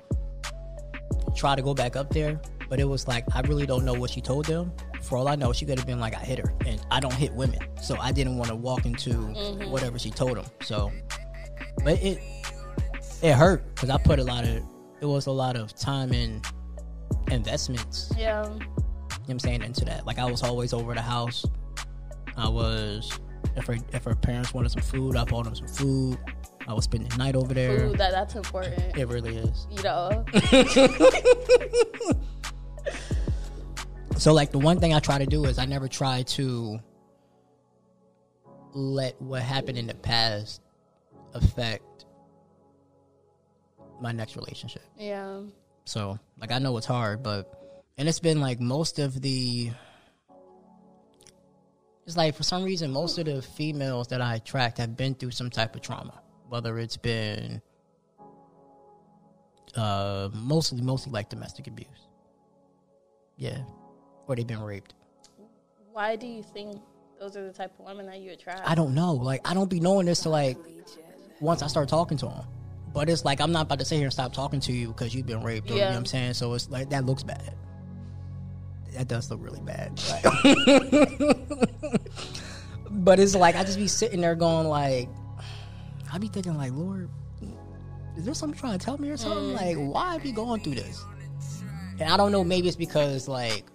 try 1.36 1.54
to 1.54 1.62
go 1.62 1.74
back 1.74 1.96
up 1.96 2.10
there, 2.10 2.40
but 2.68 2.80
it 2.80 2.84
was 2.84 3.06
like 3.06 3.24
I 3.34 3.40
really 3.42 3.66
don't 3.66 3.84
know 3.84 3.94
what 3.94 4.10
she 4.10 4.20
told 4.20 4.46
them. 4.46 4.72
For 5.02 5.16
all 5.16 5.28
I 5.28 5.36
know, 5.36 5.52
she 5.52 5.64
could 5.64 5.78
have 5.78 5.86
been 5.86 6.00
like 6.00 6.14
I 6.14 6.20
hit 6.20 6.38
her, 6.38 6.52
and 6.64 6.84
I 6.90 7.00
don't 7.00 7.14
hit 7.14 7.32
women, 7.32 7.60
so 7.80 7.96
I 7.98 8.12
didn't 8.12 8.36
want 8.36 8.50
to 8.50 8.56
walk 8.56 8.86
into 8.86 9.10
mm-hmm. 9.10 9.70
whatever 9.70 9.98
she 9.98 10.10
told 10.10 10.36
them. 10.36 10.46
So, 10.62 10.90
but 11.84 12.02
it 12.02 12.18
it 13.22 13.34
hurt 13.34 13.74
because 13.74 13.90
I 13.90 13.98
put 13.98 14.18
a 14.18 14.24
lot 14.24 14.44
of 14.44 14.62
it 15.00 15.06
was 15.06 15.26
a 15.26 15.32
lot 15.32 15.56
of 15.56 15.74
time 15.74 16.12
and 16.12 16.44
investments 17.30 18.12
Yeah. 18.16 18.44
you 18.44 18.50
know 18.50 18.58
what 18.58 19.28
I'm 19.28 19.38
saying, 19.38 19.62
into 19.62 19.84
that. 19.84 20.06
Like 20.06 20.18
I 20.18 20.30
was 20.30 20.42
always 20.42 20.72
over 20.72 20.94
the 20.94 21.02
house. 21.02 21.44
I 22.36 22.48
was 22.48 23.18
if 23.56 23.66
her 23.66 23.76
if 23.92 24.04
her 24.04 24.14
parents 24.14 24.52
wanted 24.52 24.72
some 24.72 24.82
food, 24.82 25.16
I 25.16 25.24
bought 25.24 25.44
them 25.44 25.54
some 25.54 25.68
food. 25.68 26.18
I 26.68 26.74
was 26.74 26.84
spending 26.84 27.08
the 27.08 27.16
night 27.16 27.36
over 27.36 27.54
there. 27.54 27.88
Food, 27.88 27.98
that 27.98 28.10
that's 28.10 28.34
important. 28.34 28.96
It 28.96 29.06
really 29.08 29.36
is. 29.36 29.66
You 29.70 29.82
know. 29.82 30.24
So 34.18 34.32
like 34.32 34.50
the 34.50 34.58
one 34.58 34.80
thing 34.80 34.94
I 34.94 34.98
try 35.00 35.18
to 35.18 35.26
do 35.26 35.44
is 35.44 35.58
I 35.58 35.66
never 35.66 35.88
try 35.88 36.22
to 36.22 36.80
let 38.72 39.20
what 39.20 39.42
happened 39.42 39.76
in 39.76 39.86
the 39.86 39.94
past 39.94 40.62
affect 41.34 42.06
my 44.00 44.12
next 44.12 44.36
relationship. 44.36 44.82
Yeah. 44.98 45.42
So 45.84 46.18
like 46.40 46.50
I 46.50 46.58
know 46.58 46.76
it's 46.78 46.86
hard, 46.86 47.22
but 47.22 47.74
and 47.98 48.08
it's 48.08 48.18
been 48.18 48.40
like 48.40 48.58
most 48.58 48.98
of 48.98 49.20
the 49.20 49.70
it's 52.06 52.16
like 52.16 52.34
for 52.34 52.42
some 52.42 52.64
reason 52.64 52.92
most 52.92 53.18
of 53.18 53.26
the 53.26 53.42
females 53.42 54.08
that 54.08 54.22
I 54.22 54.36
attract 54.36 54.78
have 54.78 54.96
been 54.96 55.14
through 55.14 55.32
some 55.32 55.50
type 55.50 55.74
of 55.76 55.82
trauma. 55.82 56.22
Whether 56.48 56.78
it's 56.78 56.96
been 56.96 57.60
uh 59.76 60.28
mostly 60.32 60.80
mostly 60.80 61.12
like 61.12 61.28
domestic 61.28 61.66
abuse. 61.66 61.86
Yeah. 63.36 63.58
Or 64.26 64.34
they've 64.36 64.46
been 64.46 64.62
raped. 64.62 64.94
Why 65.92 66.16
do 66.16 66.26
you 66.26 66.42
think 66.42 66.80
those 67.20 67.36
are 67.36 67.44
the 67.46 67.52
type 67.52 67.72
of 67.78 67.84
women 67.86 68.06
that 68.06 68.20
you 68.20 68.32
attract? 68.32 68.62
I 68.68 68.74
don't 68.74 68.94
know. 68.94 69.14
Like 69.14 69.46
I 69.48 69.54
don't 69.54 69.68
be 69.70 69.80
knowing 69.80 70.06
this 70.06 70.20
till 70.22 70.32
like 70.32 70.56
once 71.40 71.62
I 71.62 71.66
start 71.66 71.88
talking 71.88 72.16
to 72.18 72.26
them. 72.26 72.44
But 72.94 73.08
it's 73.10 73.24
like 73.24 73.40
I'm 73.40 73.52
not 73.52 73.62
about 73.66 73.78
to 73.80 73.84
sit 73.84 73.96
here 73.96 74.04
and 74.04 74.12
stop 74.12 74.32
talking 74.32 74.60
to 74.60 74.72
you 74.72 74.88
because 74.88 75.14
you've 75.14 75.26
been 75.26 75.42
raped. 75.42 75.70
Or, 75.70 75.74
You 75.74 75.80
know 75.80 75.84
Yeah. 75.86 75.90
what 75.90 75.98
I'm 75.98 76.06
saying? 76.06 76.34
So 76.34 76.54
it's 76.54 76.70
like 76.70 76.90
that 76.90 77.04
looks 77.04 77.22
bad. 77.22 77.54
That 78.94 79.08
does 79.08 79.30
look 79.30 79.40
really 79.42 79.60
bad. 79.60 80.00
Like- 80.08 80.24
but 82.90 83.18
it's 83.18 83.34
like 83.34 83.54
I 83.56 83.64
just 83.64 83.76
be 83.78 83.88
sitting 83.88 84.22
there 84.22 84.34
going 84.34 84.66
like, 84.68 85.08
I 86.16 86.18
be 86.18 86.28
thinking 86.28 86.56
like, 86.56 86.72
Lord, 86.72 87.10
is 88.16 88.24
there 88.24 88.32
something 88.32 88.58
trying 88.58 88.78
to 88.78 88.82
tell 88.82 88.96
me 88.96 89.10
or 89.10 89.18
something? 89.18 89.52
Like, 89.52 89.76
why 89.76 90.14
have 90.14 90.24
you 90.24 90.32
going 90.32 90.62
through 90.62 90.76
this? 90.76 91.04
And 92.00 92.10
I 92.10 92.16
don't 92.16 92.32
know. 92.32 92.42
Maybe 92.42 92.68
it's 92.68 92.76
because 92.76 93.28
like 93.28 93.66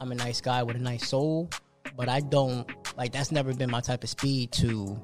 I'm 0.00 0.10
a 0.10 0.16
nice 0.16 0.40
guy 0.40 0.64
with 0.64 0.74
a 0.74 0.80
nice 0.80 1.06
soul, 1.06 1.48
but 1.96 2.08
I 2.08 2.18
don't 2.18 2.68
like 2.96 3.12
that's 3.12 3.30
never 3.30 3.54
been 3.54 3.70
my 3.70 3.80
type 3.80 4.02
of 4.02 4.10
speed 4.10 4.50
to 4.54 5.00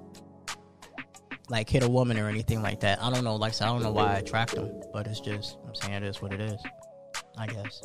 like 1.48 1.70
hit 1.70 1.84
a 1.84 1.88
woman 1.88 2.18
or 2.18 2.28
anything 2.28 2.60
like 2.60 2.80
that. 2.80 3.00
I 3.00 3.08
don't 3.08 3.22
know. 3.22 3.36
Like 3.36 3.50
I 3.50 3.54
said, 3.54 3.68
I 3.68 3.72
don't 3.72 3.84
know 3.84 3.92
why 3.92 4.14
I 4.14 4.18
attract 4.18 4.56
them, 4.56 4.82
but 4.92 5.06
it's 5.06 5.20
just 5.20 5.58
I'm 5.64 5.76
saying 5.76 5.94
it 5.94 6.02
is 6.02 6.20
what 6.20 6.32
it 6.32 6.40
is. 6.40 6.60
I 7.38 7.46
guess. 7.46 7.84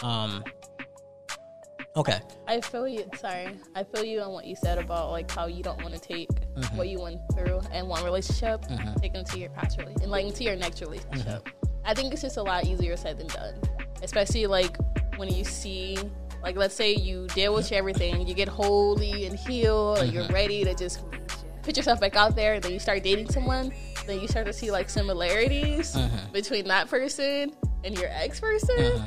Um. 0.00 0.44
Okay. 1.94 2.20
I 2.48 2.60
feel 2.62 2.88
you. 2.88 3.04
Sorry, 3.18 3.48
I 3.74 3.84
feel 3.84 4.02
you 4.04 4.20
on 4.22 4.32
what 4.32 4.46
you 4.46 4.56
said 4.56 4.78
about 4.78 5.10
like 5.10 5.30
how 5.30 5.46
you 5.46 5.62
don't 5.62 5.82
want 5.82 5.94
to 5.94 6.00
take 6.00 6.28
Mm-hmm. 6.52 6.76
what 6.76 6.88
you 6.88 7.00
went 7.00 7.18
through 7.34 7.60
in 7.72 7.86
one 7.88 8.04
relationship, 8.04 8.62
take 9.00 9.14
into 9.14 9.38
your 9.38 9.48
past 9.50 9.78
relationship, 9.78 10.02
and 10.02 10.10
like 10.10 10.26
into 10.26 10.44
your 10.44 10.54
next 10.54 10.82
relationship. 10.82 11.44
Mm-hmm. 11.44 11.66
I 11.86 11.94
think 11.94 12.12
it's 12.12 12.20
just 12.20 12.36
a 12.36 12.42
lot 12.42 12.66
easier 12.66 12.94
said 12.96 13.16
than 13.18 13.26
done, 13.28 13.54
especially 14.02 14.46
like 14.46 14.76
when 15.16 15.32
you 15.32 15.44
see. 15.44 15.96
Like, 16.42 16.56
let's 16.56 16.74
say 16.74 16.92
you 16.96 17.28
deal 17.28 17.54
with 17.54 17.70
everything, 17.70 18.26
you 18.26 18.34
get 18.34 18.48
holy 18.48 19.26
and 19.26 19.38
healed, 19.38 19.98
and 19.98 20.08
Mm-hmm. 20.08 20.16
you're 20.16 20.28
ready 20.28 20.64
to 20.64 20.74
just 20.74 21.00
put 21.62 21.76
yourself 21.76 22.00
back 22.00 22.16
out 22.16 22.34
there, 22.34 22.54
and 22.54 22.62
then 22.64 22.72
you 22.72 22.80
start 22.80 23.04
dating 23.04 23.30
someone, 23.30 23.72
then 24.08 24.20
you 24.20 24.26
start 24.26 24.46
to 24.46 24.52
see 24.52 24.70
like 24.72 24.90
similarities 24.90 25.94
Mm-hmm. 25.94 26.32
between 26.32 26.66
that 26.66 26.88
person 26.90 27.52
and 27.84 27.96
your 27.96 28.08
ex 28.10 28.40
person. 28.40 29.00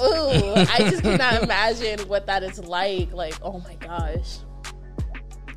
Ooh, 0.00 0.54
I 0.56 0.86
just 0.90 1.02
cannot 1.02 1.42
imagine 1.42 2.00
what 2.08 2.26
that 2.26 2.42
is 2.42 2.58
like. 2.58 3.12
Like, 3.12 3.34
oh 3.42 3.60
my 3.60 3.74
gosh. 3.76 4.38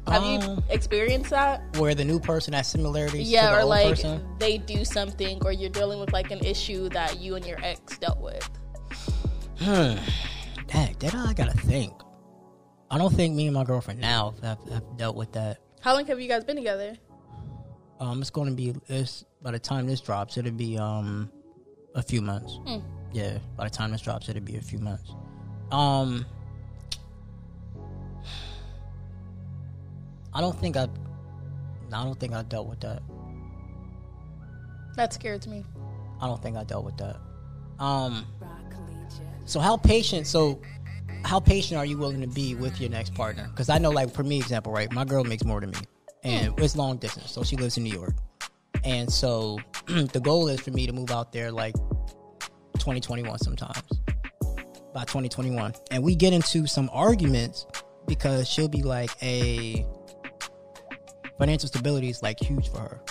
Have 0.07 0.23
you 0.23 0.39
Um, 0.39 0.63
experienced 0.69 1.31
that? 1.31 1.61
Where 1.77 1.93
the 1.93 2.05
new 2.05 2.19
person 2.19 2.53
has 2.53 2.67
similarities 2.67 3.27
to 3.27 3.33
Yeah, 3.33 3.55
or 3.57 3.61
old 3.61 3.69
like 3.69 3.89
person. 3.89 4.25
they 4.39 4.57
do 4.57 4.85
something, 4.85 5.41
or 5.43 5.51
you're 5.51 5.69
dealing 5.69 5.99
with 5.99 6.13
like 6.13 6.31
an 6.31 6.39
issue 6.45 6.87
that 6.89 7.19
you 7.19 7.35
and 7.35 7.45
your 7.45 7.57
ex 7.63 7.97
dealt 7.97 8.19
with. 8.19 8.47
Hmm. 9.59 9.95
Dang, 10.67 10.95
that 10.99 11.13
I 11.15 11.33
gotta 11.33 11.57
think. 11.57 11.93
I 12.89 12.97
don't 12.97 13.13
think 13.13 13.35
me 13.35 13.47
and 13.47 13.53
my 13.53 13.63
girlfriend 13.65 13.99
now 13.99 14.33
have, 14.43 14.59
have 14.71 14.83
dealt 14.97 15.15
with 15.17 15.33
that. 15.33 15.57
How 15.81 15.93
long 15.93 16.05
have 16.05 16.19
you 16.21 16.27
guys 16.29 16.45
been 16.45 16.55
together? 16.55 16.95
Um, 17.99 18.21
it's 18.21 18.29
going 18.29 18.47
to 18.47 18.55
be 18.55 18.73
this 18.87 19.25
by 19.41 19.51
the 19.51 19.59
time 19.59 19.87
this 19.87 19.99
drops, 19.99 20.37
it'll 20.37 20.51
be 20.51 20.77
um 20.77 21.29
a 21.95 22.01
few 22.03 22.21
months. 22.21 22.59
Yeah, 23.13 23.37
by 23.55 23.65
the 23.65 23.69
time 23.69 23.91
this 23.91 24.01
drops, 24.01 24.29
it'll 24.29 24.41
be 24.41 24.57
a 24.57 24.61
few 24.61 24.79
months. 24.79 25.11
Um, 25.71 26.25
I 30.33 30.41
don't 30.41 30.57
think 30.59 30.77
I. 30.77 30.87
I 31.93 32.03
don't 32.03 32.19
think 32.19 32.33
I 32.33 32.43
dealt 32.43 32.67
with 32.67 32.81
that. 32.81 33.01
That 34.95 35.13
scares 35.13 35.47
me. 35.47 35.63
I 36.21 36.27
don't 36.27 36.41
think 36.41 36.57
I 36.57 36.63
dealt 36.63 36.85
with 36.85 36.97
that. 36.97 37.17
Um. 37.79 38.25
So 39.45 39.59
how 39.59 39.77
patient? 39.77 40.27
So 40.27 40.61
how 41.23 41.39
patient 41.39 41.77
are 41.77 41.85
you 41.85 41.97
willing 41.97 42.21
to 42.21 42.27
be 42.27 42.55
with 42.55 42.79
your 42.79 42.89
next 42.89 43.13
partner? 43.13 43.47
Because 43.49 43.69
I 43.69 43.77
know, 43.77 43.89
like 43.89 44.13
for 44.13 44.23
me, 44.23 44.37
example, 44.37 44.71
right? 44.71 44.91
My 44.91 45.05
girl 45.05 45.23
makes 45.23 45.43
more 45.43 45.61
than 45.61 45.71
me, 45.71 45.79
and 46.23 46.53
it's 46.59 46.75
long 46.75 46.97
distance, 46.97 47.31
so 47.31 47.43
she 47.43 47.55
lives 47.55 47.77
in 47.77 47.83
New 47.83 47.93
York, 47.93 48.13
and 48.83 49.11
so 49.11 49.59
the 49.87 50.19
goal 50.21 50.49
is 50.49 50.59
for 50.59 50.71
me 50.71 50.85
to 50.85 50.93
move 50.93 51.11
out 51.11 51.31
there 51.31 51.51
like 51.51 51.75
2021 52.77 53.37
sometimes 53.39 53.83
by 54.93 55.01
2021, 55.01 55.73
and 55.91 56.03
we 56.03 56.15
get 56.15 56.33
into 56.33 56.65
some 56.67 56.89
arguments 56.93 57.65
because 58.07 58.47
she'll 58.47 58.67
be 58.69 58.83
like, 58.83 59.11
"A 59.21 59.85
financial 61.37 61.67
stability 61.67 62.09
is 62.09 62.23
like 62.23 62.39
huge 62.39 62.69
for 62.69 62.79
her. 62.79 63.01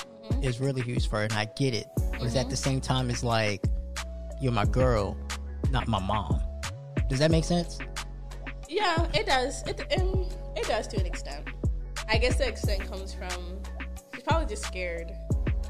It's 0.42 0.58
really 0.60 0.82
huge 0.82 1.08
for 1.08 1.16
her, 1.16 1.22
and 1.24 1.32
I 1.32 1.46
get 1.56 1.74
it. 1.74 1.86
But 1.96 2.22
it's 2.22 2.36
at 2.36 2.50
the 2.50 2.56
same 2.56 2.80
time, 2.80 3.10
it's 3.10 3.22
like 3.22 3.62
you're 4.40 4.52
my 4.52 4.64
girl, 4.64 5.16
not 5.70 5.86
my 5.86 6.00
mom. 6.00 6.40
Does 7.08 7.18
that 7.20 7.30
make 7.30 7.44
sense? 7.44 7.78
Yeah, 8.68 9.06
it 9.14 9.26
does. 9.26 9.62
It 9.62 9.80
it 9.90 10.66
does 10.66 10.88
to 10.88 10.98
an 11.00 11.06
extent. 11.06 11.46
I 12.08 12.18
guess 12.18 12.36
the 12.36 12.48
extent 12.48 12.88
comes 12.90 13.12
from 13.14 13.60
she's 14.14 14.22
probably 14.24 14.46
just 14.46 14.64
scared, 14.64 15.12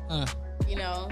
Uh, 0.08 0.26
you 0.68 0.76
know. 0.76 1.08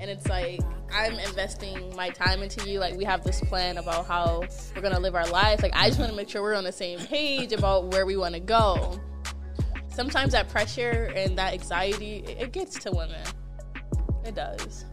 And 0.00 0.10
it's 0.10 0.28
like 0.28 0.60
I'm 0.92 1.14
investing 1.18 1.94
my 1.96 2.10
time 2.10 2.42
into 2.42 2.68
you. 2.68 2.78
Like 2.78 2.96
we 2.96 3.04
have 3.04 3.24
this 3.24 3.40
plan 3.40 3.78
about 3.78 4.06
how 4.06 4.44
we're 4.74 4.82
gonna 4.82 5.00
live 5.00 5.14
our 5.14 5.28
lives. 5.28 5.62
Like 5.62 5.74
I 5.74 5.88
just 5.88 5.98
want 5.98 6.10
to 6.10 6.16
make 6.16 6.28
sure 6.28 6.42
we're 6.42 6.54
on 6.54 6.64
the 6.64 6.72
same 6.72 6.98
page 6.98 7.52
about 7.52 7.92
where 7.92 8.06
we 8.06 8.16
want 8.16 8.34
to 8.34 8.40
go. 8.40 9.00
Sometimes 9.88 10.32
that 10.32 10.48
pressure 10.48 11.12
and 11.16 11.36
that 11.38 11.52
anxiety 11.54 12.24
it, 12.26 12.42
it 12.42 12.52
gets 12.52 12.78
to 12.80 12.90
women. 12.90 13.24
It 14.24 14.34
does. 14.34 14.84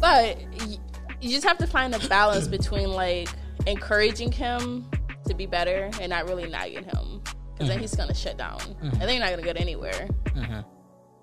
But 0.00 0.38
y- 0.60 0.78
you 1.20 1.30
just 1.30 1.46
have 1.46 1.58
to 1.58 1.66
find 1.66 1.94
a 1.94 2.08
balance 2.08 2.48
between 2.48 2.90
like 2.90 3.28
encouraging 3.66 4.32
him 4.32 4.90
to 5.26 5.34
be 5.34 5.46
better 5.46 5.90
and 6.00 6.10
not 6.10 6.28
really 6.28 6.48
nagging 6.48 6.84
him 6.84 7.22
because 7.52 7.68
then 7.68 7.70
mm-hmm. 7.70 7.80
he's 7.80 7.94
gonna 7.94 8.14
shut 8.14 8.36
down 8.36 8.60
and 8.60 8.76
mm-hmm. 8.76 8.98
then 8.98 9.08
you're 9.10 9.20
not 9.20 9.30
gonna 9.30 9.42
get 9.42 9.56
anywhere. 9.56 10.08
Mm-hmm. 10.26 10.60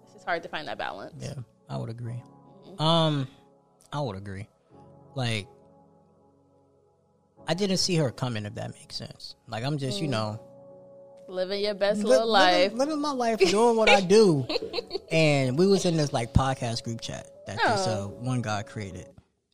It's 0.03 0.13
just 0.13 0.25
hard 0.25 0.41
to 0.43 0.49
find 0.49 0.67
that 0.67 0.77
balance. 0.77 1.21
yeah, 1.21 1.33
I 1.69 1.77
would 1.77 1.89
agree. 1.89 2.21
Um, 2.79 3.27
I 3.93 4.01
would 4.01 4.17
agree. 4.17 4.47
Like, 5.15 5.47
I 7.47 7.53
didn't 7.53 7.77
see 7.77 7.95
her 7.95 8.11
coming. 8.11 8.45
If 8.45 8.55
that 8.55 8.73
makes 8.73 8.95
sense. 8.95 9.35
Like, 9.47 9.63
I'm 9.63 9.77
just, 9.77 10.01
you 10.01 10.07
know, 10.07 10.39
Living 11.27 11.63
your 11.63 11.75
best 11.75 11.99
li- 12.03 12.09
little 12.09 12.27
life. 12.27 12.71
living, 12.71 12.77
living 12.79 13.01
my 13.01 13.11
life, 13.11 13.37
doing 13.39 13.75
what 13.77 13.87
I 13.89 14.01
do. 14.01 14.47
and 15.11 15.57
we 15.59 15.67
was 15.67 15.85
in 15.85 15.95
this 15.95 16.11
like 16.11 16.33
podcast 16.33 16.83
group 16.83 17.01
chat 17.01 17.27
that 17.45 17.57
this 17.57 17.85
uh, 17.87 18.07
one 18.07 18.41
guy 18.41 18.63
created, 18.63 19.07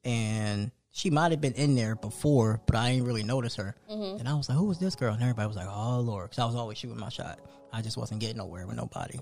and 0.05 0.71
she 0.91 1.09
might 1.09 1.31
have 1.31 1.41
been 1.41 1.51
in 1.55 1.75
there 1.75 1.95
before, 1.97 2.61
but 2.65 2.77
I 2.77 2.93
didn't 2.93 3.05
really 3.05 3.23
notice 3.23 3.55
her. 3.57 3.75
And 3.89 4.25
I 4.29 4.33
was 4.35 4.47
like, 4.47 4.57
"Who 4.57 4.63
was 4.65 4.79
this 4.79 4.95
girl?" 4.95 5.13
And 5.13 5.21
everybody 5.21 5.47
was 5.47 5.57
like, 5.57 5.67
"Oh 5.69 5.99
Lord," 5.99 6.29
because 6.29 6.39
I 6.41 6.45
was 6.45 6.55
always 6.55 6.77
shooting 6.77 6.97
my 6.97 7.09
shot. 7.09 7.39
I 7.73 7.81
just 7.81 7.97
wasn't 7.97 8.21
getting 8.21 8.37
nowhere 8.37 8.65
with 8.65 8.77
nobody. 8.77 9.19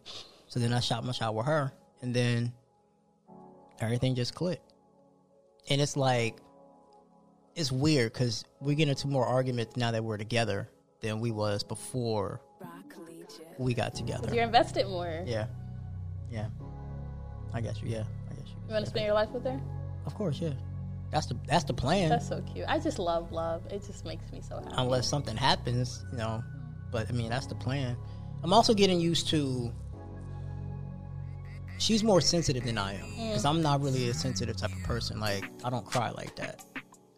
So 0.48 0.60
then 0.60 0.74
I 0.74 0.80
shot 0.80 1.04
my 1.04 1.12
shot 1.12 1.34
with 1.34 1.48
her, 1.48 1.74
and 2.04 2.14
then 2.16 2.54
everything 3.84 4.16
just 4.16 4.34
clicked. 4.36 4.74
And 5.70 5.80
it's 5.82 5.96
like, 5.96 6.38
it's 7.56 7.72
weird 7.72 8.14
because 8.14 8.44
we 8.60 8.76
get 8.76 8.88
into 8.88 9.08
more 9.08 9.26
arguments 9.26 9.78
now 9.78 9.92
that 9.92 10.04
we're 10.04 10.18
together 10.18 10.70
than 11.02 11.20
we 11.20 11.32
was 11.32 11.64
before 11.64 12.42
we 13.58 13.74
got 13.74 13.94
together. 13.94 14.34
You're 14.34 14.44
invested 14.44 14.88
more. 14.88 15.24
Yeah, 15.26 15.48
yeah. 16.32 16.48
I 17.54 17.62
guess 17.62 17.82
you. 17.82 17.90
Yeah, 17.90 18.04
I 18.32 18.34
guess 18.34 18.48
you. 18.48 18.56
You 18.68 18.74
want 18.74 18.86
to 18.86 18.90
spend 18.90 19.06
your 19.06 19.14
life 19.14 19.30
with 19.30 19.44
her? 19.44 19.62
Of 20.06 20.16
course, 20.16 20.40
yeah. 20.40 20.54
That's 21.12 21.28
the 21.28 21.38
that's 21.48 21.64
the 21.64 21.74
plan. 21.74 22.10
That's 22.10 22.28
so 22.28 22.42
cute. 22.42 22.66
I 22.68 22.80
just 22.80 22.98
love 22.98 23.32
love. 23.32 23.66
It 23.72 23.86
just 23.86 24.04
makes 24.04 24.32
me 24.32 24.42
so 24.42 24.56
happy. 24.56 24.74
Unless 24.78 25.08
something 25.08 25.38
happens, 25.38 26.04
you 26.12 26.18
know. 26.18 26.44
But 26.92 27.08
I 27.10 27.12
mean, 27.12 27.30
that's 27.30 27.46
the 27.46 27.56
plan. 27.56 27.96
I'm 28.42 28.52
also 28.52 28.74
getting 28.74 29.00
used 29.00 29.30
to. 29.30 29.72
She's 31.84 32.02
more 32.02 32.22
sensitive 32.22 32.64
than 32.64 32.78
I 32.78 32.94
am 32.94 33.10
because 33.18 33.44
I'm 33.44 33.62
not 33.62 33.82
really 33.82 34.08
a 34.08 34.14
sensitive 34.14 34.56
type 34.56 34.72
of 34.72 34.82
person. 34.84 35.20
Like 35.20 35.44
I 35.66 35.70
don't 35.70 35.86
cry 35.86 36.12
like 36.12 36.34
that. 36.38 36.64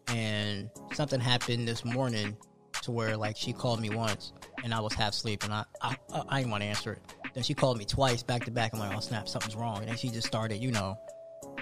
And 0.08 0.72
something 0.92 1.20
happened 1.20 1.68
this 1.68 1.86
morning 1.86 2.36
to 2.82 2.90
where 2.90 3.16
like 3.16 3.38
she 3.38 3.54
called 3.54 3.80
me 3.80 3.92
once 3.92 4.34
and 4.64 4.74
I 4.74 4.80
was 4.80 4.92
half 4.94 5.14
asleep 5.14 5.44
and 5.44 5.54
I 5.54 5.66
I, 5.84 5.96
I, 6.12 6.24
I 6.30 6.38
didn't 6.40 6.50
want 6.50 6.64
to 6.64 6.68
answer 6.68 6.94
it. 6.94 7.02
Then 7.36 7.44
she 7.44 7.54
called 7.54 7.78
me 7.78 7.86
twice 7.86 8.24
back 8.24 8.44
to 8.46 8.52
back. 8.52 8.74
I'm 8.74 8.80
like, 8.80 8.98
oh 8.98 9.02
snap, 9.02 9.30
something's 9.30 9.56
wrong. 9.56 9.82
And 9.82 9.88
then 9.88 9.98
she 9.98 10.10
just 10.10 10.26
started, 10.26 10.58
you 10.58 10.72
know, 10.72 10.98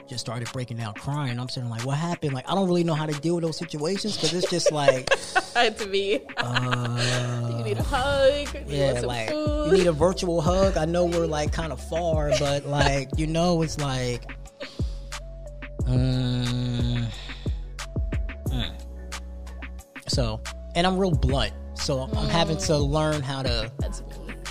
just 0.07 0.21
started 0.21 0.51
breaking 0.51 0.77
down 0.77 0.93
crying. 0.93 1.39
I'm 1.39 1.49
sitting 1.49 1.69
like, 1.69 1.85
what 1.85 1.97
happened? 1.97 2.33
Like 2.33 2.49
I 2.49 2.55
don't 2.55 2.67
really 2.67 2.83
know 2.83 2.93
how 2.93 3.05
to 3.05 3.13
deal 3.21 3.35
with 3.35 3.43
those 3.43 3.57
situations 3.57 4.15
because 4.15 4.33
it's 4.33 4.49
just 4.49 4.71
like. 4.71 5.09
to 5.53 5.87
me. 5.87 6.13
you 6.13 7.63
need 7.63 7.77
a 7.77 7.83
hug. 7.83 8.47
You 8.53 8.77
Yeah, 8.77 8.99
some 8.99 9.05
like 9.05 9.29
food. 9.29 9.71
you 9.71 9.77
need 9.77 9.87
a 9.87 9.91
virtual 9.91 10.41
hug. 10.41 10.77
I 10.77 10.85
know 10.85 11.05
we're 11.05 11.27
like 11.27 11.51
kind 11.51 11.71
of 11.71 11.79
far, 11.79 12.31
but 12.39 12.65
like 12.65 13.09
you 13.17 13.27
know, 13.27 13.61
it's 13.61 13.79
like, 13.79 14.25
mm, 15.83 17.05
mm. 18.47 18.71
so, 20.07 20.41
and 20.75 20.87
I'm 20.87 20.97
real 20.97 21.11
blunt, 21.11 21.53
so 21.75 22.01
I'm 22.01 22.29
having 22.29 22.57
to 22.57 22.77
learn 22.77 23.21
how 23.21 23.43
to. 23.43 23.71
That's. 23.79 24.03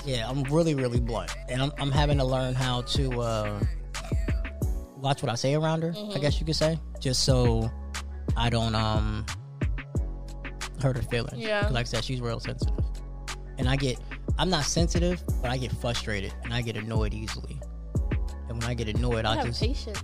Yeah, 0.05 0.29
I'm 0.29 0.43
really, 0.45 0.75
really 0.75 0.99
blunt, 0.99 1.31
and 1.49 1.63
I'm, 1.63 1.73
I'm 1.79 1.93
having 1.93 2.19
to 2.19 2.25
learn 2.25 2.55
how 2.55 2.83
to 2.83 3.21
uh, 3.21 3.61
watch 5.03 5.23
what 5.23 5.31
I 5.31 5.35
say 5.35 5.55
around 5.55 5.83
her. 5.83 5.93
I 6.15 6.19
guess 6.19 6.41
you 6.41 6.47
could 6.47 6.57
say, 6.57 6.79
just 7.01 7.25
so 7.25 7.71
I 8.37 8.49
don't 8.49 8.75
um 8.75 9.27
hurt 10.81 10.97
her 10.97 11.03
feelings. 11.03 11.39
Yeah, 11.43 11.69
like 11.71 11.87
I 11.87 11.89
said, 11.89 12.05
she's 12.05 12.21
real 12.21 12.41
sensitive, 12.41 12.85
and 13.59 13.69
I 13.69 13.77
get 13.77 13.99
I'm 14.39 14.49
not 14.49 14.65
sensitive, 14.65 15.23
but 15.43 15.51
I 15.51 15.59
get 15.59 15.73
frustrated 15.73 16.33
and 16.45 16.55
I 16.55 16.63
get 16.63 16.77
annoyed 16.77 17.13
easily. 17.13 17.61
And 18.49 18.61
when 18.61 18.65
I 18.65 18.75
get 18.75 18.89
annoyed, 18.89 19.27
I 19.27 19.41
I 19.41 19.45
just 19.45 19.61
patience. 19.61 20.03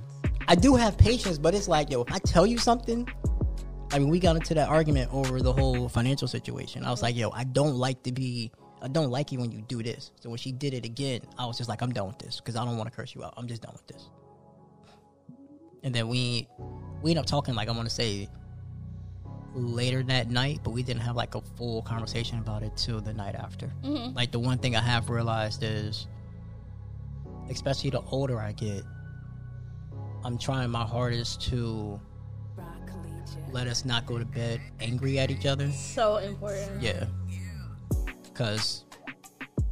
I 0.49 0.55
do 0.55 0.75
have 0.77 0.99
patience, 0.99 1.39
but 1.39 1.55
it's 1.55 1.69
like 1.69 1.91
yo, 1.91 2.03
if 2.03 2.13
I 2.13 2.19
tell 2.19 2.47
you 2.47 2.59
something. 2.59 3.09
I 3.91 3.99
mean, 3.99 4.11
we 4.11 4.19
got 4.21 4.37
into 4.37 4.53
that 4.53 4.69
argument 4.69 5.11
over 5.15 5.41
the 5.41 5.51
whole 5.51 5.89
financial 5.89 6.29
situation. 6.29 6.85
I 6.85 6.91
was 6.91 7.01
like, 7.01 7.17
yo, 7.17 7.31
I 7.31 7.45
don't 7.45 7.75
like 7.75 8.03
to 8.03 8.13
be, 8.13 8.53
I 8.83 8.89
don't 8.89 9.09
like 9.09 9.33
it 9.33 9.39
when 9.39 9.51
you 9.51 9.63
do 9.63 9.83
this. 9.83 10.13
So 10.21 10.29
when 10.29 10.37
she 10.37 10.53
did 10.53 10.75
it 10.75 10.85
again, 10.85 11.23
I 11.39 11.47
was 11.47 11.57
just 11.57 11.71
like, 11.71 11.81
I'm 11.81 11.91
done 11.95 12.09
with 12.09 12.19
this 12.19 12.37
because 12.37 12.55
I 12.55 12.67
don't 12.67 12.77
want 12.77 12.91
to 12.91 12.95
curse 12.95 13.15
you 13.15 13.25
out. 13.25 13.33
I'm 13.39 13.49
just 13.49 13.63
done 13.63 13.73
with 13.73 13.87
this. 13.87 14.11
And 15.83 15.95
then 15.95 16.09
we, 16.09 16.49
we 17.03 17.11
ended 17.11 17.23
up 17.23 17.27
talking 17.27 17.55
like 17.55 17.69
I 17.69 17.73
want 17.73 17.89
to 17.89 17.95
say 17.95 18.29
later 19.55 20.03
that 20.05 20.31
night, 20.31 20.61
but 20.63 20.71
we 20.71 20.83
didn't 20.83 21.03
have 21.03 21.17
like 21.17 21.35
a 21.35 21.41
full 21.57 21.83
conversation 21.83 22.39
about 22.39 22.63
it 22.63 22.77
till 22.77 23.01
the 23.01 23.13
night 23.13 23.35
after. 23.35 23.73
Mm-hmm. 23.85 24.15
Like 24.15 24.33
the 24.33 24.39
one 24.39 24.59
thing 24.59 24.77
I 24.77 24.81
have 24.81 25.11
realized 25.11 25.63
is, 25.63 26.07
especially 27.51 27.91
the 27.91 28.03
older 28.11 28.41
I 28.41 28.53
get, 28.53 28.83
I'm 30.25 30.39
trying 30.39 30.71
my 30.71 30.85
hardest 30.85 31.41
to 31.49 32.01
let 33.51 33.67
us 33.67 33.85
not 33.85 34.07
go 34.07 34.19
to 34.19 34.25
bed 34.25 34.61
angry 34.81 35.19
at 35.19 35.31
each 35.31 35.47
other. 35.47 35.71
So 35.73 36.17
important. 36.17 36.83
Yeah. 36.83 37.05
Cause 38.35 38.85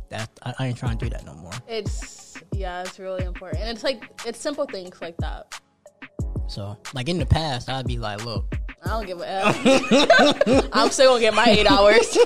that 0.09 0.31
I, 0.43 0.55
I 0.59 0.67
ain't 0.69 0.79
trying 0.79 0.99
to 0.99 1.05
do 1.05 1.11
that 1.11 1.25
no 1.25 1.35
more. 1.35 1.53
It's 1.69 2.39
yeah, 2.53 2.83
it's 2.83 2.99
really 2.99 3.25
important. 3.25 3.63
And 3.63 3.71
it's 3.71 3.85
like 3.85 4.11
it's 4.25 4.39
simple 4.39 4.67
things 4.67 5.01
like 5.01 5.17
that. 5.19 5.61
So 6.49 6.77
like 6.95 7.09
in 7.09 7.19
the 7.19 7.27
past, 7.27 7.69
I'd 7.69 7.87
be 7.87 7.99
like, 7.99 8.25
look, 8.25 8.57
I 8.85 8.91
don't 8.91 9.07
give 9.07 9.21
a 9.21 9.29
F. 9.29 10.69
I'm 10.73 10.91
still 10.91 11.13
gonna 11.13 11.21
get 11.21 11.35
my 11.35 11.47
eight 11.47 11.71
hours. 11.71 12.17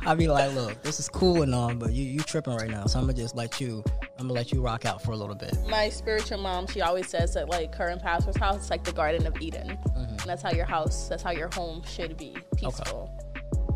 I'd 0.06 0.18
be 0.18 0.28
like, 0.28 0.54
look, 0.54 0.80
this 0.82 1.00
is 1.00 1.08
cool 1.08 1.42
and 1.42 1.54
all, 1.54 1.74
but 1.74 1.92
you 1.92 2.04
you 2.04 2.20
tripping 2.20 2.54
right 2.54 2.70
now, 2.70 2.86
so 2.86 2.98
I'm 2.98 3.06
gonna 3.06 3.14
just 3.14 3.34
let 3.34 3.60
you, 3.60 3.82
I'm 4.18 4.28
gonna 4.28 4.32
let 4.32 4.52
you 4.52 4.60
rock 4.60 4.84
out 4.84 5.02
for 5.02 5.12
a 5.12 5.16
little 5.16 5.34
bit. 5.34 5.56
my 5.68 5.88
spiritual 5.88 6.38
mom, 6.38 6.66
she 6.68 6.82
always 6.82 7.08
says 7.08 7.34
that 7.34 7.48
like 7.48 7.74
her 7.74 7.88
and 7.88 8.00
pastor's 8.00 8.36
house 8.36 8.64
is 8.64 8.70
like 8.70 8.84
the 8.84 8.92
Garden 8.92 9.26
of 9.26 9.40
Eden. 9.40 9.76
Mm-hmm. 9.88 10.00
And 10.00 10.20
that's 10.20 10.42
how 10.42 10.52
your 10.52 10.66
house, 10.66 11.08
that's 11.08 11.22
how 11.22 11.32
your 11.32 11.48
home 11.52 11.82
should 11.82 12.16
be 12.16 12.36
peaceful. 12.56 13.10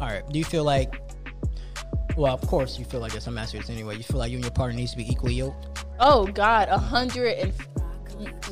All 0.00 0.08
right. 0.08 0.26
Do 0.30 0.38
you 0.38 0.44
feel 0.44 0.64
like? 0.64 0.94
Well, 2.16 2.32
of 2.32 2.40
course 2.42 2.78
you 2.78 2.84
feel 2.84 3.00
like. 3.00 3.14
I'm 3.26 3.38
asking 3.38 3.62
you 3.62 3.74
anyway. 3.74 3.96
You 3.96 4.02
feel 4.02 4.18
like 4.18 4.30
you 4.30 4.36
and 4.36 4.44
your 4.44 4.50
partner 4.50 4.76
needs 4.76 4.92
to 4.92 4.96
be 4.96 5.10
equally 5.10 5.34
yoked. 5.34 5.84
Oh 6.00 6.26
God, 6.26 6.68
a 6.68 6.78
hundred 6.78 7.38
and 7.38 7.52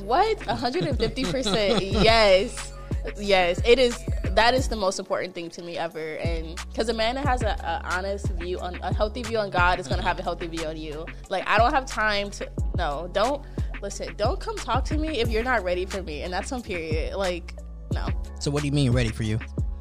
what? 0.02 0.40
Hundred 0.42 0.84
and 0.84 0.98
fifty 0.98 1.24
percent. 1.24 1.82
Yes, 1.82 2.72
yes. 3.18 3.60
It 3.64 3.78
is. 3.78 3.98
That 4.34 4.54
is 4.54 4.68
the 4.68 4.76
most 4.76 4.98
important 4.98 5.34
thing 5.34 5.50
to 5.50 5.62
me 5.62 5.76
ever. 5.76 6.16
And 6.16 6.56
because 6.70 6.88
a 6.88 6.94
man 6.94 7.16
that 7.16 7.26
has 7.26 7.42
a, 7.42 7.56
a 7.60 7.82
honest 7.96 8.28
view 8.32 8.60
on 8.60 8.76
a 8.82 8.92
healthy 8.92 9.22
view 9.22 9.38
on 9.38 9.50
God 9.50 9.80
is 9.80 9.88
gonna 9.88 10.02
have 10.02 10.18
a 10.18 10.22
healthy 10.22 10.46
view 10.46 10.66
on 10.66 10.76
you. 10.76 11.06
Like 11.28 11.48
I 11.48 11.58
don't 11.58 11.72
have 11.72 11.86
time 11.86 12.30
to. 12.32 12.50
No, 12.76 13.10
don't 13.12 13.44
listen. 13.82 14.14
Don't 14.16 14.38
come 14.38 14.56
talk 14.56 14.84
to 14.86 14.98
me 14.98 15.20
if 15.20 15.28
you're 15.28 15.42
not 15.42 15.64
ready 15.64 15.86
for 15.86 16.02
me. 16.02 16.22
And 16.22 16.32
that's 16.32 16.52
on 16.52 16.62
period. 16.62 17.14
Like 17.16 17.54
no. 17.92 18.08
So 18.38 18.50
what 18.50 18.62
do 18.62 18.68
you 18.68 18.72
mean 18.72 18.92
ready 18.92 19.10
for 19.10 19.24
you? 19.24 19.38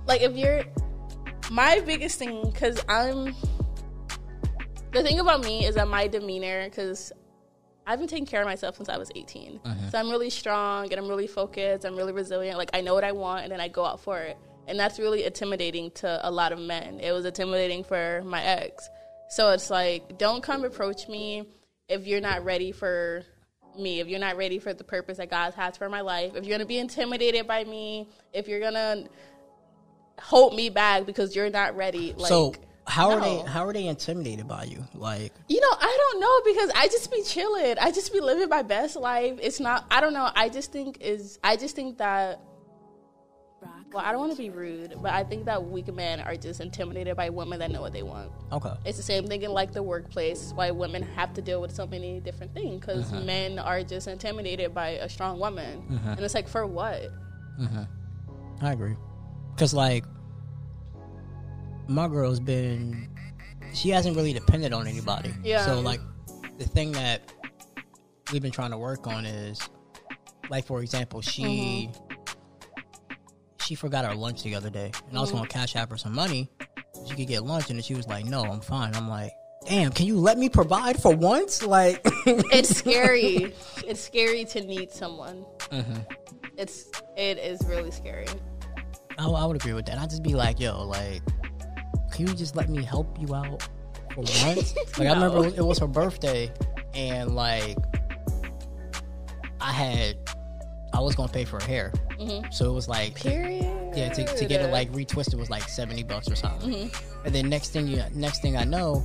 like 0.07 0.21
if 0.21 0.35
you're 0.35 0.63
my 1.51 1.79
biggest 1.81 2.17
thing 2.17 2.49
because 2.49 2.81
i'm 2.89 3.35
the 4.91 5.03
thing 5.03 5.19
about 5.19 5.43
me 5.43 5.65
is 5.65 5.75
that 5.75 5.87
my 5.87 6.07
demeanor, 6.07 6.63
because 6.69 7.11
I've 7.87 7.99
been 7.99 8.09
taking 8.09 8.25
care 8.25 8.41
of 8.41 8.45
myself 8.45 8.75
since 8.75 8.89
I 8.89 8.97
was 8.97 9.09
18. 9.15 9.59
Mm-hmm. 9.59 9.89
So 9.89 9.97
I'm 9.97 10.09
really 10.09 10.29
strong 10.29 10.91
and 10.91 10.99
I'm 10.99 11.07
really 11.07 11.25
focused. 11.25 11.85
I'm 11.85 11.95
really 11.95 12.11
resilient. 12.11 12.57
Like 12.57 12.71
I 12.73 12.81
know 12.81 12.93
what 12.93 13.05
I 13.05 13.13
want 13.13 13.43
and 13.43 13.51
then 13.51 13.61
I 13.61 13.69
go 13.69 13.85
out 13.85 14.01
for 14.01 14.19
it. 14.19 14.37
And 14.67 14.77
that's 14.77 14.99
really 14.99 15.23
intimidating 15.23 15.91
to 15.91 16.19
a 16.21 16.29
lot 16.29 16.51
of 16.51 16.59
men. 16.59 16.99
It 16.99 17.13
was 17.13 17.23
intimidating 17.23 17.85
for 17.85 18.21
my 18.25 18.43
ex. 18.43 18.89
So 19.29 19.51
it's 19.51 19.69
like, 19.69 20.17
don't 20.17 20.43
come 20.43 20.65
approach 20.65 21.07
me 21.07 21.47
if 21.87 22.05
you're 22.05 22.19
not 22.19 22.43
ready 22.43 22.73
for 22.73 23.23
me, 23.79 24.01
if 24.01 24.07
you're 24.07 24.19
not 24.19 24.35
ready 24.35 24.59
for 24.59 24.73
the 24.73 24.83
purpose 24.83 25.17
that 25.17 25.29
God 25.29 25.53
has 25.53 25.77
for 25.77 25.87
my 25.87 26.01
life, 26.01 26.35
if 26.35 26.45
you're 26.45 26.57
gonna 26.57 26.67
be 26.67 26.79
intimidated 26.79 27.47
by 27.47 27.63
me, 27.63 28.09
if 28.33 28.49
you're 28.49 28.59
gonna 28.59 29.05
hold 30.19 30.55
me 30.55 30.69
back 30.69 31.05
because 31.05 31.35
you're 31.35 31.49
not 31.49 31.77
ready. 31.77 32.13
Like, 32.17 32.27
so 32.27 32.53
how 32.87 33.11
are 33.11 33.19
they? 33.19 33.37
How 33.49 33.65
are 33.65 33.73
they 33.73 33.87
intimidated 33.87 34.47
by 34.47 34.63
you? 34.63 34.83
Like, 34.93 35.33
You 35.47 35.59
know, 35.59 35.77
I 35.79 35.97
don't 36.11 36.19
know 36.21 36.41
because 36.53 36.71
I 36.75 36.87
just 36.87 37.11
be 37.11 37.21
chilling. 37.21 37.75
I 37.79 37.91
just 37.91 38.13
be 38.13 38.19
living 38.19 38.49
my 38.49 38.61
best 38.61 38.95
life. 38.95 39.37
It's 39.41 39.59
not. 39.59 39.85
I 39.91 40.01
don't 40.01 40.13
know. 40.13 40.29
I 40.35 40.49
just 40.49 40.71
think 40.71 40.97
is. 41.01 41.39
I 41.43 41.57
just 41.57 41.75
think 41.75 41.97
that. 41.97 42.41
Well, 43.93 44.03
I 44.05 44.11
don't 44.11 44.19
want 44.19 44.33
to 44.33 44.37
be 44.37 44.49
rude, 44.49 44.95
but 45.01 45.13
I 45.13 45.23
think 45.23 45.45
that 45.45 45.63
weak 45.63 45.91
men 45.93 46.19
are 46.19 46.35
just 46.35 46.59
intimidated 46.59 47.15
by 47.15 47.29
women 47.29 47.59
that 47.59 47.71
know 47.71 47.79
what 47.79 47.93
they 47.93 48.03
want. 48.03 48.31
okay, 48.51 48.73
It's 48.85 48.97
the 48.97 49.03
same 49.03 49.27
thing 49.27 49.43
in 49.43 49.51
like 49.51 49.71
the 49.71 49.81
workplace. 49.81 50.43
It's 50.43 50.53
why 50.53 50.71
women 50.71 51.03
have 51.15 51.33
to 51.35 51.41
deal 51.41 51.61
with 51.61 51.73
so 51.73 51.87
many 51.87 52.19
different 52.19 52.53
things 52.53 52.81
because 52.81 53.09
mm-hmm. 53.09 53.25
men 53.25 53.59
are 53.59 53.83
just 53.83 54.09
intimidated 54.09 54.73
by 54.73 54.89
a 54.89 55.07
strong 55.07 55.39
woman, 55.39 55.83
mm-hmm. 55.89 56.09
and 56.09 56.19
it's 56.19 56.35
like 56.35 56.49
for 56.49 56.67
what? 56.67 57.03
Mm-hmm. 57.59 57.83
I 58.65 58.73
agree. 58.73 58.95
Cause 59.55 59.73
like, 59.73 60.03
my 61.89 62.07
girl's 62.07 62.39
been, 62.39 63.09
she 63.73 63.89
hasn't 63.89 64.15
really 64.15 64.33
depended 64.33 64.73
on 64.73 64.87
anybody. 64.87 65.33
Yeah. 65.43 65.65
So 65.65 65.79
like, 65.79 65.99
the 66.57 66.65
thing 66.65 66.91
that 66.93 67.31
we've 68.31 68.41
been 68.41 68.51
trying 68.51 68.71
to 68.71 68.77
work 68.77 69.07
on 69.07 69.25
is, 69.25 69.59
like 70.49 70.65
for 70.65 70.81
example, 70.81 71.21
she 71.21 71.89
she 73.61 73.75
forgot 73.75 74.05
her 74.05 74.15
lunch 74.15 74.43
the 74.43 74.55
other 74.55 74.69
day, 74.69 74.91
and 75.09 75.17
I 75.17 75.21
was 75.21 75.31
gonna 75.31 75.47
cash 75.47 75.75
out 75.75 75.89
her 75.89 75.97
some 75.97 76.13
money. 76.15 76.49
so 76.93 77.05
She 77.09 77.15
could 77.15 77.27
get 77.27 77.43
lunch, 77.43 77.69
and 77.69 77.77
then 77.77 77.83
she 77.83 77.95
was 77.95 78.07
like, 78.07 78.25
"No, 78.25 78.43
I'm 78.43 78.61
fine." 78.61 78.95
I'm 78.95 79.09
like, 79.09 79.31
"Damn, 79.67 79.91
can 79.91 80.05
you 80.05 80.17
let 80.17 80.37
me 80.37 80.47
provide 80.49 81.01
for 81.01 81.13
once?" 81.15 81.63
Like, 81.63 82.01
It's 82.25 82.75
scary. 82.75 83.53
it's 83.85 83.99
scary 83.99 84.45
to 84.45 84.61
need 84.61 84.91
someone. 84.91 85.45
Mm-hmm. 85.71 85.99
It's 86.57 86.89
it 87.17 87.37
is 87.39 87.59
really 87.67 87.91
scary. 87.91 88.27
I, 89.19 89.25
I 89.27 89.45
would 89.45 89.57
agree 89.57 89.73
with 89.73 89.85
that. 89.87 89.97
I'd 89.97 90.09
just 90.09 90.23
be 90.23 90.33
like, 90.35 90.59
yo, 90.59 90.85
like, 90.85 91.21
can 92.11 92.27
you 92.27 92.33
just 92.33 92.55
let 92.55 92.69
me 92.69 92.83
help 92.83 93.19
you 93.19 93.33
out 93.33 93.67
for 94.13 94.21
once? 94.45 94.75
like, 94.97 95.07
I 95.07 95.13
remember 95.13 95.47
it 95.47 95.63
was, 95.63 95.79
her 95.79 95.87
birthday, 95.87 96.51
and 96.93 97.35
like, 97.35 97.77
I 99.61 99.71
had, 99.71 100.17
I 100.93 100.99
was 100.99 101.15
gonna 101.15 101.31
pay 101.31 101.45
for 101.45 101.59
her 101.59 101.67
hair, 101.67 101.93
so 102.51 102.69
it 102.69 102.73
was 102.73 102.87
like, 102.87 103.15
Period. 103.15 103.63
yeah, 103.95 104.09
to, 104.09 104.25
to 104.25 104.45
get 104.45 104.61
it 104.61 104.71
like 104.71 104.91
retwisted 104.91 105.35
was 105.35 105.49
like 105.49 105.63
seventy 105.63 106.03
bucks 106.03 106.29
or 106.29 106.35
something. 106.35 106.89
And 107.25 107.35
then 107.35 107.49
next 107.49 107.69
thing 107.69 107.87
you, 107.87 108.01
next 108.13 108.41
thing 108.41 108.57
I 108.57 108.63
know, 108.63 109.03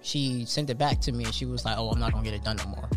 she 0.00 0.44
sent 0.44 0.70
it 0.70 0.78
back 0.78 1.00
to 1.02 1.12
me, 1.12 1.24
and 1.24 1.34
she 1.34 1.44
was 1.44 1.64
like, 1.64 1.76
oh, 1.76 1.90
I'm 1.90 1.98
not 1.98 2.12
gonna 2.12 2.24
get 2.24 2.34
it 2.34 2.44
done 2.44 2.56
no 2.56 2.66
more. 2.66 2.88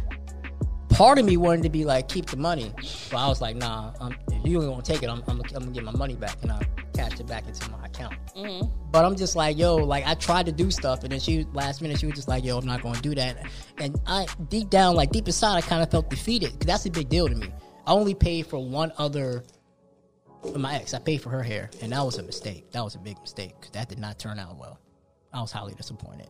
Part 0.90 1.18
of 1.18 1.26
me 1.26 1.38
wanted 1.38 1.64
to 1.64 1.70
be 1.70 1.84
like, 1.84 2.08
keep 2.08 2.28
the 2.28 2.38
money, 2.38 2.72
but 3.10 3.18
I 3.18 3.28
was 3.28 3.42
like, 3.42 3.56
nah, 3.56 3.94
um, 4.00 4.16
if 4.32 4.46
you 4.46 4.62
ain't 4.62 4.70
gonna 4.70 4.82
take 4.84 5.04
it, 5.04 5.10
I'm, 5.10 5.24
I'm, 5.28 5.40
I'm 5.40 5.64
gonna 5.64 5.72
get 5.72 5.84
my 5.84 5.92
money 5.92 6.16
back, 6.16 6.38
and 6.44 6.52
I 6.52 6.62
cashed 6.94 7.20
it 7.20 7.28
back 7.28 7.48
into 7.48 7.70
my 7.72 7.86
account. 7.86 8.16
Mm-hmm. 8.36 8.68
But 8.92 9.06
I'm 9.06 9.16
just 9.16 9.36
like, 9.36 9.58
yo, 9.58 9.76
like 9.76 10.06
I 10.06 10.14
tried 10.16 10.46
to 10.48 10.52
do 10.52 10.70
stuff, 10.72 11.04
and 11.04 11.12
then 11.12 11.20
she 11.20 11.46
last 11.54 11.82
minute 11.82 12.00
she 12.00 12.06
was 12.06 12.16
just 12.16 12.28
like, 12.28 12.44
yo, 12.44 12.58
I'm 12.58 12.66
not 12.66 12.82
gonna 12.82 13.02
do 13.02 13.16
that. 13.16 13.38
And 13.78 14.00
I 14.06 14.28
deep 14.50 14.70
down, 14.70 14.96
like 14.96 15.12
deep 15.12 15.28
inside, 15.28 15.58
I 15.58 15.62
kind 15.62 15.82
of 15.84 15.90
felt 15.92 16.10
defeated 16.10 16.52
because 16.54 16.68
that's 16.68 16.86
a 16.86 16.92
big 16.92 17.10
deal 17.10 17.28
to 17.28 17.36
me. 17.36 17.48
I 17.88 17.92
only 17.94 18.14
paid 18.14 18.48
for 18.48 18.64
one 18.64 18.92
other. 18.98 19.44
For 20.52 20.58
my 20.58 20.74
ex, 20.76 20.96
I 20.96 21.00
paid 21.00 21.22
for 21.22 21.30
her 21.30 21.44
hair, 21.44 21.70
and 21.84 21.92
that 21.92 22.04
was 22.04 22.18
a 22.18 22.24
mistake. 22.24 22.72
That 22.72 22.84
was 22.84 22.96
a 22.96 23.00
big 23.00 23.20
mistake 23.20 23.54
because 23.60 23.72
that 23.72 23.90
did 23.90 24.00
not 24.00 24.18
turn 24.18 24.40
out 24.40 24.58
well. 24.58 24.80
I 25.32 25.40
was 25.40 25.52
highly 25.52 25.76
disappointed. 25.76 26.30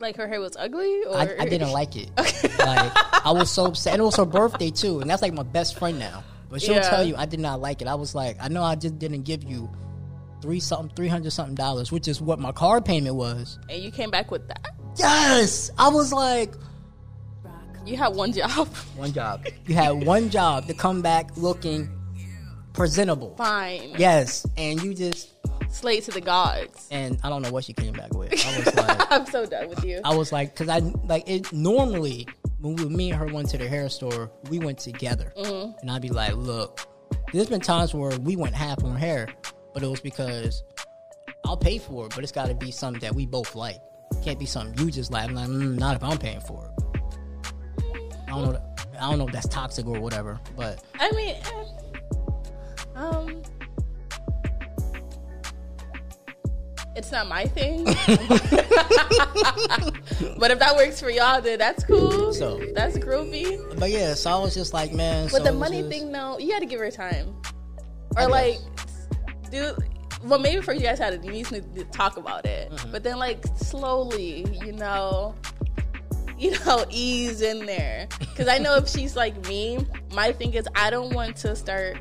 Like 0.00 0.16
her 0.16 0.26
hair 0.26 0.40
was 0.40 0.56
ugly, 0.56 1.02
or 1.04 1.14
I, 1.14 1.36
I 1.40 1.44
didn't 1.46 1.70
like 1.72 1.94
it. 1.96 2.10
Like 2.58 2.92
I 3.26 3.30
was 3.32 3.50
so 3.50 3.66
upset, 3.66 3.92
and 3.94 4.00
it 4.00 4.04
was 4.04 4.16
her 4.16 4.24
birthday 4.24 4.70
too, 4.70 5.00
and 5.00 5.10
that's 5.10 5.20
like 5.22 5.34
my 5.34 5.42
best 5.42 5.78
friend 5.78 5.98
now. 5.98 6.24
But 6.48 6.60
she'll 6.62 6.74
Yeah. 6.74 6.88
tell 6.88 7.04
you 7.04 7.16
I 7.16 7.26
did 7.26 7.38
not 7.40 7.60
like 7.60 7.80
it. 7.82 7.86
I 7.88 7.94
was 7.94 8.14
like, 8.14 8.36
I 8.40 8.48
know 8.48 8.62
I 8.62 8.74
just 8.76 8.98
didn't 8.98 9.22
give 9.22 9.44
you 9.44 9.70
three 10.40 10.60
something, 10.60 10.94
three 10.96 11.08
hundred 11.08 11.30
something 11.30 11.54
dollars, 11.54 11.92
which 11.92 12.08
is 12.08 12.20
what 12.20 12.38
my 12.38 12.52
car 12.52 12.80
payment 12.80 13.16
was. 13.16 13.58
and 13.68 13.82
you 13.82 13.90
came 13.90 14.10
back 14.10 14.30
with 14.30 14.46
that. 14.48 14.68
Yes, 14.96 15.70
I 15.78 15.88
was 15.88 16.12
like, 16.12 16.52
You 17.86 17.96
had 17.96 18.14
one 18.14 18.32
job. 18.32 18.68
one 18.96 19.12
job. 19.12 19.46
You 19.66 19.74
had 19.74 20.04
one 20.04 20.30
job 20.30 20.66
to 20.66 20.74
come 20.74 21.02
back 21.02 21.36
looking 21.36 21.88
presentable. 22.72 23.34
Fine. 23.36 23.94
Yes, 23.98 24.46
and 24.56 24.82
you 24.82 24.94
just 24.94 25.30
Slate 25.70 26.02
to 26.04 26.10
the 26.10 26.20
gods. 26.20 26.88
and 26.90 27.18
I 27.22 27.28
don't 27.28 27.42
know 27.42 27.52
what 27.52 27.64
she 27.64 27.72
came 27.72 27.92
back 27.92 28.12
with. 28.12 28.32
I 28.44 28.58
was 28.58 28.74
like. 28.74 29.12
I'm 29.12 29.26
so 29.26 29.46
done 29.46 29.68
with 29.68 29.84
you. 29.84 30.00
I 30.04 30.14
was 30.16 30.32
like, 30.32 30.52
because 30.56 30.68
I 30.68 30.78
like 31.06 31.28
it 31.28 31.52
normally 31.52 32.26
when 32.60 32.76
we, 32.76 32.84
me 32.86 33.10
and 33.10 33.18
her 33.18 33.26
went 33.26 33.48
to 33.50 33.58
the 33.58 33.68
hair 33.68 33.88
store, 33.88 34.30
we 34.50 34.58
went 34.58 34.78
together, 34.78 35.32
mm-hmm. 35.36 35.78
and 35.80 35.90
I'd 35.90 36.02
be 36.02 36.10
like, 36.10 36.34
look, 36.34 36.80
there's 37.32 37.48
been 37.48 37.60
times 37.60 37.94
where 37.94 38.18
we 38.18 38.36
went 38.36 38.54
half 38.54 38.82
on 38.84 38.96
hair, 38.96 39.28
but 39.72 39.82
it 39.82 39.88
was 39.88 40.00
because 40.00 40.62
I'll 41.44 41.56
pay 41.56 41.78
for 41.78 42.06
it, 42.06 42.14
but 42.14 42.22
it's 42.24 42.32
got 42.32 42.46
to 42.48 42.54
be 42.54 42.70
something 42.70 43.00
that 43.00 43.14
we 43.14 43.26
both 43.26 43.54
like. 43.54 43.80
Can't 44.24 44.38
be 44.38 44.46
something 44.46 44.76
you 44.84 44.90
just 44.90 45.10
like. 45.12 45.28
I'm 45.28 45.34
like, 45.34 45.48
mm, 45.48 45.78
not 45.78 45.96
if 45.96 46.02
I'm 46.02 46.18
paying 46.18 46.40
for 46.40 46.64
it. 46.66 46.72
I 48.26 48.30
don't 48.30 48.44
know. 48.44 48.52
that- 48.52 48.66
I 49.00 49.08
don't 49.08 49.18
know 49.18 49.26
if 49.26 49.32
that's 49.32 49.48
toxic 49.48 49.86
or 49.86 49.98
whatever, 49.98 50.38
but 50.56 50.82
I 50.98 51.10
mean, 51.12 51.36
eh, 51.36 51.64
um, 52.94 53.42
it's 56.96 57.10
not 57.10 57.26
my 57.28 57.46
thing. 57.46 57.84
but 60.38 60.50
if 60.50 60.58
that 60.58 60.74
works 60.76 61.00
for 61.00 61.08
y'all, 61.08 61.40
then 61.40 61.58
that's 61.58 61.82
cool. 61.84 62.34
So- 62.34 62.60
that's 62.74 62.98
groovy. 62.98 63.78
but 63.78 63.90
yeah. 63.90 64.12
So 64.14 64.30
I 64.30 64.38
was 64.38 64.52
just 64.54 64.74
like, 64.74 64.92
man. 64.92 65.28
But 65.32 65.38
so 65.38 65.44
the 65.44 65.52
money 65.52 65.78
just- 65.78 65.90
thing, 65.90 66.12
though, 66.12 66.38
you 66.38 66.50
got 66.52 66.58
to 66.60 66.66
give 66.66 66.80
her 66.80 66.90
time, 66.90 67.40
I 68.16 68.24
or 68.24 68.28
like, 68.28 68.54
guess. 68.54 68.62
Do. 69.50 69.76
Well, 70.22 70.38
maybe 70.38 70.60
first 70.62 70.80
you 70.80 70.86
guys 70.86 70.98
had 70.98 71.20
to 71.20 71.26
you 71.26 71.32
need 71.32 71.46
to 71.74 71.84
talk 71.86 72.16
about 72.16 72.44
it, 72.46 72.70
Mm-hmm. 72.70 72.92
but 72.92 73.02
then 73.02 73.18
like 73.18 73.44
slowly, 73.56 74.44
you 74.64 74.72
know, 74.72 75.34
you 76.38 76.52
know, 76.66 76.84
ease 76.90 77.40
in 77.42 77.64
there. 77.66 78.06
Because 78.18 78.48
I 78.48 78.58
know 78.58 78.76
if 78.76 78.88
she's 78.88 79.16
like 79.16 79.46
me, 79.46 79.78
my 80.12 80.32
thing 80.32 80.52
is 80.54 80.68
I 80.74 80.90
don't 80.90 81.14
want 81.14 81.36
to 81.38 81.56
start 81.56 81.98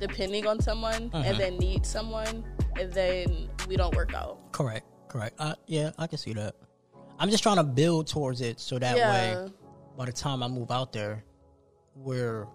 depending 0.00 0.46
on 0.46 0.60
someone 0.60 1.10
Mm-hmm. 1.10 1.16
and 1.16 1.38
then 1.38 1.58
need 1.58 1.84
someone 1.84 2.44
and 2.78 2.92
then 2.92 3.48
we 3.68 3.76
don't 3.76 3.94
work 3.94 4.14
out. 4.14 4.50
Correct. 4.52 4.86
Correct. 5.08 5.34
Uh, 5.38 5.54
yeah, 5.66 5.90
I 5.98 6.06
can 6.06 6.18
see 6.18 6.32
that. 6.34 6.54
I'm 7.18 7.28
just 7.30 7.42
trying 7.42 7.56
to 7.56 7.64
build 7.64 8.06
towards 8.06 8.40
it 8.40 8.60
so 8.60 8.78
that 8.78 8.96
Yeah. 8.96 9.12
way, 9.44 9.52
by 9.96 10.04
the 10.06 10.12
time 10.12 10.42
I 10.42 10.48
move 10.48 10.70
out 10.70 10.92
there, 10.92 11.24
we're 11.94 12.46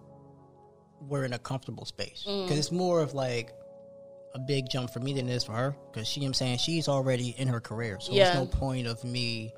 we're 1.06 1.24
in 1.24 1.34
a 1.34 1.38
comfortable 1.38 1.84
space 1.84 2.24
Mm. 2.26 2.44
because 2.44 2.58
it's 2.58 2.72
more 2.72 3.00
of 3.00 3.12
like 3.12 3.52
a 4.34 4.38
big 4.38 4.68
jump 4.68 4.90
for 4.90 5.00
me 5.00 5.12
than 5.12 5.28
it 5.28 5.32
is 5.32 5.44
for 5.44 5.52
her 5.52 5.76
because 5.92 6.08
she, 6.08 6.24
I'm 6.24 6.34
saying, 6.34 6.58
she's 6.58 6.88
already 6.88 7.34
in 7.38 7.48
her 7.48 7.60
career, 7.60 7.98
so 8.00 8.12
Yeah. 8.12 8.24
there's 8.24 8.36
no 8.36 8.46
point 8.46 8.86
of 8.86 9.02
me 9.04 9.52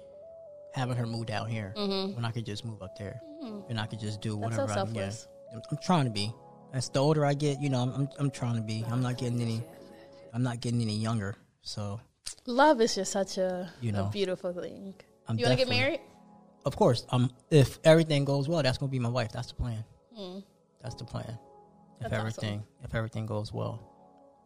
having 0.75 0.97
her 0.97 1.07
move 1.07 1.27
down 1.27 1.49
here 1.49 1.73
when 1.77 2.25
I 2.25 2.31
could 2.31 2.45
just 2.45 2.65
move 2.65 2.83
up 2.83 2.97
there 2.99 3.21
and 3.69 3.81
I 3.81 3.87
could 3.87 4.01
just 4.01 4.21
do 4.21 4.33
Mm-hmm. 4.37 4.43
So 4.55 4.63
whatever 4.67 4.73
I 4.73 4.85
can. 4.93 5.13
I'm, 5.55 5.63
I'm 5.71 5.79
trying 5.83 6.05
to 6.05 6.11
be. 6.11 6.33
As 6.73 6.89
the 6.91 6.99
older 7.01 7.25
I 7.25 7.33
get, 7.33 7.61
you 7.61 7.71
know, 7.71 7.81
I'm, 7.81 7.93
I'm 7.95 8.09
I'm 8.19 8.31
trying 8.31 8.57
to 8.57 8.61
be. 8.61 8.85
I'm 8.91 9.01
not 9.01 9.17
getting 9.17 9.41
any. 9.41 9.63
I'm 10.35 10.43
not 10.43 10.61
getting 10.61 10.83
any 10.83 10.97
younger. 10.97 11.37
So 11.63 12.01
Love 12.45 12.81
is 12.83 12.95
just 12.97 13.13
such 13.13 13.39
a, 13.39 13.71
You 13.81 13.93
know, 13.93 14.07
a 14.07 14.11
beautiful 14.11 14.53
thing. 14.53 14.95
I'm 15.29 15.39
you 15.39 15.47
want 15.47 15.59
to 15.59 15.65
get 15.65 15.71
married? 15.71 16.01
Of 16.67 16.77
course, 16.77 17.07
um, 17.11 17.31
if 17.51 17.79
everything 17.85 18.25
goes 18.25 18.49
well, 18.49 18.63
that's 18.63 18.77
gonna 18.79 18.91
be 18.91 18.99
my 18.99 19.09
wife. 19.09 19.33
That's 19.33 19.47
the 19.49 19.55
plan. 19.55 19.85
That's 20.83 20.97
the 20.97 21.05
plan. 21.05 21.39
If. 22.01 22.11
That's 22.11 22.13
everything, 22.15 22.63
if 22.83 22.95
everything 22.95 23.25
goes 23.25 23.53
well, 23.53 23.81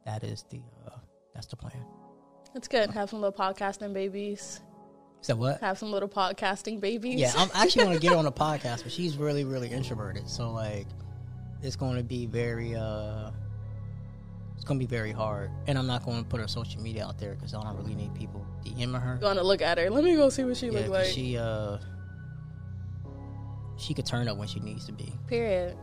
that 0.05 0.25
is 0.25 0.45
the, 0.51 0.61
uh, 0.87 0.97
that's 1.35 1.47
the 1.47 1.57
plan. 1.57 1.85
That's 2.55 2.69
good. 2.69 2.91
Have 2.91 3.11
some 3.11 3.21
little 3.21 3.37
podcasting 3.39 3.93
babies. 3.93 4.61
So 5.21 5.37
what? 5.37 5.61
Have 5.61 5.79
some 5.79 5.93
little 5.93 6.09
podcasting 6.09 6.81
babies. 6.81 7.21
Yeah, 7.21 7.33
I'm 7.37 7.51
actually 7.55 7.85
gonna 7.85 7.99
get 7.99 8.13
her 8.13 8.19
on 8.19 8.27
a 8.27 8.33
podcast, 8.33 8.83
but 8.83 8.91
she's 8.93 9.17
really, 9.17 9.45
really 9.45 9.69
introverted. 9.69 10.29
So 10.29 10.51
like, 10.51 10.87
it's 11.63 11.77
gonna 11.77 12.03
be 12.03 12.27
very, 12.27 12.75
uh, 12.75 13.31
it's 14.57 14.65
gonna 14.65 14.81
be 14.81 14.87
very 14.87 15.13
hard, 15.13 15.51
and 15.67 15.79
I'm 15.79 15.87
not 15.87 16.05
gonna 16.05 16.25
put 16.25 16.41
her 16.41 16.49
social 16.49 16.81
media 16.81 17.05
out 17.07 17.19
there 17.19 17.35
because 17.35 17.55
I 17.55 17.63
don't 17.63 17.77
really 17.77 17.95
need 17.95 18.15
people 18.15 18.45
DMing 18.65 19.01
her. 19.01 19.17
Going 19.21 19.37
to 19.37 19.43
look 19.43 19.63
at 19.63 19.79
her. 19.79 19.89
Let 19.91 20.05
me 20.05 20.17
go 20.17 20.29
see 20.31 20.45
what 20.45 20.57
she 20.57 20.67
Yeah, 20.67 20.73
look 20.73 20.83
'cause 20.83 20.91
like. 20.91 21.07
she, 21.07 21.39
uh, 21.39 21.79
she 23.79 23.95
could 23.95 24.05
turn 24.07 24.29
up 24.29 24.37
when 24.37 24.49
she 24.49 24.61
needs 24.61 24.85
to 24.87 24.93
be. 24.93 25.13
Period. 25.27 25.77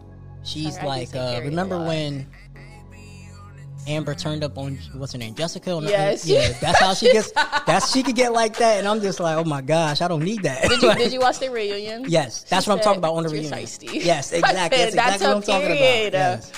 She's 0.43 0.75
Sorry, 0.75 0.87
like, 0.87 1.15
uh, 1.15 1.41
remember 1.43 1.77
when 1.79 2.27
Amber 3.87 4.13
turned 4.15 4.43
up 4.43 4.57
on 4.57 4.77
what's 4.93 5.13
her 5.13 5.17
name, 5.17 5.33
Jessica. 5.35 5.71
On 5.71 5.83
the- 5.83 5.89
Yes. 5.91 6.25
yeah, 6.27 6.51
that's 6.61 6.79
how 6.79 6.93
she 6.93 7.11
gets. 7.11 7.31
That's 7.65 7.91
she 7.91 8.03
could 8.03 8.15
get 8.15 8.33
like 8.33 8.57
that, 8.57 8.79
and 8.79 8.87
I'm 8.87 9.01
just 9.01 9.19
like, 9.19 9.37
oh 9.37 9.43
my 9.43 9.61
gosh, 9.61 10.01
I 10.01 10.07
don't 10.07 10.23
need 10.23 10.43
that. 10.43 10.63
Did 10.63 10.81
you, 10.81 10.93
did 10.95 11.13
you 11.13 11.19
watch 11.19 11.39
the 11.39 11.49
reunion? 11.49 12.05
Yes, 12.07 12.43
that's 12.43 12.65
She 12.65 12.69
what 12.69 12.77
I'm 12.79 12.83
talking 12.83 12.99
about 12.99 13.13
on 13.15 13.23
the 13.23 13.29
reunion. 13.29 13.51
shiesty." 13.53 13.93
Yes, 14.03 14.31
exactly. 14.33 14.77
said, 14.77 14.93
That's 14.93 15.15
exactly 15.21 15.27
what 15.27 15.35
I'm 15.37 15.41
talking 15.43 15.65
about. 15.67 15.77
Yes. 16.13 16.51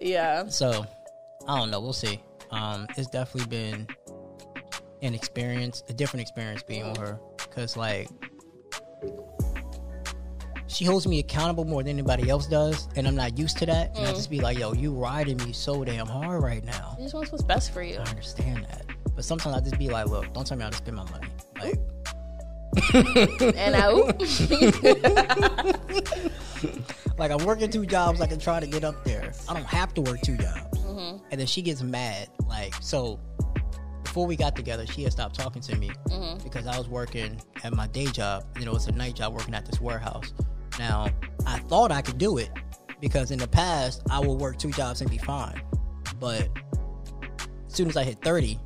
Yeah. 0.00 0.46
So, 0.48 0.86
I 1.46 1.58
don't 1.58 1.70
know. 1.70 1.80
We'll 1.80 1.92
see. 1.92 2.20
Um, 2.50 2.86
it's 2.96 3.08
definitely 3.08 3.48
been 3.48 3.86
an 5.02 5.14
experience, 5.14 5.82
a 5.88 5.92
different 5.92 6.22
experience 6.22 6.62
being 6.62 6.88
with 6.88 6.98
her, 6.98 7.18
because 7.38 7.76
like 7.76 8.08
she 10.72 10.84
holds 10.84 11.06
me 11.06 11.18
accountable 11.18 11.64
more 11.64 11.82
than 11.82 11.90
anybody 11.90 12.28
else 12.30 12.46
does, 12.46 12.88
and 12.96 13.06
I'm 13.06 13.14
not 13.14 13.38
used 13.38 13.58
to 13.58 13.66
that. 13.66 13.96
And 13.96 14.06
I 14.06 14.12
just 14.12 14.30
be 14.30 14.40
like, 14.40 14.58
"Yo, 14.58 14.72
you 14.72 14.92
riding 14.92 15.36
me 15.38 15.52
so 15.52 15.84
damn 15.84 16.06
hard 16.06 16.42
right 16.42 16.64
now." 16.64 16.94
You 16.98 17.04
just 17.04 17.14
want 17.14 17.30
what's 17.30 17.44
best 17.44 17.72
for 17.72 17.82
you. 17.82 17.96
I 17.96 18.04
understand 18.08 18.66
that, 18.70 18.84
but 19.14 19.24
sometimes 19.24 19.56
I 19.56 19.60
just 19.60 19.78
be 19.78 19.88
like, 19.88 20.06
"Look, 20.06 20.32
don't 20.32 20.46
tell 20.46 20.56
me 20.56 20.64
how 20.64 20.70
to 20.70 20.76
spend 20.76 20.96
my 20.96 21.04
money." 21.10 21.28
Like, 21.60 21.78
And 23.56 23.76
I, 23.76 23.88
like 27.18 27.30
I'm 27.30 27.44
working 27.44 27.70
two 27.70 27.86
jobs. 27.86 28.20
I 28.20 28.26
can 28.26 28.38
try 28.38 28.60
to 28.60 28.66
get 28.66 28.84
up 28.84 29.02
there. 29.04 29.32
I 29.48 29.54
don't 29.54 29.66
have 29.66 29.94
to 29.94 30.00
work 30.00 30.20
two 30.22 30.36
jobs. 30.36 30.78
Mm-hmm. 30.78 31.18
And 31.30 31.40
then 31.40 31.46
she 31.46 31.62
gets 31.62 31.82
mad. 31.82 32.28
Like 32.48 32.74
so, 32.80 33.18
before 34.04 34.26
we 34.26 34.36
got 34.36 34.56
together, 34.56 34.86
she 34.86 35.02
had 35.02 35.12
stopped 35.12 35.34
talking 35.34 35.62
to 35.62 35.76
me 35.76 35.90
Mm-hmm. 36.08 36.42
because 36.44 36.66
I 36.66 36.76
was 36.78 36.88
working 36.88 37.40
at 37.64 37.74
my 37.74 37.86
day 37.88 38.06
job. 38.06 38.44
You 38.58 38.64
know, 38.64 38.74
it's 38.74 38.86
a 38.86 38.92
night 38.92 39.16
job 39.16 39.34
working 39.34 39.54
at 39.54 39.66
this 39.66 39.80
warehouse. 39.80 40.32
Now, 40.78 41.08
I 41.46 41.58
thought 41.60 41.92
I 41.92 42.02
could 42.02 42.18
do 42.18 42.38
it 42.38 42.50
because 43.00 43.30
in 43.30 43.38
the 43.38 43.48
past 43.48 44.02
I 44.10 44.20
would 44.20 44.38
work 44.38 44.58
two 44.58 44.70
jobs 44.70 45.00
and 45.00 45.10
be 45.10 45.18
fine. 45.18 45.60
But 46.18 46.48
as 47.66 47.74
soon 47.74 47.88
as 47.88 47.96
I 47.96 48.04
hit 48.04 48.22
30, 48.22 48.58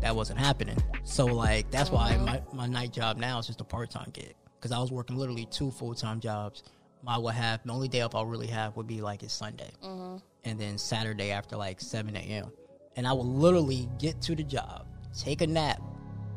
that 0.00 0.14
wasn't 0.14 0.38
happening. 0.38 0.76
So 1.04 1.26
like 1.26 1.70
that's 1.70 1.90
why 1.90 2.16
my, 2.16 2.42
my 2.52 2.66
night 2.66 2.92
job 2.92 3.16
now 3.18 3.38
is 3.38 3.46
just 3.46 3.60
a 3.60 3.64
part 3.64 3.90
time 3.90 4.10
gig 4.12 4.34
because 4.58 4.72
I 4.72 4.78
was 4.78 4.92
working 4.92 5.16
literally 5.16 5.46
two 5.46 5.70
full 5.70 5.94
time 5.94 6.20
jobs. 6.20 6.62
I 7.06 7.16
would 7.18 7.34
have 7.34 7.60
the 7.64 7.72
only 7.72 7.88
day 7.88 8.02
off 8.02 8.14
I'll 8.14 8.26
really 8.26 8.46
have 8.48 8.76
would 8.76 8.86
be 8.86 9.00
like 9.00 9.22
it's 9.22 9.32
Sunday, 9.32 9.70
mm-hmm. 9.82 10.18
and 10.44 10.60
then 10.60 10.76
Saturday 10.76 11.30
after 11.30 11.56
like 11.56 11.80
seven 11.80 12.14
a.m. 12.14 12.52
And 12.96 13.06
I 13.06 13.12
would 13.12 13.26
literally 13.26 13.88
get 13.98 14.20
to 14.22 14.34
the 14.34 14.42
job, 14.42 14.86
take 15.18 15.40
a 15.40 15.46
nap, 15.46 15.80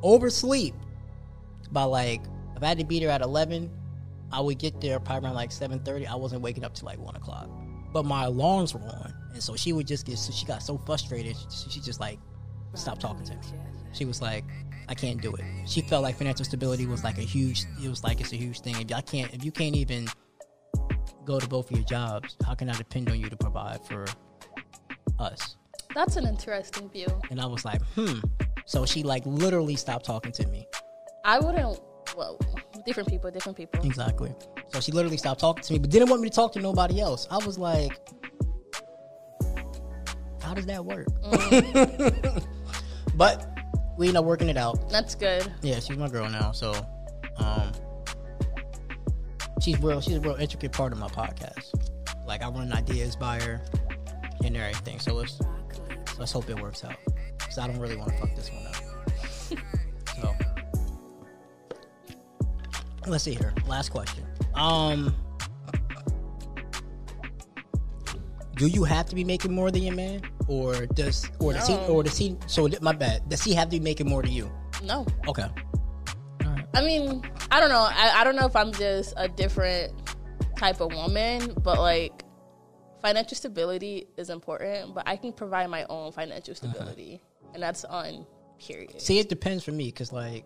oversleep 0.03 0.74
by 1.71 1.84
like 1.84 2.21
if 2.55 2.63
I 2.63 2.67
had 2.67 2.80
to 2.80 2.86
be 2.86 2.99
there 2.99 3.09
at 3.09 3.21
eleven, 3.21 3.69
I 4.34 4.41
would 4.41 4.57
get 4.57 4.81
there 4.81 4.99
probably 4.99 5.27
around 5.27 5.36
like 5.36 5.51
seven 5.51 5.79
thirty. 5.79 6.07
I 6.07 6.15
wasn't 6.15 6.41
waking 6.41 6.65
up 6.65 6.73
till 6.73 6.88
like 6.88 6.99
one 6.99 7.15
o'clock, 7.15 7.49
but 7.93 8.03
my 8.03 8.25
alarms 8.25 8.73
were 8.73 8.81
on, 8.81 9.13
and 9.34 9.41
so 9.41 9.55
she 9.55 9.71
would 9.71 9.88
just 9.88 10.05
get. 10.05 10.17
So 10.17 10.34
she 10.34 10.45
got 10.45 10.63
so 10.63 10.77
frustrated, 10.77 11.38
she, 11.38 11.69
she 11.69 11.79
just 11.79 11.99
like 11.99 12.19
stopped 12.73 13.01
talking 13.01 13.23
to 13.25 13.36
me. 13.36 13.41
She 13.93 14.05
was 14.05 14.21
like, 14.21 14.43
I 14.89 14.95
can't 14.95 15.21
do 15.21 15.34
it. 15.36 15.45
She 15.65 15.81
felt 15.81 16.01
like 16.03 16.17
financial 16.17 16.43
stability 16.43 16.88
was 16.88 17.03
like 17.03 17.19
a 17.19 17.21
huge. 17.21 17.65
It 17.84 17.88
was 17.88 18.03
like 18.03 18.19
it's 18.19 18.34
a 18.34 18.38
huge 18.38 18.61
thing. 18.61 18.75
If 18.79 18.91
I 18.93 19.01
can't, 19.01 19.34
if 19.34 19.45
you 19.45 19.51
can't 19.51 19.75
even 19.75 20.07
go 21.25 21.39
to 21.39 21.47
both 21.47 21.69
of 21.69 21.77
your 21.77 21.86
jobs, 21.86 22.36
how 22.45 22.55
can 22.55 22.69
I 22.69 22.73
depend 22.73 23.09
on 23.09 23.19
you 23.19 23.29
to 23.29 23.38
provide 23.38 23.86
for 23.86 24.05
us? 25.19 25.55
that's 25.93 26.15
an 26.15 26.25
interesting 26.25 26.89
view. 26.89 27.07
And 27.29 27.39
I 27.39 27.45
was 27.45 27.65
like, 27.65 27.81
hmm. 27.95 28.19
So 28.65 28.86
she 28.86 29.03
like 29.03 29.23
literally 29.25 29.75
stopped 29.75 30.05
talking 30.05 30.31
to 30.34 30.47
me. 30.47 30.65
I 31.23 31.39
wouldn't. 31.39 31.79
Well, 32.16 32.39
different 32.86 33.10
people, 33.10 33.32
different 33.32 33.58
people. 33.58 33.84
Exactly. 33.86 34.34
So 34.70 34.80
she 34.80 34.91
literally 34.91 35.18
stopped 35.18 35.39
talking 35.39 35.64
to 35.64 35.74
me, 35.74 35.80
but 35.80 35.89
didn't 35.89 36.10
want 36.10 36.22
me 36.22 36.30
to 36.30 36.36
talk 36.36 36.51
to 36.54 36.60
nobody 36.60 36.99
else. 36.99 37.28
I 37.32 37.38
was 37.38 37.58
like, 37.58 37.99
how 40.41 40.54
does 40.54 40.66
that 40.66 40.84
work? 40.84 41.08
but 43.16 43.47
we 43.97 44.08
end 44.08 44.18
up 44.18 44.26
working 44.26 44.49
it 44.49 44.58
out. 44.58 44.89
That's 44.89 45.16
good. 45.16 45.51
Yeah, 45.62 45.80
she's 45.80 45.97
my 45.97 46.10
girl 46.10 46.30
now. 46.30 46.51
So, 46.51 46.74
um, 47.38 47.72
she's 49.62 49.80
real. 49.82 50.01
She's 50.01 50.16
a 50.16 50.20
real 50.20 50.36
intricate 50.36 50.72
part 50.72 50.91
of 50.91 50.99
my 50.99 51.08
podcast. 51.08 51.74
Like 52.26 52.41
I 52.43 52.49
run 52.49 52.72
ideas 52.74 53.16
by 53.16 53.41
her 53.41 53.62
and 54.43 54.56
everything. 54.58 54.99
So 54.99 55.14
let's 55.14 55.39
let's 56.20 56.32
hope 56.32 56.49
it 56.49 56.60
works 56.60 56.84
out. 56.84 56.95
Cause 57.39 57.58
I 57.58 57.68
don't 57.68 57.80
really 57.80 57.95
want 57.95 58.12
to 58.12 58.18
fuck 58.18 58.36
this 58.36 58.51
one 58.51 58.66
up. 58.68 58.76
Let's 63.08 63.24
see 63.24 63.36
here. 63.36 63.54
Last 63.68 63.89
question. 63.89 64.26
Um, 64.54 65.16
do 68.56 68.68
you 68.68 68.84
have 68.84 69.08
to 69.08 69.16
be 69.16 69.24
making 69.24 69.51
more 69.51 69.72
than 69.72 69.84
your 69.84 69.95
man, 69.95 70.22
or 70.47 70.86
does 70.88 71.30
or 71.39 71.54
does 71.54 71.68
he 71.68 71.76
or 71.76 72.04
does 72.04 72.18
he? 72.18 72.38
So 72.47 72.70
my 72.82 72.93
bad. 72.93 73.28
Does 73.30 73.43
he 73.43 73.54
have 73.54 73.70
to 73.70 73.78
be 73.78 73.80
making 73.80 74.08
more 74.08 74.22
to 74.22 74.30
you? 74.30 74.51
No. 74.84 75.06
Okay. 75.28 75.47
I 76.76 76.82
mean, 76.82 77.22
I 77.51 77.60
don't 77.60 77.70
know. 77.70 77.88
I, 77.89 78.22
I 78.22 78.24
don't 78.24 78.36
know 78.36 78.47
if 78.47 78.56
I'm 78.56 78.72
just 78.72 79.14
a 79.16 79.28
different 79.28 79.93
type 80.58 80.82
of 80.82 80.91
woman, 80.91 81.54
but 81.62 81.80
like 81.80 82.24
financial 83.01 83.36
stability 83.36 84.08
is 84.18 84.30
important, 84.30 84.95
but 84.95 85.08
I 85.08 85.16
can 85.18 85.34
provide 85.34 85.70
my 85.70 85.86
own 85.89 86.12
financial 86.12 86.56
stability. 86.56 87.22
And 87.54 87.62
that's 87.62 87.86
on 87.86 88.26
period. 88.58 88.99
See, 88.99 89.20
it 89.20 89.30
depends 89.30 89.64
for 89.64 89.72
me 89.72 89.86
because 89.86 90.12
like 90.12 90.45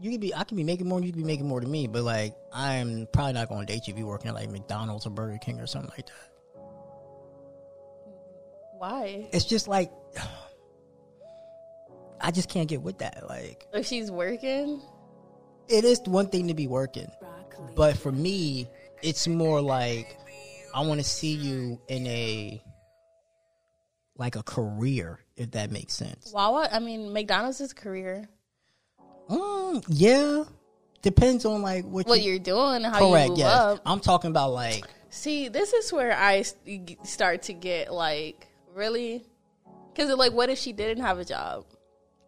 you 0.00 0.10
could 0.10 0.20
be, 0.20 0.34
I 0.34 0.44
can 0.44 0.56
be 0.56 0.64
making 0.64 0.88
more, 0.88 1.00
you 1.00 1.12
could 1.12 1.18
be 1.18 1.24
making 1.24 1.46
more 1.46 1.60
than 1.60 1.70
me, 1.70 1.86
but 1.86 2.02
like 2.02 2.34
I'm 2.52 3.06
probably 3.12 3.34
not 3.34 3.48
going 3.48 3.66
to 3.66 3.72
date 3.72 3.86
you 3.86 3.92
if 3.92 3.98
you're 3.98 4.08
working 4.08 4.28
at 4.28 4.34
like 4.34 4.50
McDonald's 4.50 5.06
or 5.06 5.10
Burger 5.10 5.38
King 5.38 5.60
or 5.60 5.66
something 5.66 5.90
like 5.90 6.06
that. 6.06 6.30
Why? 8.78 9.28
It's 9.32 9.44
just 9.44 9.68
like 9.68 9.92
I 12.20 12.30
just 12.30 12.48
can't 12.48 12.68
get 12.68 12.80
with 12.80 12.98
that. 12.98 13.28
Like 13.28 13.66
If 13.74 13.86
she's 13.86 14.10
working, 14.10 14.80
it 15.68 15.84
is 15.84 16.00
one 16.06 16.28
thing 16.28 16.48
to 16.48 16.54
be 16.54 16.66
working, 16.66 17.10
but 17.76 17.98
for 17.98 18.10
me, 18.10 18.68
it's 19.02 19.28
more 19.28 19.60
like 19.60 20.18
I 20.74 20.80
want 20.80 21.00
to 21.00 21.04
see 21.04 21.34
you 21.34 21.78
in 21.88 22.06
a 22.06 22.62
like 24.16 24.36
a 24.36 24.42
career, 24.42 25.20
if 25.36 25.50
that 25.52 25.70
makes 25.70 25.92
sense. 25.94 26.32
Wawa, 26.32 26.68
I 26.72 26.78
mean, 26.78 27.12
McDonald's 27.12 27.60
is 27.60 27.72
a 27.72 27.74
career. 27.74 28.28
Mm, 29.30 29.84
yeah, 29.88 30.44
depends 31.02 31.44
on 31.44 31.62
like 31.62 31.84
what, 31.84 32.06
What 32.06 32.20
you, 32.20 32.32
you're 32.32 32.38
doing, 32.40 32.82
how 32.82 33.00
you 33.00 33.12
correct. 33.12 33.28
move 33.30 33.38
Yes, 33.38 33.56
up. 33.56 33.80
I'm 33.86 34.00
talking 34.00 34.30
about 34.30 34.52
like 34.52 34.84
See, 35.10 35.48
this 35.48 35.72
is 35.72 35.92
where 35.92 36.16
I 36.16 36.44
start 37.02 37.42
to 37.42 37.52
get 37.52 37.92
like, 37.92 38.46
really? 38.74 39.24
Because 39.92 40.12
like, 40.16 40.32
what 40.32 40.50
if 40.50 40.58
she 40.58 40.72
didn't 40.72 41.02
have 41.02 41.18
a 41.18 41.24
job, 41.24 41.64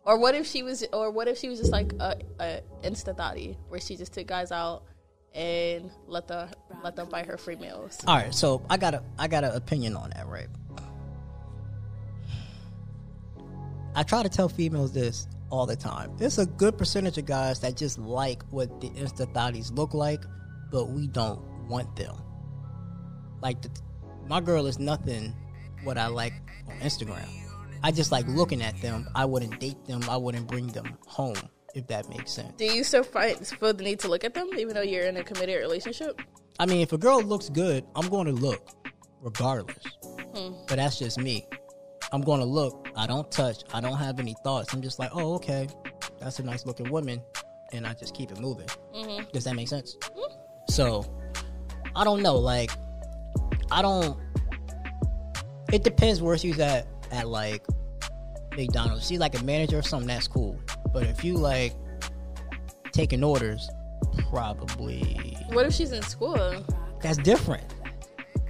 or 0.04 0.18
what 0.18 0.34
if 0.34 0.46
she 0.46 0.62
was, 0.64 0.84
or 0.92 1.10
what 1.12 1.28
if 1.28 1.38
she 1.38 1.48
was 1.48 1.60
just 1.60 1.70
like 1.72 1.92
a, 2.00 2.16
a 2.40 2.60
insta 2.82 3.16
thotty 3.16 3.56
where 3.68 3.80
she 3.80 3.96
just 3.96 4.12
took 4.12 4.26
guys 4.26 4.50
out 4.50 4.82
and 5.32 5.90
let 6.08 6.26
the 6.26 6.48
let 6.82 6.96
them 6.96 7.08
buy 7.08 7.22
her 7.22 7.36
free 7.36 7.56
meals. 7.56 8.00
All 8.06 8.16
right, 8.16 8.34
so 8.34 8.62
I 8.68 8.76
got 8.76 8.94
a 8.94 9.02
I 9.16 9.28
got 9.28 9.44
an 9.44 9.52
opinion 9.52 9.96
on 9.96 10.10
that, 10.10 10.26
right? 10.26 10.48
I 13.94 14.02
try 14.02 14.22
to 14.22 14.28
tell 14.28 14.48
females 14.48 14.92
this 14.92 15.28
all 15.52 15.66
the 15.66 15.76
time. 15.76 16.10
There's 16.16 16.38
a 16.38 16.46
good 16.46 16.78
percentage 16.78 17.18
of 17.18 17.26
guys 17.26 17.60
that 17.60 17.76
just 17.76 17.98
like 17.98 18.42
what 18.50 18.80
the 18.80 18.88
Insta 18.90 19.30
thotties 19.32 19.70
look 19.70 19.92
like, 19.92 20.24
but 20.72 20.88
we 20.88 21.06
don't 21.06 21.40
want 21.68 21.94
them. 21.94 22.16
Like 23.42 23.60
the, 23.60 23.70
my 24.26 24.40
girl 24.40 24.66
is 24.66 24.78
nothing 24.78 25.34
what 25.84 25.98
I 25.98 26.06
like 26.06 26.32
on 26.68 26.78
Instagram. 26.78 27.28
I 27.82 27.92
just 27.92 28.10
like 28.10 28.26
looking 28.28 28.62
at 28.62 28.80
them. 28.80 29.06
I 29.14 29.26
wouldn't 29.26 29.60
date 29.60 29.84
them. 29.84 30.02
I 30.08 30.16
wouldn't 30.16 30.46
bring 30.46 30.68
them 30.68 30.96
home, 31.06 31.36
if 31.74 31.86
that 31.88 32.08
makes 32.08 32.32
sense. 32.32 32.54
Do 32.56 32.64
you 32.64 32.82
still 32.82 33.02
find, 33.02 33.46
feel 33.46 33.74
the 33.74 33.84
need 33.84 34.00
to 34.00 34.08
look 34.08 34.24
at 34.24 34.32
them, 34.32 34.48
even 34.56 34.74
though 34.74 34.82
you're 34.82 35.04
in 35.04 35.18
a 35.18 35.24
committed 35.24 35.60
relationship? 35.60 36.18
I 36.58 36.64
mean, 36.64 36.80
if 36.80 36.92
a 36.92 36.98
girl 36.98 37.22
looks 37.22 37.50
good, 37.50 37.84
I'm 37.94 38.08
going 38.08 38.26
to 38.26 38.32
look, 38.32 38.70
regardless. 39.20 39.84
Hmm. 40.34 40.52
But 40.66 40.76
that's 40.76 40.98
just 40.98 41.18
me. 41.18 41.44
I'm 42.12 42.20
going 42.20 42.40
to 42.40 42.46
look. 42.46 42.88
I 42.96 43.06
don't 43.06 43.30
touch. 43.30 43.64
I 43.72 43.80
don't 43.80 43.96
have 43.96 44.20
any 44.20 44.34
thoughts. 44.44 44.72
I'm 44.74 44.82
just 44.82 44.98
like, 44.98 45.10
oh, 45.12 45.34
okay, 45.34 45.68
that's 46.18 46.38
a 46.38 46.42
nice 46.42 46.66
looking 46.66 46.90
woman, 46.90 47.22
and 47.72 47.86
I 47.86 47.94
just 47.94 48.14
keep 48.14 48.30
it 48.30 48.38
moving. 48.40 48.66
Mm-hmm. 48.94 49.24
Does 49.32 49.44
that 49.44 49.54
make 49.56 49.68
sense? 49.68 49.96
So, 50.68 51.04
I 51.96 52.04
don't 52.04 52.22
know. 52.22 52.36
Like, 52.36 52.70
I 53.70 53.82
don't. 53.82 54.18
It 55.72 55.84
depends 55.84 56.20
where 56.22 56.36
she's 56.38 56.58
at. 56.58 56.86
At 57.10 57.28
like 57.28 57.66
McDonald's, 58.56 59.06
she's 59.06 59.18
like 59.18 59.38
a 59.38 59.44
manager 59.44 59.78
or 59.78 59.82
something. 59.82 60.08
That's 60.08 60.26
cool. 60.26 60.58
But 60.94 61.02
if 61.02 61.22
you 61.22 61.34
like 61.34 61.74
taking 62.90 63.22
orders, 63.22 63.68
probably 64.30 65.36
What 65.50 65.66
if 65.66 65.74
she's 65.74 65.92
in 65.92 66.00
school? 66.02 66.64
that's 67.02 67.18
different. 67.18 67.64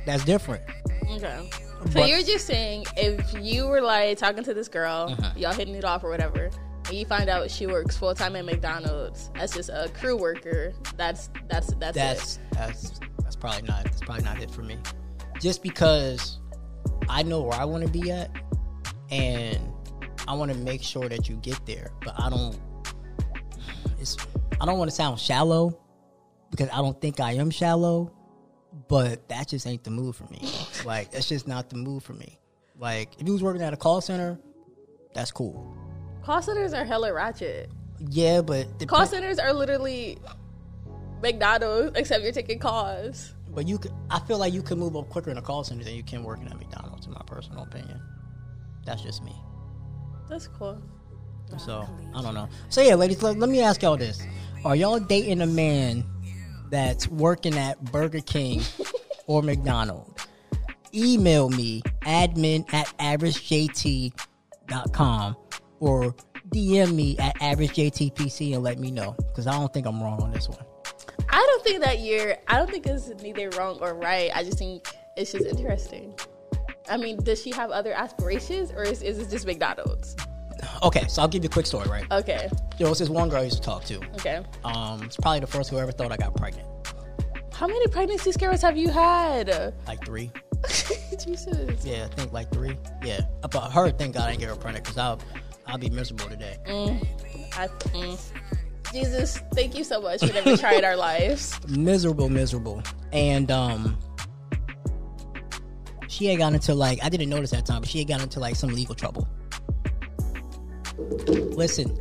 That's 0.06 0.24
different. 0.24 0.62
Okay. 1.10 1.50
So 1.87 2.01
But- 2.01 2.09
you're 2.09 2.22
just 2.22 2.47
saying 2.47 2.85
if 2.97 3.35
you 3.41 3.66
were 3.66 3.80
like 3.80 4.18
talking 4.18 4.45
to 4.45 4.55
this 4.55 4.68
girl, 4.68 5.09
Uh-huh. 5.11 5.33
y'all 5.37 5.53
hitting 5.53 5.74
it 5.74 5.85
off 5.85 6.05
or 6.05 6.11
whatever, 6.11 6.51
and 6.89 6.95
you 6.97 7.05
find 7.07 7.28
out 7.28 7.51
she 7.51 7.66
works 7.66 7.97
full 7.97 8.14
time 8.14 8.37
at 8.37 8.45
McDonald's 8.45 9.30
as 9.35 9.53
just 9.53 9.68
a 9.68 9.91
crew 9.95 10.16
worker, 10.16 10.72
that's 10.97 11.30
that's 11.49 11.72
that's, 11.74 11.97
That's 11.97 12.39
that's 12.53 13.01
that's 13.22 13.37
probably 13.37 13.62
not 13.62 13.85
that's 13.85 14.01
probably 14.01 14.24
not 14.24 14.41
it 14.41 14.51
for 14.51 14.62
me. 14.62 14.78
Just 15.41 15.62
because 15.62 16.39
I 17.09 17.22
know 17.24 17.43
where 17.43 17.59
I 17.59 17.64
want 17.64 17.85
to 17.85 17.91
be 17.91 18.11
at, 18.11 18.30
and 19.11 19.59
I 20.28 20.35
want 20.35 20.53
to 20.53 20.59
make 20.59 20.83
sure 20.83 21.09
that 21.09 21.28
you 21.28 21.37
get 21.37 21.64
there. 21.66 21.91
But 22.05 22.14
I 22.18 22.30
don't. 22.30 22.59
It's 23.99 24.16
I 24.61 24.66
don't 24.66 24.78
want 24.78 24.91
to 24.91 24.95
sound 24.95 25.18
shallow 25.18 25.78
because 26.51 26.68
I 26.70 26.76
don't 26.76 27.01
think 27.01 27.18
I 27.20 27.33
am 27.33 27.51
shallow, 27.51 28.12
but 28.89 29.28
that 29.28 29.49
just 29.49 29.66
ain't 29.66 29.83
the 29.85 29.91
move 29.91 30.14
for 30.16 30.24
me. 30.24 30.39
Like 30.85 31.11
that's 31.11 31.28
just 31.28 31.47
not 31.49 31.70
the 31.70 31.76
move 31.76 32.03
for 32.03 32.14
me. 32.14 32.39
Like 32.78 33.11
if 33.18 33.26
you 33.26 33.33
was 33.33 33.43
working 33.43 33.62
at 33.62 33.72
a 33.72 33.76
call 33.76 34.01
center, 34.01 34.39
that's 35.14 35.30
cool. 35.30 35.76
Call 36.24 36.41
centers 36.43 36.72
are 36.72 36.85
hella 36.85 37.12
ratchet. 37.12 37.70
Yeah, 38.11 38.41
but 38.41 38.78
the 38.78 38.87
Call 38.87 39.07
centers 39.07 39.39
are 39.39 39.53
literally 39.53 40.18
McDonald's, 41.22 41.97
except 41.97 42.22
you're 42.24 42.33
taking 42.33 42.59
calls. 42.59 43.35
But 43.49 43.68
you, 43.68 43.78
could, 43.78 43.93
I 44.11 44.18
feel 44.20 44.39
like 44.39 44.53
you 44.53 44.62
can 44.62 44.78
move 44.78 44.97
up 44.97 45.09
quicker 45.09 45.30
in 45.30 45.37
a 45.39 45.43
call 45.43 45.62
center 45.62 45.85
than 45.85 45.95
you 45.95 46.03
can 46.03 46.24
working 46.24 46.49
at 46.49 46.59
McDonald's, 46.59 47.07
in 47.07 47.12
my 47.12 47.22
personal 47.26 47.64
opinion. 47.64 48.01
That's 48.85 49.03
just 49.03 49.22
me. 49.22 49.35
That's 50.28 50.49
cool. 50.49 50.83
So 51.59 51.87
I 52.14 52.22
don't 52.22 52.35
know. 52.35 52.49
So 52.70 52.80
yeah, 52.80 52.95
ladies, 52.95 53.22
let, 53.22 53.37
let 53.39 53.51
me 53.51 53.61
ask 53.61 53.83
y'all 53.83 53.97
this: 53.97 54.22
Are 54.64 54.74
y'all 54.74 54.99
dating 54.99 55.43
a 55.43 55.47
man 55.47 56.05
that's 56.70 57.07
working 57.09 57.59
at 57.59 57.83
Burger 57.93 58.20
King 58.20 58.62
or 59.26 59.43
McDonald's? 59.43 60.11
Email 60.95 61.49
me 61.49 61.80
admin 62.03 62.70
at 62.74 62.86
averagejt.com 62.99 65.36
or 65.80 66.14
DM 66.51 66.95
me 66.95 67.16
at 67.18 67.34
averagejtpc 67.36 68.55
and 68.55 68.62
let 68.62 68.78
me 68.78 68.90
know 68.90 69.14
because 69.28 69.47
I 69.47 69.53
don't 69.53 69.72
think 69.72 69.86
I'm 69.86 70.03
wrong 70.03 70.20
on 70.22 70.30
this 70.32 70.49
one. 70.49 70.59
I 71.30 71.36
don't 71.38 71.64
think 71.64 71.82
that 71.82 72.01
you're. 72.01 72.36
I 72.49 72.59
don't 72.59 72.70
think 72.70 72.86
it's 72.86 73.09
neither 73.22 73.49
wrong 73.59 73.78
or 73.80 73.95
right. 73.95 74.30
I 74.34 74.45
just 74.45 74.59
think 74.59 74.86
it's 75.16 75.32
just 75.32 75.47
interesting. 75.47 76.12
I 76.90 76.97
mean, 76.99 77.16
does 77.22 77.40
she 77.40 77.53
have 77.53 77.70
other 77.70 77.93
aspirations, 77.93 78.70
or 78.72 78.82
is, 78.82 79.03
is 79.03 79.18
it 79.18 79.30
just 79.30 79.47
McDonald's? 79.47 80.16
Okay, 80.82 81.07
so 81.09 81.22
I'll 81.22 81.28
give 81.28 81.43
you 81.43 81.49
a 81.49 81.53
quick 81.53 81.66
story, 81.66 81.88
right? 81.88 82.05
Okay, 82.11 82.49
There 82.78 82.88
was 82.88 82.99
this 82.99 83.09
one 83.09 83.28
girl 83.28 83.40
I 83.40 83.45
used 83.45 83.57
to 83.57 83.62
talk 83.62 83.84
to. 83.84 83.97
okay. 84.14 84.43
Um, 84.64 85.03
it's 85.05 85.16
probably 85.16 85.40
the 85.40 85.47
first 85.47 85.70
who 85.70 85.78
ever 85.78 85.93
thought 85.93 86.12
I 86.12 86.16
got 86.16 86.36
pregnant. 86.36 86.66
How 87.62 87.68
many 87.68 87.86
pregnancy 87.86 88.32
scares 88.32 88.60
have 88.62 88.76
you 88.76 88.88
had? 88.88 89.72
Like 89.86 90.04
three. 90.04 90.32
Jesus. 91.24 91.86
Yeah, 91.86 92.08
I 92.10 92.14
think 92.16 92.32
like 92.32 92.50
three. 92.50 92.76
Yeah. 93.04 93.20
About 93.44 93.70
her, 93.70 93.88
thank 93.92 94.14
God 94.14 94.24
I 94.24 94.30
didn't 94.30 94.40
get 94.40 94.48
her 94.48 94.56
pregnant 94.56 94.84
because 94.84 94.98
I'll, 94.98 95.20
I'll 95.68 95.78
be 95.78 95.88
miserable 95.88 96.28
today. 96.28 96.56
I, 96.66 97.68
mm. 97.68 98.18
Jesus, 98.92 99.38
thank 99.54 99.78
you 99.78 99.84
so 99.84 100.00
much 100.00 100.26
for 100.26 100.32
never 100.32 100.56
trying 100.56 100.84
our 100.84 100.96
lives. 101.12 101.56
Miserable, 101.68 102.28
miserable. 102.28 102.82
And 103.12 103.48
um, 103.52 103.96
she 106.08 106.26
had 106.26 106.38
gotten 106.38 106.56
into 106.56 106.74
like, 106.74 106.98
I 107.00 107.08
didn't 107.10 107.30
notice 107.30 107.52
that 107.52 107.64
time, 107.64 107.82
but 107.82 107.88
she 107.88 107.98
had 107.98 108.08
gotten 108.08 108.24
into 108.24 108.40
like 108.40 108.56
some 108.56 108.70
legal 108.70 108.96
trouble. 108.96 109.28
Listen, 110.98 111.96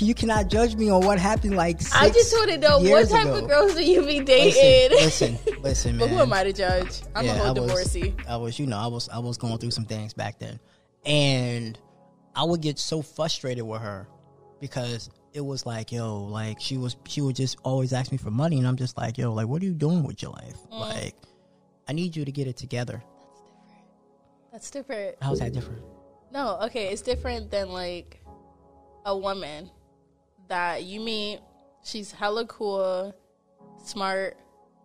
you 0.00 0.14
cannot 0.14 0.48
judge 0.48 0.76
me 0.76 0.90
on 0.90 1.04
what 1.04 1.18
happened 1.18 1.56
like 1.56 1.80
I 1.94 2.08
just 2.08 2.32
want 2.32 2.50
to 2.50 2.58
know 2.58 2.78
what 2.78 3.08
type 3.08 3.26
ago. 3.26 3.38
of 3.38 3.48
girls 3.48 3.74
do 3.74 3.84
you 3.84 4.04
be 4.06 4.20
dating? 4.20 4.96
Listen, 4.96 5.32
listen, 5.44 5.62
listen, 5.62 5.96
man. 5.96 6.08
but 6.08 6.14
who 6.14 6.20
am 6.20 6.32
I 6.32 6.44
to 6.44 6.52
judge? 6.52 7.02
I'm 7.14 7.26
a 7.26 7.34
whole 7.34 7.46
I 7.48 7.50
was, 7.50 7.68
divorcee. 7.68 8.14
I 8.28 8.36
was, 8.36 8.58
you 8.58 8.66
know, 8.66 8.78
I 8.78 8.86
was, 8.86 9.08
I 9.08 9.18
was 9.18 9.36
going 9.36 9.58
through 9.58 9.72
some 9.72 9.84
things 9.84 10.14
back 10.14 10.38
then, 10.38 10.58
and 11.04 11.78
I 12.34 12.44
would 12.44 12.62
get 12.62 12.78
so 12.78 13.02
frustrated 13.02 13.64
with 13.64 13.82
her 13.82 14.08
because 14.60 15.10
it 15.34 15.44
was 15.44 15.66
like, 15.66 15.92
yo, 15.92 16.22
like 16.22 16.60
she 16.60 16.78
was, 16.78 16.96
she 17.06 17.20
would 17.20 17.36
just 17.36 17.58
always 17.62 17.92
ask 17.92 18.12
me 18.12 18.18
for 18.18 18.30
money, 18.30 18.58
and 18.58 18.66
I'm 18.66 18.76
just 18.76 18.96
like, 18.96 19.18
yo, 19.18 19.32
like, 19.32 19.48
what 19.48 19.60
are 19.62 19.66
you 19.66 19.74
doing 19.74 20.04
with 20.04 20.22
your 20.22 20.32
life? 20.32 20.56
Mm. 20.72 20.80
Like, 20.80 21.16
I 21.88 21.92
need 21.92 22.16
you 22.16 22.24
to 22.24 22.32
get 22.32 22.46
it 22.46 22.56
together. 22.56 23.02
That's 24.52 24.70
different. 24.70 25.18
That's 25.20 25.20
different. 25.20 25.22
How's 25.22 25.40
that 25.40 25.52
different? 25.52 25.82
No, 26.32 26.58
okay, 26.62 26.88
it's 26.88 27.02
different 27.02 27.50
than 27.50 27.70
like 27.70 28.22
a 29.04 29.16
woman 29.16 29.70
that 30.52 30.84
you 30.84 31.00
meet. 31.00 31.40
She's 31.82 32.12
hella 32.12 32.44
cool, 32.46 33.14
smart, 33.82 34.36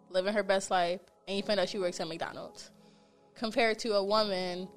living 0.10 0.34
her 0.34 0.42
best 0.42 0.72
life, 0.72 1.02
and 1.28 1.36
you 1.36 1.44
find 1.44 1.60
out 1.60 1.68
she 1.68 1.78
works 1.78 2.00
at 2.00 2.08
McDonald's. 2.08 2.72
Compared 3.36 3.78
to 3.80 3.94
a 3.96 4.04
woman 4.04 4.70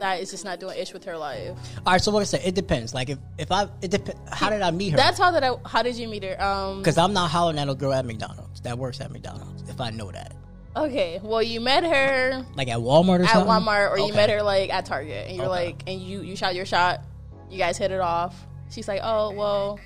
that 0.00 0.20
is 0.20 0.32
just 0.32 0.44
not 0.44 0.58
doing 0.58 0.76
ish 0.78 0.92
with 0.92 1.04
her 1.04 1.16
life. 1.16 1.56
All 1.86 1.92
right, 1.92 2.00
so 2.02 2.10
like 2.10 2.22
I 2.22 2.24
said, 2.24 2.40
it 2.44 2.56
depends. 2.56 2.92
Like 2.92 3.08
if 3.08 3.18
if 3.38 3.52
I, 3.52 3.68
it 3.80 3.92
depends. 3.92 4.20
How 4.32 4.50
did 4.50 4.62
I 4.62 4.72
meet 4.72 4.90
her? 4.90 4.96
That's 4.96 5.16
how 5.16 5.30
that 5.30 5.44
I. 5.44 5.54
How 5.64 5.82
did 5.82 5.94
you 5.96 6.08
meet 6.08 6.24
her? 6.24 6.42
Um. 6.42 6.80
because 6.80 6.98
I'm 6.98 7.12
not 7.12 7.30
hollering 7.30 7.58
at 7.60 7.68
a 7.68 7.74
girl 7.74 7.92
at 7.92 8.04
McDonald's 8.04 8.60
that 8.62 8.76
works 8.76 9.00
at 9.00 9.12
McDonald's. 9.12 9.62
If 9.70 9.80
I 9.80 9.90
know 9.90 10.10
that, 10.10 10.34
Okay. 10.74 11.20
Well, 11.22 11.42
you 11.42 11.60
met 11.60 11.84
her 11.84 12.44
like 12.56 12.68
at 12.68 12.78
Walmart 12.78 13.20
or 13.20 13.22
at 13.22 13.30
something. 13.30 13.48
Walmart, 13.50 13.92
or 13.92 13.98
you 14.00 14.12
met 14.12 14.28
her 14.28 14.42
like 14.42 14.70
at 14.70 14.86
Target, 14.86 15.28
and 15.28 15.36
you're 15.36 15.46
Okay. 15.46 15.66
like, 15.66 15.84
and 15.86 16.02
you 16.02 16.20
you 16.22 16.34
shot 16.34 16.56
your 16.56 16.66
shot. 16.66 17.04
You 17.48 17.58
guys 17.58 17.78
hit 17.78 17.92
it 17.92 18.00
off. 18.00 18.34
She's 18.68 18.88
like, 18.88 19.00
oh 19.02 19.30
well, 19.30 19.78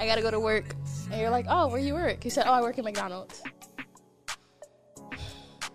I 0.00 0.06
gotta 0.06 0.22
go 0.22 0.30
to 0.30 0.40
work, 0.40 0.74
and 1.12 1.20
you're 1.20 1.30
like, 1.30 1.44
oh, 1.48 1.68
where 1.68 1.78
you 1.78 1.92
work? 1.92 2.22
He 2.22 2.30
said, 2.30 2.44
oh, 2.46 2.52
I 2.52 2.62
work 2.62 2.78
at 2.78 2.84
McDonald's. 2.84 3.42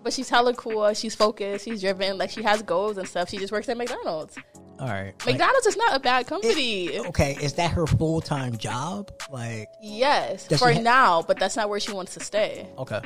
But 0.03 0.13
she's 0.13 0.30
hella 0.30 0.53
cool. 0.53 0.93
She's 0.93 1.15
focused. 1.15 1.65
She's 1.65 1.82
driven. 1.82 2.17
Like 2.17 2.30
she 2.30 2.43
has 2.43 2.61
goals 2.61 2.97
and 2.97 3.07
stuff. 3.07 3.30
She 3.30 3.38
just 3.38 3.51
works 3.51 3.69
at 3.69 3.78
McDonald's. 3.78 4.38
All 4.80 4.88
right. 4.88 5.13
Like, 5.26 5.36
McDonald's 5.36 5.65
is 5.65 5.78
not 5.78 5.95
a 5.95 5.99
bad 5.99 6.28
company. 6.28 6.99
okay, 6.99 7.38
is 7.41 7.53
that 7.53 7.71
her 7.71 7.88
full 7.88 8.21
time 8.21 8.57
job? 8.57 9.11
Like, 9.32 9.67
yes, 9.82 10.47
for 10.59 10.71
ha- 10.71 10.80
now, 10.80 11.21
but 11.21 11.39
that's 11.39 11.55
not 11.55 11.69
where 11.69 11.80
she 11.80 11.91
wants 11.91 12.13
to 12.15 12.19
stay. 12.19 12.67
okay. 12.78 13.01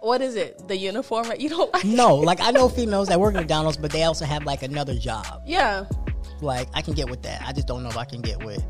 What 0.00 0.20
is 0.20 0.34
it? 0.34 0.66
The 0.66 0.76
uniform? 0.76 1.32
You 1.38 1.48
don't 1.48 1.72
like? 1.72 1.84
No, 1.84 2.16
like 2.16 2.40
I 2.40 2.50
know 2.50 2.68
females 2.68 3.08
that 3.08 3.20
work 3.20 3.34
at 3.34 3.40
McDonald's, 3.40 3.76
but 3.76 3.92
they 3.92 4.02
also 4.02 4.24
have 4.24 4.44
like 4.44 4.62
another 4.62 4.96
job. 4.96 5.42
Yeah. 5.46 5.86
Like 6.40 6.68
I 6.74 6.82
can 6.82 6.94
get 6.94 7.08
with 7.08 7.22
that. 7.22 7.42
I 7.46 7.52
just 7.52 7.68
don't 7.68 7.82
know 7.84 7.88
if 7.88 7.96
I 7.96 8.04
can 8.04 8.20
get 8.20 8.44
with 8.44 8.64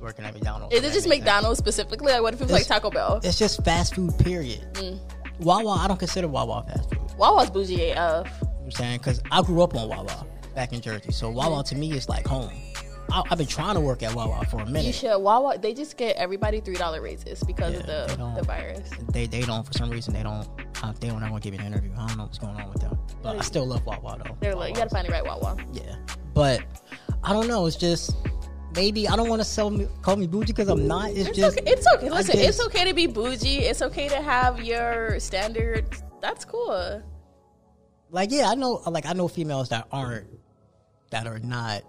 working 0.00 0.24
at 0.24 0.34
McDonald's. 0.34 0.74
Is 0.74 0.80
it 0.82 0.92
just 0.92 1.00
sense. 1.02 1.08
McDonald's 1.08 1.58
specifically? 1.58 2.12
Like, 2.12 2.22
what 2.22 2.34
if 2.34 2.40
it 2.40 2.44
was 2.44 2.52
like 2.52 2.66
Taco 2.66 2.90
Bell? 2.90 3.20
It's 3.22 3.38
just 3.38 3.64
fast 3.64 3.94
food. 3.94 4.16
Period. 4.18 4.60
Mm. 4.74 4.98
Wawa, 5.40 5.72
I 5.82 5.88
don't 5.88 5.98
consider 5.98 6.28
Wawa 6.28 6.64
fast 6.66 6.90
food. 6.90 6.98
You 7.00 7.06
know 7.08 7.14
Wawa's 7.18 7.50
bougie 7.50 7.90
AF. 7.90 8.26
what 8.42 8.50
I'm 8.64 8.70
saying 8.70 8.98
because 8.98 9.22
I 9.30 9.42
grew 9.42 9.62
up 9.62 9.74
on 9.74 9.88
Wawa 9.88 10.26
back 10.54 10.72
in 10.72 10.80
Jersey, 10.80 11.12
so 11.12 11.30
Wawa 11.30 11.64
to 11.64 11.74
me 11.74 11.92
is 11.92 12.08
like 12.08 12.26
home. 12.26 12.50
I, 13.12 13.22
I've 13.30 13.38
been 13.38 13.46
trying 13.46 13.74
to 13.74 13.80
work 13.80 14.02
at 14.02 14.14
Wawa 14.14 14.44
for 14.46 14.60
a 14.60 14.66
minute. 14.66 14.84
You 14.84 14.92
should 14.92 15.18
Wawa. 15.18 15.58
They 15.58 15.74
just 15.74 15.96
get 15.96 16.16
everybody 16.16 16.60
three 16.60 16.76
dollar 16.76 17.00
raises 17.00 17.42
because 17.42 17.74
Yeah, 17.74 17.80
of 18.04 18.16
the 18.18 18.40
the 18.40 18.46
virus. 18.46 18.88
They 19.12 19.26
they 19.26 19.40
don't 19.42 19.66
for 19.66 19.72
some 19.72 19.90
reason 19.90 20.14
they 20.14 20.22
don't 20.22 20.46
uh, 20.82 20.92
they 21.00 21.08
don't 21.08 21.20
want 21.20 21.42
to 21.42 21.50
give 21.50 21.58
you 21.58 21.66
an 21.66 21.72
interview. 21.72 21.90
I 21.98 22.06
don't 22.06 22.18
know 22.18 22.24
what's 22.24 22.38
going 22.38 22.56
on 22.56 22.68
with 22.70 22.80
them, 22.82 22.98
but 23.22 23.36
I 23.36 23.40
still 23.40 23.66
love 23.66 23.84
Wawa 23.86 24.18
though. 24.24 24.36
They're 24.40 24.54
like, 24.54 24.70
you 24.70 24.76
gotta 24.76 24.90
find 24.90 25.08
the 25.08 25.12
right 25.12 25.24
Wawa. 25.24 25.56
Yeah, 25.72 25.96
but 26.34 26.62
I 27.24 27.32
don't 27.32 27.48
know. 27.48 27.66
It's 27.66 27.76
just 27.76 28.14
maybe 28.74 29.08
I 29.08 29.16
don't 29.16 29.28
want 29.28 29.40
to 29.40 29.44
sell 29.44 29.70
me 29.70 29.86
call 30.02 30.16
me 30.16 30.26
bougie 30.26 30.52
because 30.52 30.68
I'm 30.68 30.86
not. 30.86 31.10
It's, 31.10 31.28
It's 31.28 31.38
just 31.38 31.58
okay. 31.58 31.70
It's 31.70 31.86
okay. 31.96 32.08
I 32.08 32.10
Listen, 32.10 32.38
it's 32.38 32.64
okay 32.66 32.84
to 32.84 32.94
be 32.94 33.06
bougie. 33.06 33.58
It's 33.60 33.82
okay 33.82 34.08
to 34.08 34.20
have 34.22 34.60
your 34.62 35.18
standards. 35.20 36.02
That's 36.20 36.44
cool. 36.44 37.02
like 38.10 38.30
yeah, 38.32 38.48
I 38.48 38.54
know 38.54 38.82
like 38.86 39.06
I 39.06 39.12
know 39.12 39.28
females 39.28 39.68
that 39.70 39.86
aren't 39.92 40.28
that 41.10 41.26
are 41.26 41.38
not 41.38 41.82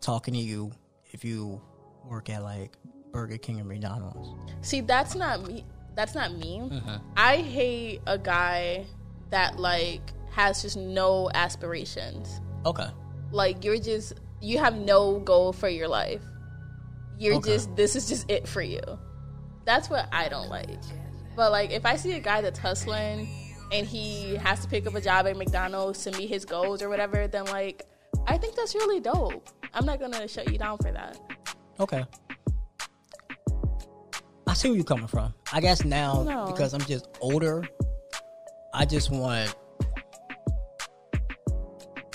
talking 0.00 0.34
to 0.34 0.40
you 0.40 0.70
if 1.12 1.24
you 1.24 1.60
work 2.04 2.30
at 2.30 2.42
like 2.42 2.72
Burger 3.12 3.38
King 3.38 3.60
or 3.60 3.64
McDonald's. 3.64 4.30
See, 4.66 4.80
that's 4.80 5.14
not 5.14 5.46
me. 5.46 5.64
That's 5.94 6.14
not 6.14 6.32
me. 6.32 6.60
Mm-hmm. 6.62 6.96
I 7.16 7.36
hate 7.38 8.00
a 8.06 8.16
guy 8.18 8.86
that 9.30 9.58
like 9.58 10.00
has 10.30 10.62
just 10.62 10.76
no 10.76 11.30
aspirations. 11.34 12.40
Okay, 12.64 12.86
Like 13.32 13.64
you're 13.64 13.78
just 13.78 14.14
you 14.40 14.58
have 14.58 14.76
no 14.76 15.18
goal 15.20 15.52
for 15.52 15.68
your 15.68 15.88
life. 15.88 16.22
You're 17.18 17.34
Okay. 17.36 17.54
just 17.54 17.74
this 17.76 17.96
is 17.96 18.08
just 18.08 18.30
it 18.30 18.46
for 18.46 18.62
you. 18.62 18.80
That's 19.64 19.90
what 19.90 20.08
I 20.12 20.28
don't 20.28 20.48
like. 20.48 20.68
But 21.36 21.52
like 21.52 21.70
if 21.72 21.84
I 21.84 21.96
see 21.96 22.12
a 22.12 22.20
guy 22.20 22.40
that's 22.40 22.58
hustling 22.58 23.28
and 23.72 23.86
he 23.86 24.36
has 24.36 24.60
to 24.60 24.68
pick 24.68 24.86
up 24.86 24.94
a 24.94 25.00
job 25.00 25.26
at 25.26 25.36
McDonald's 25.36 26.02
to 26.04 26.12
meet 26.16 26.28
his 26.28 26.44
goals 26.44 26.82
or 26.82 26.88
whatever, 26.88 27.26
then 27.28 27.44
like 27.46 27.82
I 28.26 28.38
think 28.38 28.54
that's 28.56 28.74
really 28.74 29.00
dope. 29.00 29.48
I'm 29.74 29.84
not 29.84 30.00
gonna 30.00 30.26
shut 30.28 30.50
you 30.50 30.58
down 30.58 30.78
for 30.78 30.90
that. 30.92 31.18
okay. 31.80 32.04
I 34.46 34.54
see 34.54 34.68
where 34.68 34.76
you're 34.76 34.84
coming 34.84 35.06
from. 35.06 35.34
I 35.52 35.60
guess 35.60 35.84
now 35.84 36.22
No. 36.22 36.46
because 36.46 36.72
I'm 36.72 36.80
just 36.82 37.06
older, 37.20 37.64
I 38.72 38.84
just 38.86 39.10
want 39.10 39.54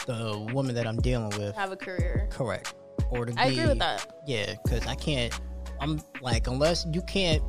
the 0.06 0.48
woman 0.54 0.76
that 0.76 0.86
I'm 0.88 0.98
dealing 0.98 1.30
with 1.40 1.56
Have 1.56 1.72
a 1.72 1.76
career. 1.78 2.28
correct 2.32 2.76
or 3.10 3.26
to 3.26 3.34
I 3.38 3.50
be 3.50 3.56
agree 3.60 3.70
with 3.70 3.80
that. 3.80 4.22
Yeah, 4.28 4.54
because 4.64 4.86
I 4.88 4.96
can't. 4.96 5.38
I'm 5.80 6.02
like 6.22 6.48
unless 6.48 6.86
you 6.94 7.02
can't. 7.04 7.42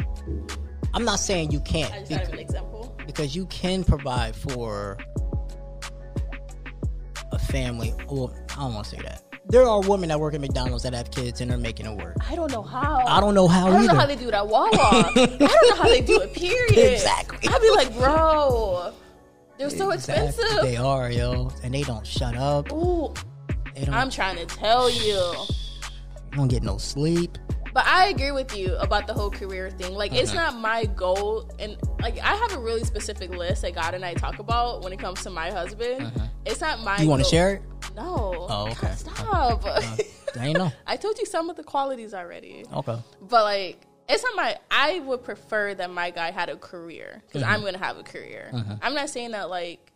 I'm 0.93 1.05
not 1.05 1.19
saying 1.19 1.51
you 1.51 1.61
can't 1.61 1.93
I 1.93 1.99
just 2.01 2.11
bec- 2.11 2.19
thought 2.21 2.29
of 2.29 2.33
an 2.35 2.39
example. 2.41 2.97
because 3.07 3.35
you 3.35 3.47
can 3.47 3.83
provide 3.85 4.35
for 4.37 4.97
a 7.33 7.39
family. 7.39 7.93
Well, 8.09 8.35
I 8.51 8.55
don't 8.63 8.75
want 8.75 8.87
to 8.87 8.97
say 8.97 9.03
that. 9.03 9.23
There 9.47 9.65
are 9.67 9.81
women 9.83 10.09
that 10.09 10.19
work 10.19 10.33
at 10.35 10.41
McDonald's 10.41 10.85
that 10.85 10.95
have 10.95 11.11
kids 11.11 11.41
and 11.43 11.51
are 11.51 11.59
making 11.59 11.85
it 11.87 11.97
work. 12.03 12.17
I 12.31 12.35
don't 12.35 12.51
know 12.51 12.63
how. 12.63 13.05
I 13.07 13.21
don't 13.21 13.35
know 13.35 13.47
how 13.47 13.67
I 13.67 13.71
don't 13.71 13.81
either. 13.85 13.93
know 13.93 13.99
how 14.01 14.07
they 14.07 14.17
do 14.17 14.31
that 14.31 14.47
Wawa. 14.49 14.69
I 14.73 15.13
don't 15.15 15.41
know 15.41 15.75
how 15.77 15.89
they 15.89 16.01
do 16.01 16.21
it. 16.23 16.33
Period. 16.35 16.93
Exactly. 16.93 17.47
I'd 17.49 17.61
be 17.61 17.71
like, 17.71 17.93
bro, 17.95 18.93
They're 19.59 19.71
so 19.71 19.91
Exactly. 19.91 20.29
expensive. 20.29 20.63
They 20.63 20.77
are, 20.77 21.11
yo, 21.11 21.51
and 21.63 21.73
they 21.75 21.83
don't 21.83 22.07
shut 22.07 22.37
up. 22.37 22.73
Ooh. 22.73 23.13
I'm 23.91 24.11
trying 24.11 24.37
to 24.37 24.47
tell 24.47 24.89
you. 24.91 25.21
don't 26.33 26.49
get 26.49 26.63
no 26.63 26.79
sleep. 26.79 27.39
But 27.73 27.87
I 27.87 28.07
agree 28.09 28.31
with 28.31 28.57
you 28.57 28.77
about 28.77 29.07
the 29.09 29.13
whole 29.15 29.31
career 29.31 29.69
thing. 29.71 29.95
Like, 29.95 30.13
it's 30.13 30.31
Uh-huh. 30.33 30.51
not 30.53 30.61
my 30.61 30.85
goal, 30.85 31.51
and 31.59 31.77
like 32.01 32.19
I 32.21 32.35
have 32.37 32.53
a 32.53 32.59
really 32.59 32.85
specific 32.85 33.31
list 33.31 33.63
that 33.63 33.75
God 33.75 33.95
and 33.95 34.05
I 34.05 34.15
talk 34.15 34.39
about 34.39 34.83
when 34.85 34.93
it 34.93 34.99
comes 35.01 35.23
to 35.25 35.31
my 35.31 35.51
husband. 35.51 36.13
It's 36.47 36.61
not 36.61 36.81
my. 36.85 36.95
Uh-huh. 36.95 37.03
You 37.03 37.09
want 37.09 37.25
to 37.25 37.29
share 37.29 37.55
it? 37.55 37.63
No. 37.97 38.47
Oh, 38.49 38.69
okay. 38.73 38.93
Stop. 38.97 39.65
I 40.39 40.53
know. 40.53 40.71
I 40.87 40.97
told 40.97 41.19
you 41.19 41.27
some 41.27 41.51
of 41.51 41.57
the 41.57 41.65
qualities 41.65 42.15
already. 42.15 42.65
Okay. 42.73 42.97
But 43.23 43.43
like, 43.45 43.81
it's 44.09 44.23
not 44.23 44.37
my. 44.37 44.57
I 44.71 45.01
would 45.01 45.23
prefer 45.25 45.75
that 45.75 45.91
my 45.91 46.11
guy 46.11 46.31
had 46.31 46.49
a 46.51 46.57
career 46.57 47.23
because 47.27 47.43
Mm-hmm. 47.43 47.53
I'm 47.53 47.63
gonna 47.63 47.79
have 47.79 47.97
a 47.99 48.03
career. 48.03 48.51
I'm 48.83 48.95
not 48.95 49.09
saying 49.11 49.31
that 49.33 49.49
like 49.51 49.93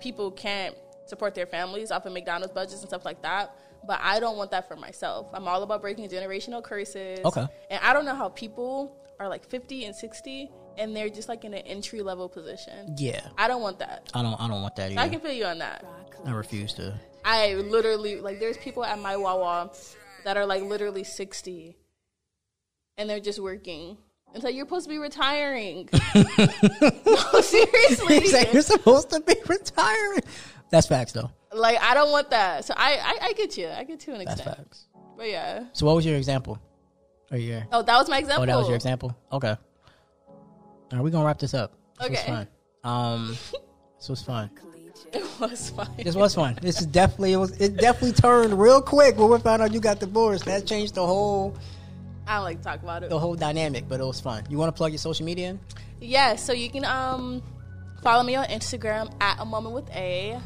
people 0.00 0.30
can't 0.30 0.74
support 1.06 1.34
their 1.34 1.46
families 1.46 1.90
off 1.90 2.06
of 2.06 2.12
McDonald's 2.12 2.52
budgets 2.52 2.80
and 2.80 2.88
stuff 2.88 3.04
like 3.04 3.22
that. 3.22 3.54
But 3.86 4.00
I 4.02 4.18
don't 4.18 4.36
want 4.36 4.50
that 4.50 4.66
for 4.66 4.74
myself. 4.76 5.28
I'm 5.32 5.46
all 5.46 5.62
about 5.62 5.80
breaking 5.80 6.08
generational 6.08 6.62
curses. 6.62 7.20
Okay. 7.24 7.46
And 7.70 7.80
I 7.84 7.92
don't 7.92 8.04
know 8.04 8.14
how 8.16 8.30
people 8.30 8.96
are 9.20 9.28
like 9.28 9.48
50 9.48 9.84
and 9.84 9.94
60 9.94 10.50
and 10.76 10.94
they're 10.94 11.08
just 11.08 11.28
like 11.28 11.44
in 11.44 11.54
an 11.54 11.60
entry 11.66 12.02
level 12.02 12.28
position. 12.28 12.94
Yeah. 12.98 13.20
I 13.38 13.46
don't 13.48 13.62
want 13.62 13.78
that. 13.78 14.10
I 14.12 14.22
don't. 14.22 14.38
I 14.40 14.48
don't 14.48 14.60
want 14.62 14.76
that 14.76 14.90
either. 14.92 15.00
I 15.00 15.08
can 15.08 15.20
feel 15.20 15.32
you 15.32 15.44
on 15.46 15.58
that. 15.58 15.84
I 16.24 16.30
refuse 16.32 16.72
to. 16.74 16.98
I 17.24 17.54
literally 17.54 18.20
like 18.20 18.40
there's 18.40 18.56
people 18.58 18.84
at 18.84 18.98
my 18.98 19.16
Wawa 19.16 19.70
that 20.24 20.36
are 20.36 20.46
like 20.46 20.62
literally 20.62 21.04
60 21.04 21.76
and 22.98 23.08
they're 23.08 23.20
just 23.20 23.38
working. 23.40 23.96
And 24.34 24.42
so 24.42 24.48
you're 24.48 24.66
supposed 24.66 24.84
to 24.86 24.90
be 24.90 24.98
retiring. 24.98 25.88
no, 26.14 27.40
seriously. 27.40 28.20
He's 28.20 28.32
like, 28.32 28.52
You're 28.52 28.62
supposed 28.62 29.10
to 29.10 29.20
be 29.20 29.34
retiring. 29.46 30.20
That's 30.70 30.86
facts, 30.86 31.12
though. 31.12 31.30
like 31.54 31.78
I 31.80 31.94
don't 31.94 32.10
want 32.10 32.30
that. 32.30 32.64
So 32.64 32.74
I, 32.76 32.98
I 32.98 33.26
I 33.28 33.32
get 33.34 33.56
you. 33.56 33.68
I 33.68 33.84
get 33.84 34.00
to 34.00 34.12
an 34.12 34.24
That's 34.24 34.40
extent. 34.40 34.56
facts. 34.58 34.86
But 35.16 35.28
yeah. 35.28 35.64
So, 35.72 35.86
what 35.86 35.96
was 35.96 36.04
your 36.04 36.16
example? 36.16 36.58
Are 37.30 37.38
you 37.38 37.52
here? 37.52 37.66
Oh, 37.72 37.82
that 37.82 37.96
was 37.96 38.08
my 38.10 38.18
example. 38.18 38.42
Oh, 38.42 38.46
that 38.46 38.56
was 38.56 38.66
your 38.66 38.76
example. 38.76 39.16
Okay. 39.32 39.56
All 40.28 40.36
right, 40.92 41.02
we 41.02 41.10
gonna 41.10 41.24
wrap 41.24 41.38
this 41.38 41.54
up. 41.54 41.72
This 42.00 42.10
was 42.10 42.18
Okay. 42.18 42.26
fun. 42.30 42.48
Um, 42.84 43.28
this 43.98 44.08
was 44.08 44.22
fun. 44.22 44.50
It 45.12 45.24
was 45.40 45.70
fine. 45.70 45.88
This 45.98 46.14
was 46.16 46.34
fun. 46.34 46.58
This 46.60 46.80
is 46.80 46.86
definitely 46.86 47.32
it 47.32 47.36
was. 47.36 47.52
It 47.60 47.76
definitely 47.76 48.12
turned 48.12 48.58
real 48.58 48.82
quick 48.82 49.16
when 49.16 49.30
we 49.30 49.38
found 49.38 49.62
out 49.62 49.72
you 49.72 49.80
got 49.80 50.00
divorced. 50.00 50.44
That 50.46 50.66
changed 50.66 50.94
the 50.96 51.06
whole 51.06 51.54
I 52.26 52.36
don't 52.36 52.44
like 52.44 52.58
to 52.58 52.64
talk 52.64 52.82
about 52.82 53.02
it. 53.04 53.10
the 53.10 53.18
whole 53.18 53.34
dynamic, 53.34 53.88
but 53.88 54.00
it 54.00 54.04
was 54.04 54.20
fun. 54.20 54.44
You 54.48 54.58
want 54.58 54.68
to 54.74 54.76
plug 54.76 54.92
your 54.92 54.98
social 54.98 55.24
media 55.24 55.50
in? 55.50 55.60
Yeah, 56.00 56.36
so 56.36 56.52
you 56.52 56.70
can 56.70 56.84
um 56.84 57.42
follow 58.02 58.22
me 58.22 58.34
on 58.36 58.46
Instagram 58.46 59.12
at 59.20 59.38
a 59.40 59.44
moment 59.44 59.74
with 59.74 59.90
a, 59.90 60.38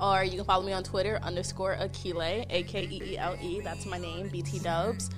or 0.00 0.24
you 0.24 0.36
can 0.36 0.44
follow 0.44 0.64
me 0.64 0.72
on 0.72 0.82
Twitter 0.84 1.18
underscore 1.22 1.76
Akile, 1.76 2.46
A 2.50 2.62
K 2.64 2.84
E 2.90 3.02
E 3.12 3.18
L 3.18 3.36
E. 3.40 3.60
That's 3.60 3.86
my 3.86 3.98
name, 3.98 4.28
BT 4.28 4.58
Dubs. 4.60 5.10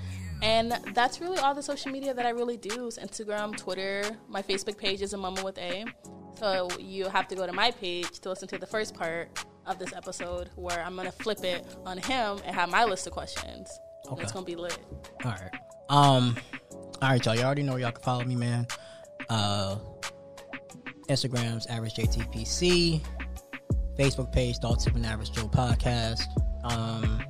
And 0.42 0.72
that's 0.92 1.20
really 1.20 1.38
all 1.38 1.55
the 1.55 1.62
social 1.62 1.90
media 1.90 2.12
that 2.12 2.26
I 2.26 2.30
really 2.30 2.57
do 2.59 2.86
is 2.86 2.98
Instagram, 2.98 3.57
Twitter. 3.57 4.02
My 4.28 4.42
Facebook 4.42 4.76
page 4.76 5.00
is 5.00 5.14
a 5.14 5.16
moment 5.16 5.44
with 5.44 5.59
a. 5.59 5.84
So 6.38 6.68
you 6.78 7.09
have 7.09 7.28
to 7.28 7.34
go 7.34 7.46
to 7.46 7.52
my 7.52 7.70
page 7.70 8.20
to 8.20 8.28
listen 8.28 8.48
to 8.48 8.59
the 8.59 8.66
first 8.66 8.94
part 8.94 9.44
of 9.66 9.78
this 9.78 9.92
episode 9.94 10.50
where 10.57 10.82
I'm 10.84 10.96
gonna 10.96 11.12
flip 11.12 11.42
it 11.44 11.64
on 11.86 11.96
him 11.96 12.38
and 12.44 12.55
have 12.55 12.68
my 12.68 12.84
list 12.84 13.07
of 13.07 13.12
questions. 13.14 13.70
And 14.11 14.20
it's 14.20 14.32
gonna 14.32 14.44
be 14.44 14.57
lit. 14.57 14.78
All 15.24 15.30
right. 15.30 15.50
Um. 15.89 16.37
All 17.03 17.11
right, 17.11 17.24
y'all. 17.24 17.35
You 17.35 17.43
already 17.43 17.62
know 17.62 17.76
y'all 17.76 17.93
can 17.93 18.03
follow 18.03 18.24
me, 18.24 18.35
man. 18.37 18.66
Uh, 19.28 19.76
Instagram's 21.09 21.66
average 21.66 21.95
JTPC, 21.95 23.01
Facebook 23.99 24.32
page 24.32 24.59
Thoughts 24.59 24.87
of 24.87 24.97
an 24.97 25.05
Average 25.05 25.32
Joe 25.32 25.49
podcast. 25.49 26.22
Um, 26.64 27.24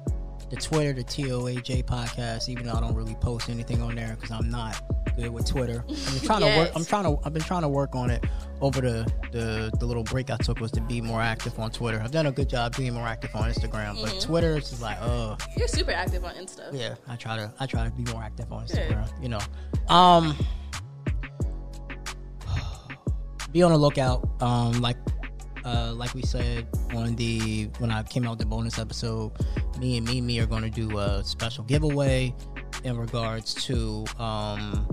the 0.54 0.60
Twitter, 0.60 0.92
the 0.92 1.04
TOAJ 1.04 1.84
podcast. 1.84 2.48
Even 2.48 2.66
though 2.66 2.74
I 2.74 2.80
don't 2.80 2.94
really 2.94 3.14
post 3.16 3.48
anything 3.48 3.82
on 3.82 3.94
there 3.94 4.16
because 4.20 4.30
I'm 4.30 4.50
not 4.50 4.80
good 5.16 5.30
with 5.30 5.46
Twitter. 5.46 5.84
I'm 5.88 6.20
trying 6.20 6.40
to 6.40 6.46
work. 6.46 6.54
Yes. 6.64 6.76
I'm 6.76 6.84
trying 6.84 7.04
to. 7.04 7.18
I've 7.24 7.32
been 7.32 7.42
trying 7.42 7.62
to 7.62 7.68
work 7.68 7.94
on 7.94 8.10
it 8.10 8.24
over 8.60 8.80
the 8.80 9.12
the 9.32 9.70
the 9.78 9.86
little 9.86 10.02
break 10.04 10.30
I 10.30 10.36
took 10.36 10.60
was 10.60 10.70
to 10.72 10.80
be 10.80 11.00
more 11.00 11.20
active 11.20 11.58
on 11.58 11.70
Twitter. 11.70 12.00
I've 12.00 12.10
done 12.12 12.26
a 12.26 12.32
good 12.32 12.48
job 12.48 12.76
being 12.76 12.94
more 12.94 13.06
active 13.06 13.34
on 13.34 13.50
Instagram, 13.50 14.00
but 14.00 14.20
Twitter 14.20 14.56
is 14.56 14.70
just 14.70 14.80
like, 14.82 14.98
oh. 15.02 15.36
You're 15.56 15.68
super 15.68 15.90
active 15.90 16.24
on 16.24 16.34
Insta. 16.34 16.70
Yeah, 16.72 16.94
I 17.08 17.16
try 17.16 17.36
to 17.36 17.52
I 17.60 17.66
try 17.66 17.84
to 17.84 17.90
be 17.90 18.10
more 18.12 18.22
active 18.22 18.50
on 18.52 18.66
Instagram. 18.66 19.10
You 19.22 19.28
know, 19.30 19.40
um, 19.94 20.36
be 23.52 23.62
on 23.62 23.72
the 23.72 23.78
lookout. 23.78 24.28
Um, 24.40 24.80
like 24.80 24.96
uh, 25.64 25.92
like 25.94 26.14
we 26.14 26.22
said 26.22 26.66
on 26.94 27.16
the 27.16 27.68
when 27.78 27.90
I 27.90 28.02
came 28.02 28.26
out 28.26 28.38
the 28.38 28.46
bonus 28.46 28.78
episode, 28.78 29.32
me 29.78 29.96
and 29.96 30.06
Mimi 30.06 30.38
are 30.40 30.46
going 30.46 30.62
to 30.62 30.70
do 30.70 30.98
a 30.98 31.22
special 31.24 31.64
giveaway 31.64 32.34
in 32.84 32.96
regards 32.96 33.54
to 33.66 34.04
um, 34.18 34.88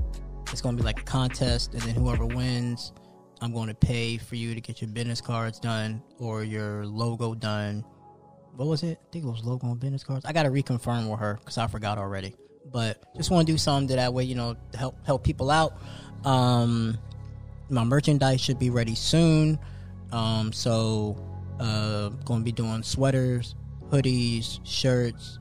it's 0.51 0.61
going 0.61 0.75
to 0.75 0.81
be 0.81 0.85
like 0.85 1.01
a 1.01 1.03
contest, 1.03 1.73
and 1.73 1.81
then 1.83 1.95
whoever 1.95 2.25
wins, 2.25 2.93
I'm 3.41 3.53
going 3.53 3.67
to 3.67 3.75
pay 3.75 4.17
for 4.17 4.35
you 4.35 4.55
to 4.55 4.61
get 4.61 4.81
your 4.81 4.89
business 4.89 5.21
cards 5.21 5.59
done 5.59 6.01
or 6.19 6.43
your 6.43 6.85
logo 6.85 7.33
done 7.33 7.85
what 8.55 8.67
was 8.67 8.83
it? 8.83 8.99
I 9.01 9.11
think 9.11 9.25
it 9.25 9.27
was 9.27 9.43
logo 9.43 9.67
on 9.67 9.77
business 9.77 10.03
cards. 10.03 10.25
I 10.25 10.33
got 10.33 10.43
to 10.43 10.49
reconfirm 10.49 11.09
with 11.09 11.19
her 11.19 11.35
because 11.39 11.57
I 11.57 11.67
forgot 11.67 11.97
already. 11.97 12.35
But 12.71 13.03
just 13.15 13.31
want 13.31 13.47
to 13.47 13.53
do 13.53 13.57
something 13.57 13.95
that 13.95 14.13
way, 14.13 14.23
you 14.23 14.35
know, 14.35 14.55
help 14.75 14.95
help 15.05 15.23
people 15.23 15.49
out. 15.49 15.73
Um, 16.25 16.97
my 17.69 17.83
merchandise 17.83 18.41
should 18.41 18.59
be 18.59 18.69
ready 18.69 18.95
soon. 18.95 19.57
Um, 20.11 20.51
so 20.51 21.17
uh, 21.59 22.09
going 22.25 22.41
to 22.41 22.43
be 22.43 22.51
doing 22.51 22.83
sweaters, 22.83 23.55
hoodies, 23.89 24.59
shirts, 24.63 25.39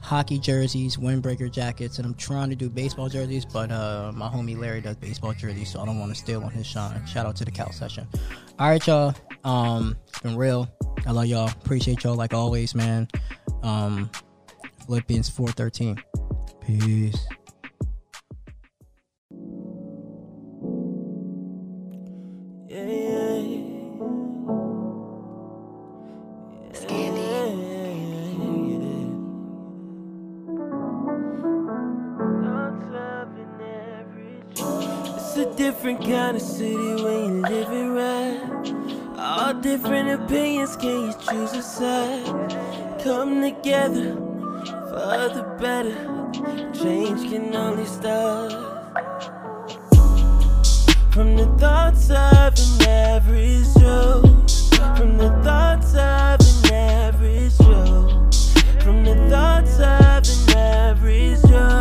hockey 0.00 0.38
jerseys, 0.38 0.96
windbreaker 0.96 1.50
jackets, 1.50 1.98
and 1.98 2.06
I'm 2.06 2.14
trying 2.14 2.50
to 2.50 2.56
do 2.56 2.70
baseball 2.70 3.08
jerseys, 3.08 3.44
but 3.44 3.70
uh, 3.70 4.12
my 4.14 4.28
homie 4.28 4.58
Larry 4.58 4.80
does 4.80 4.96
baseball 4.96 5.32
jerseys, 5.32 5.70
so 5.70 5.80
I 5.80 5.86
don't 5.86 5.98
want 5.98 6.12
to 6.12 6.18
steal 6.18 6.42
on 6.42 6.50
his 6.50 6.66
shine. 6.66 7.04
Shout 7.06 7.26
out 7.26 7.36
to 7.36 7.44
the 7.44 7.50
Cal 7.50 7.72
session. 7.72 8.06
All 8.58 8.68
right, 8.68 8.84
y'all. 8.86 9.14
Um, 9.44 9.96
it's 10.08 10.20
been 10.20 10.36
real. 10.36 10.68
I 11.06 11.12
love 11.12 11.26
y'all. 11.26 11.48
Appreciate 11.48 12.04
y'all 12.04 12.16
like 12.16 12.34
always, 12.34 12.74
man. 12.74 13.08
Um, 13.62 14.10
Philippians 14.86 15.28
four 15.28 15.48
thirteen. 15.48 16.00
Peace. 16.64 17.26
different 35.70 36.00
kind 36.00 36.34
of 36.34 36.40
city 36.40 36.74
when 36.74 37.24
you 37.28 37.42
live 37.42 37.70
it 37.70 37.88
right. 38.00 39.18
All 39.18 39.52
different 39.52 40.08
opinions, 40.08 40.74
can 40.76 41.08
you 41.08 41.12
choose 41.12 41.52
a 41.52 41.62
side? 41.62 42.24
Come 43.04 43.42
together 43.42 44.14
for 44.88 45.28
the 45.36 45.44
better. 45.60 45.98
Change 46.72 47.30
can 47.30 47.54
only 47.54 47.84
start 47.84 48.50
from 51.12 51.36
the 51.36 51.46
thoughts 51.58 52.08
of 52.08 52.54
an 52.64 52.88
average 52.88 53.66
Joe. 53.78 54.22
From 54.96 55.18
the 55.18 55.30
thoughts 55.44 55.92
of 55.92 56.40
an 56.40 56.72
average 56.72 57.58
Joe. 57.58 58.30
From 58.80 59.04
the 59.04 59.16
thoughts 59.28 59.74
of 59.74 60.50
an 60.50 60.56
average 60.56 61.42
Joe. 61.42 61.77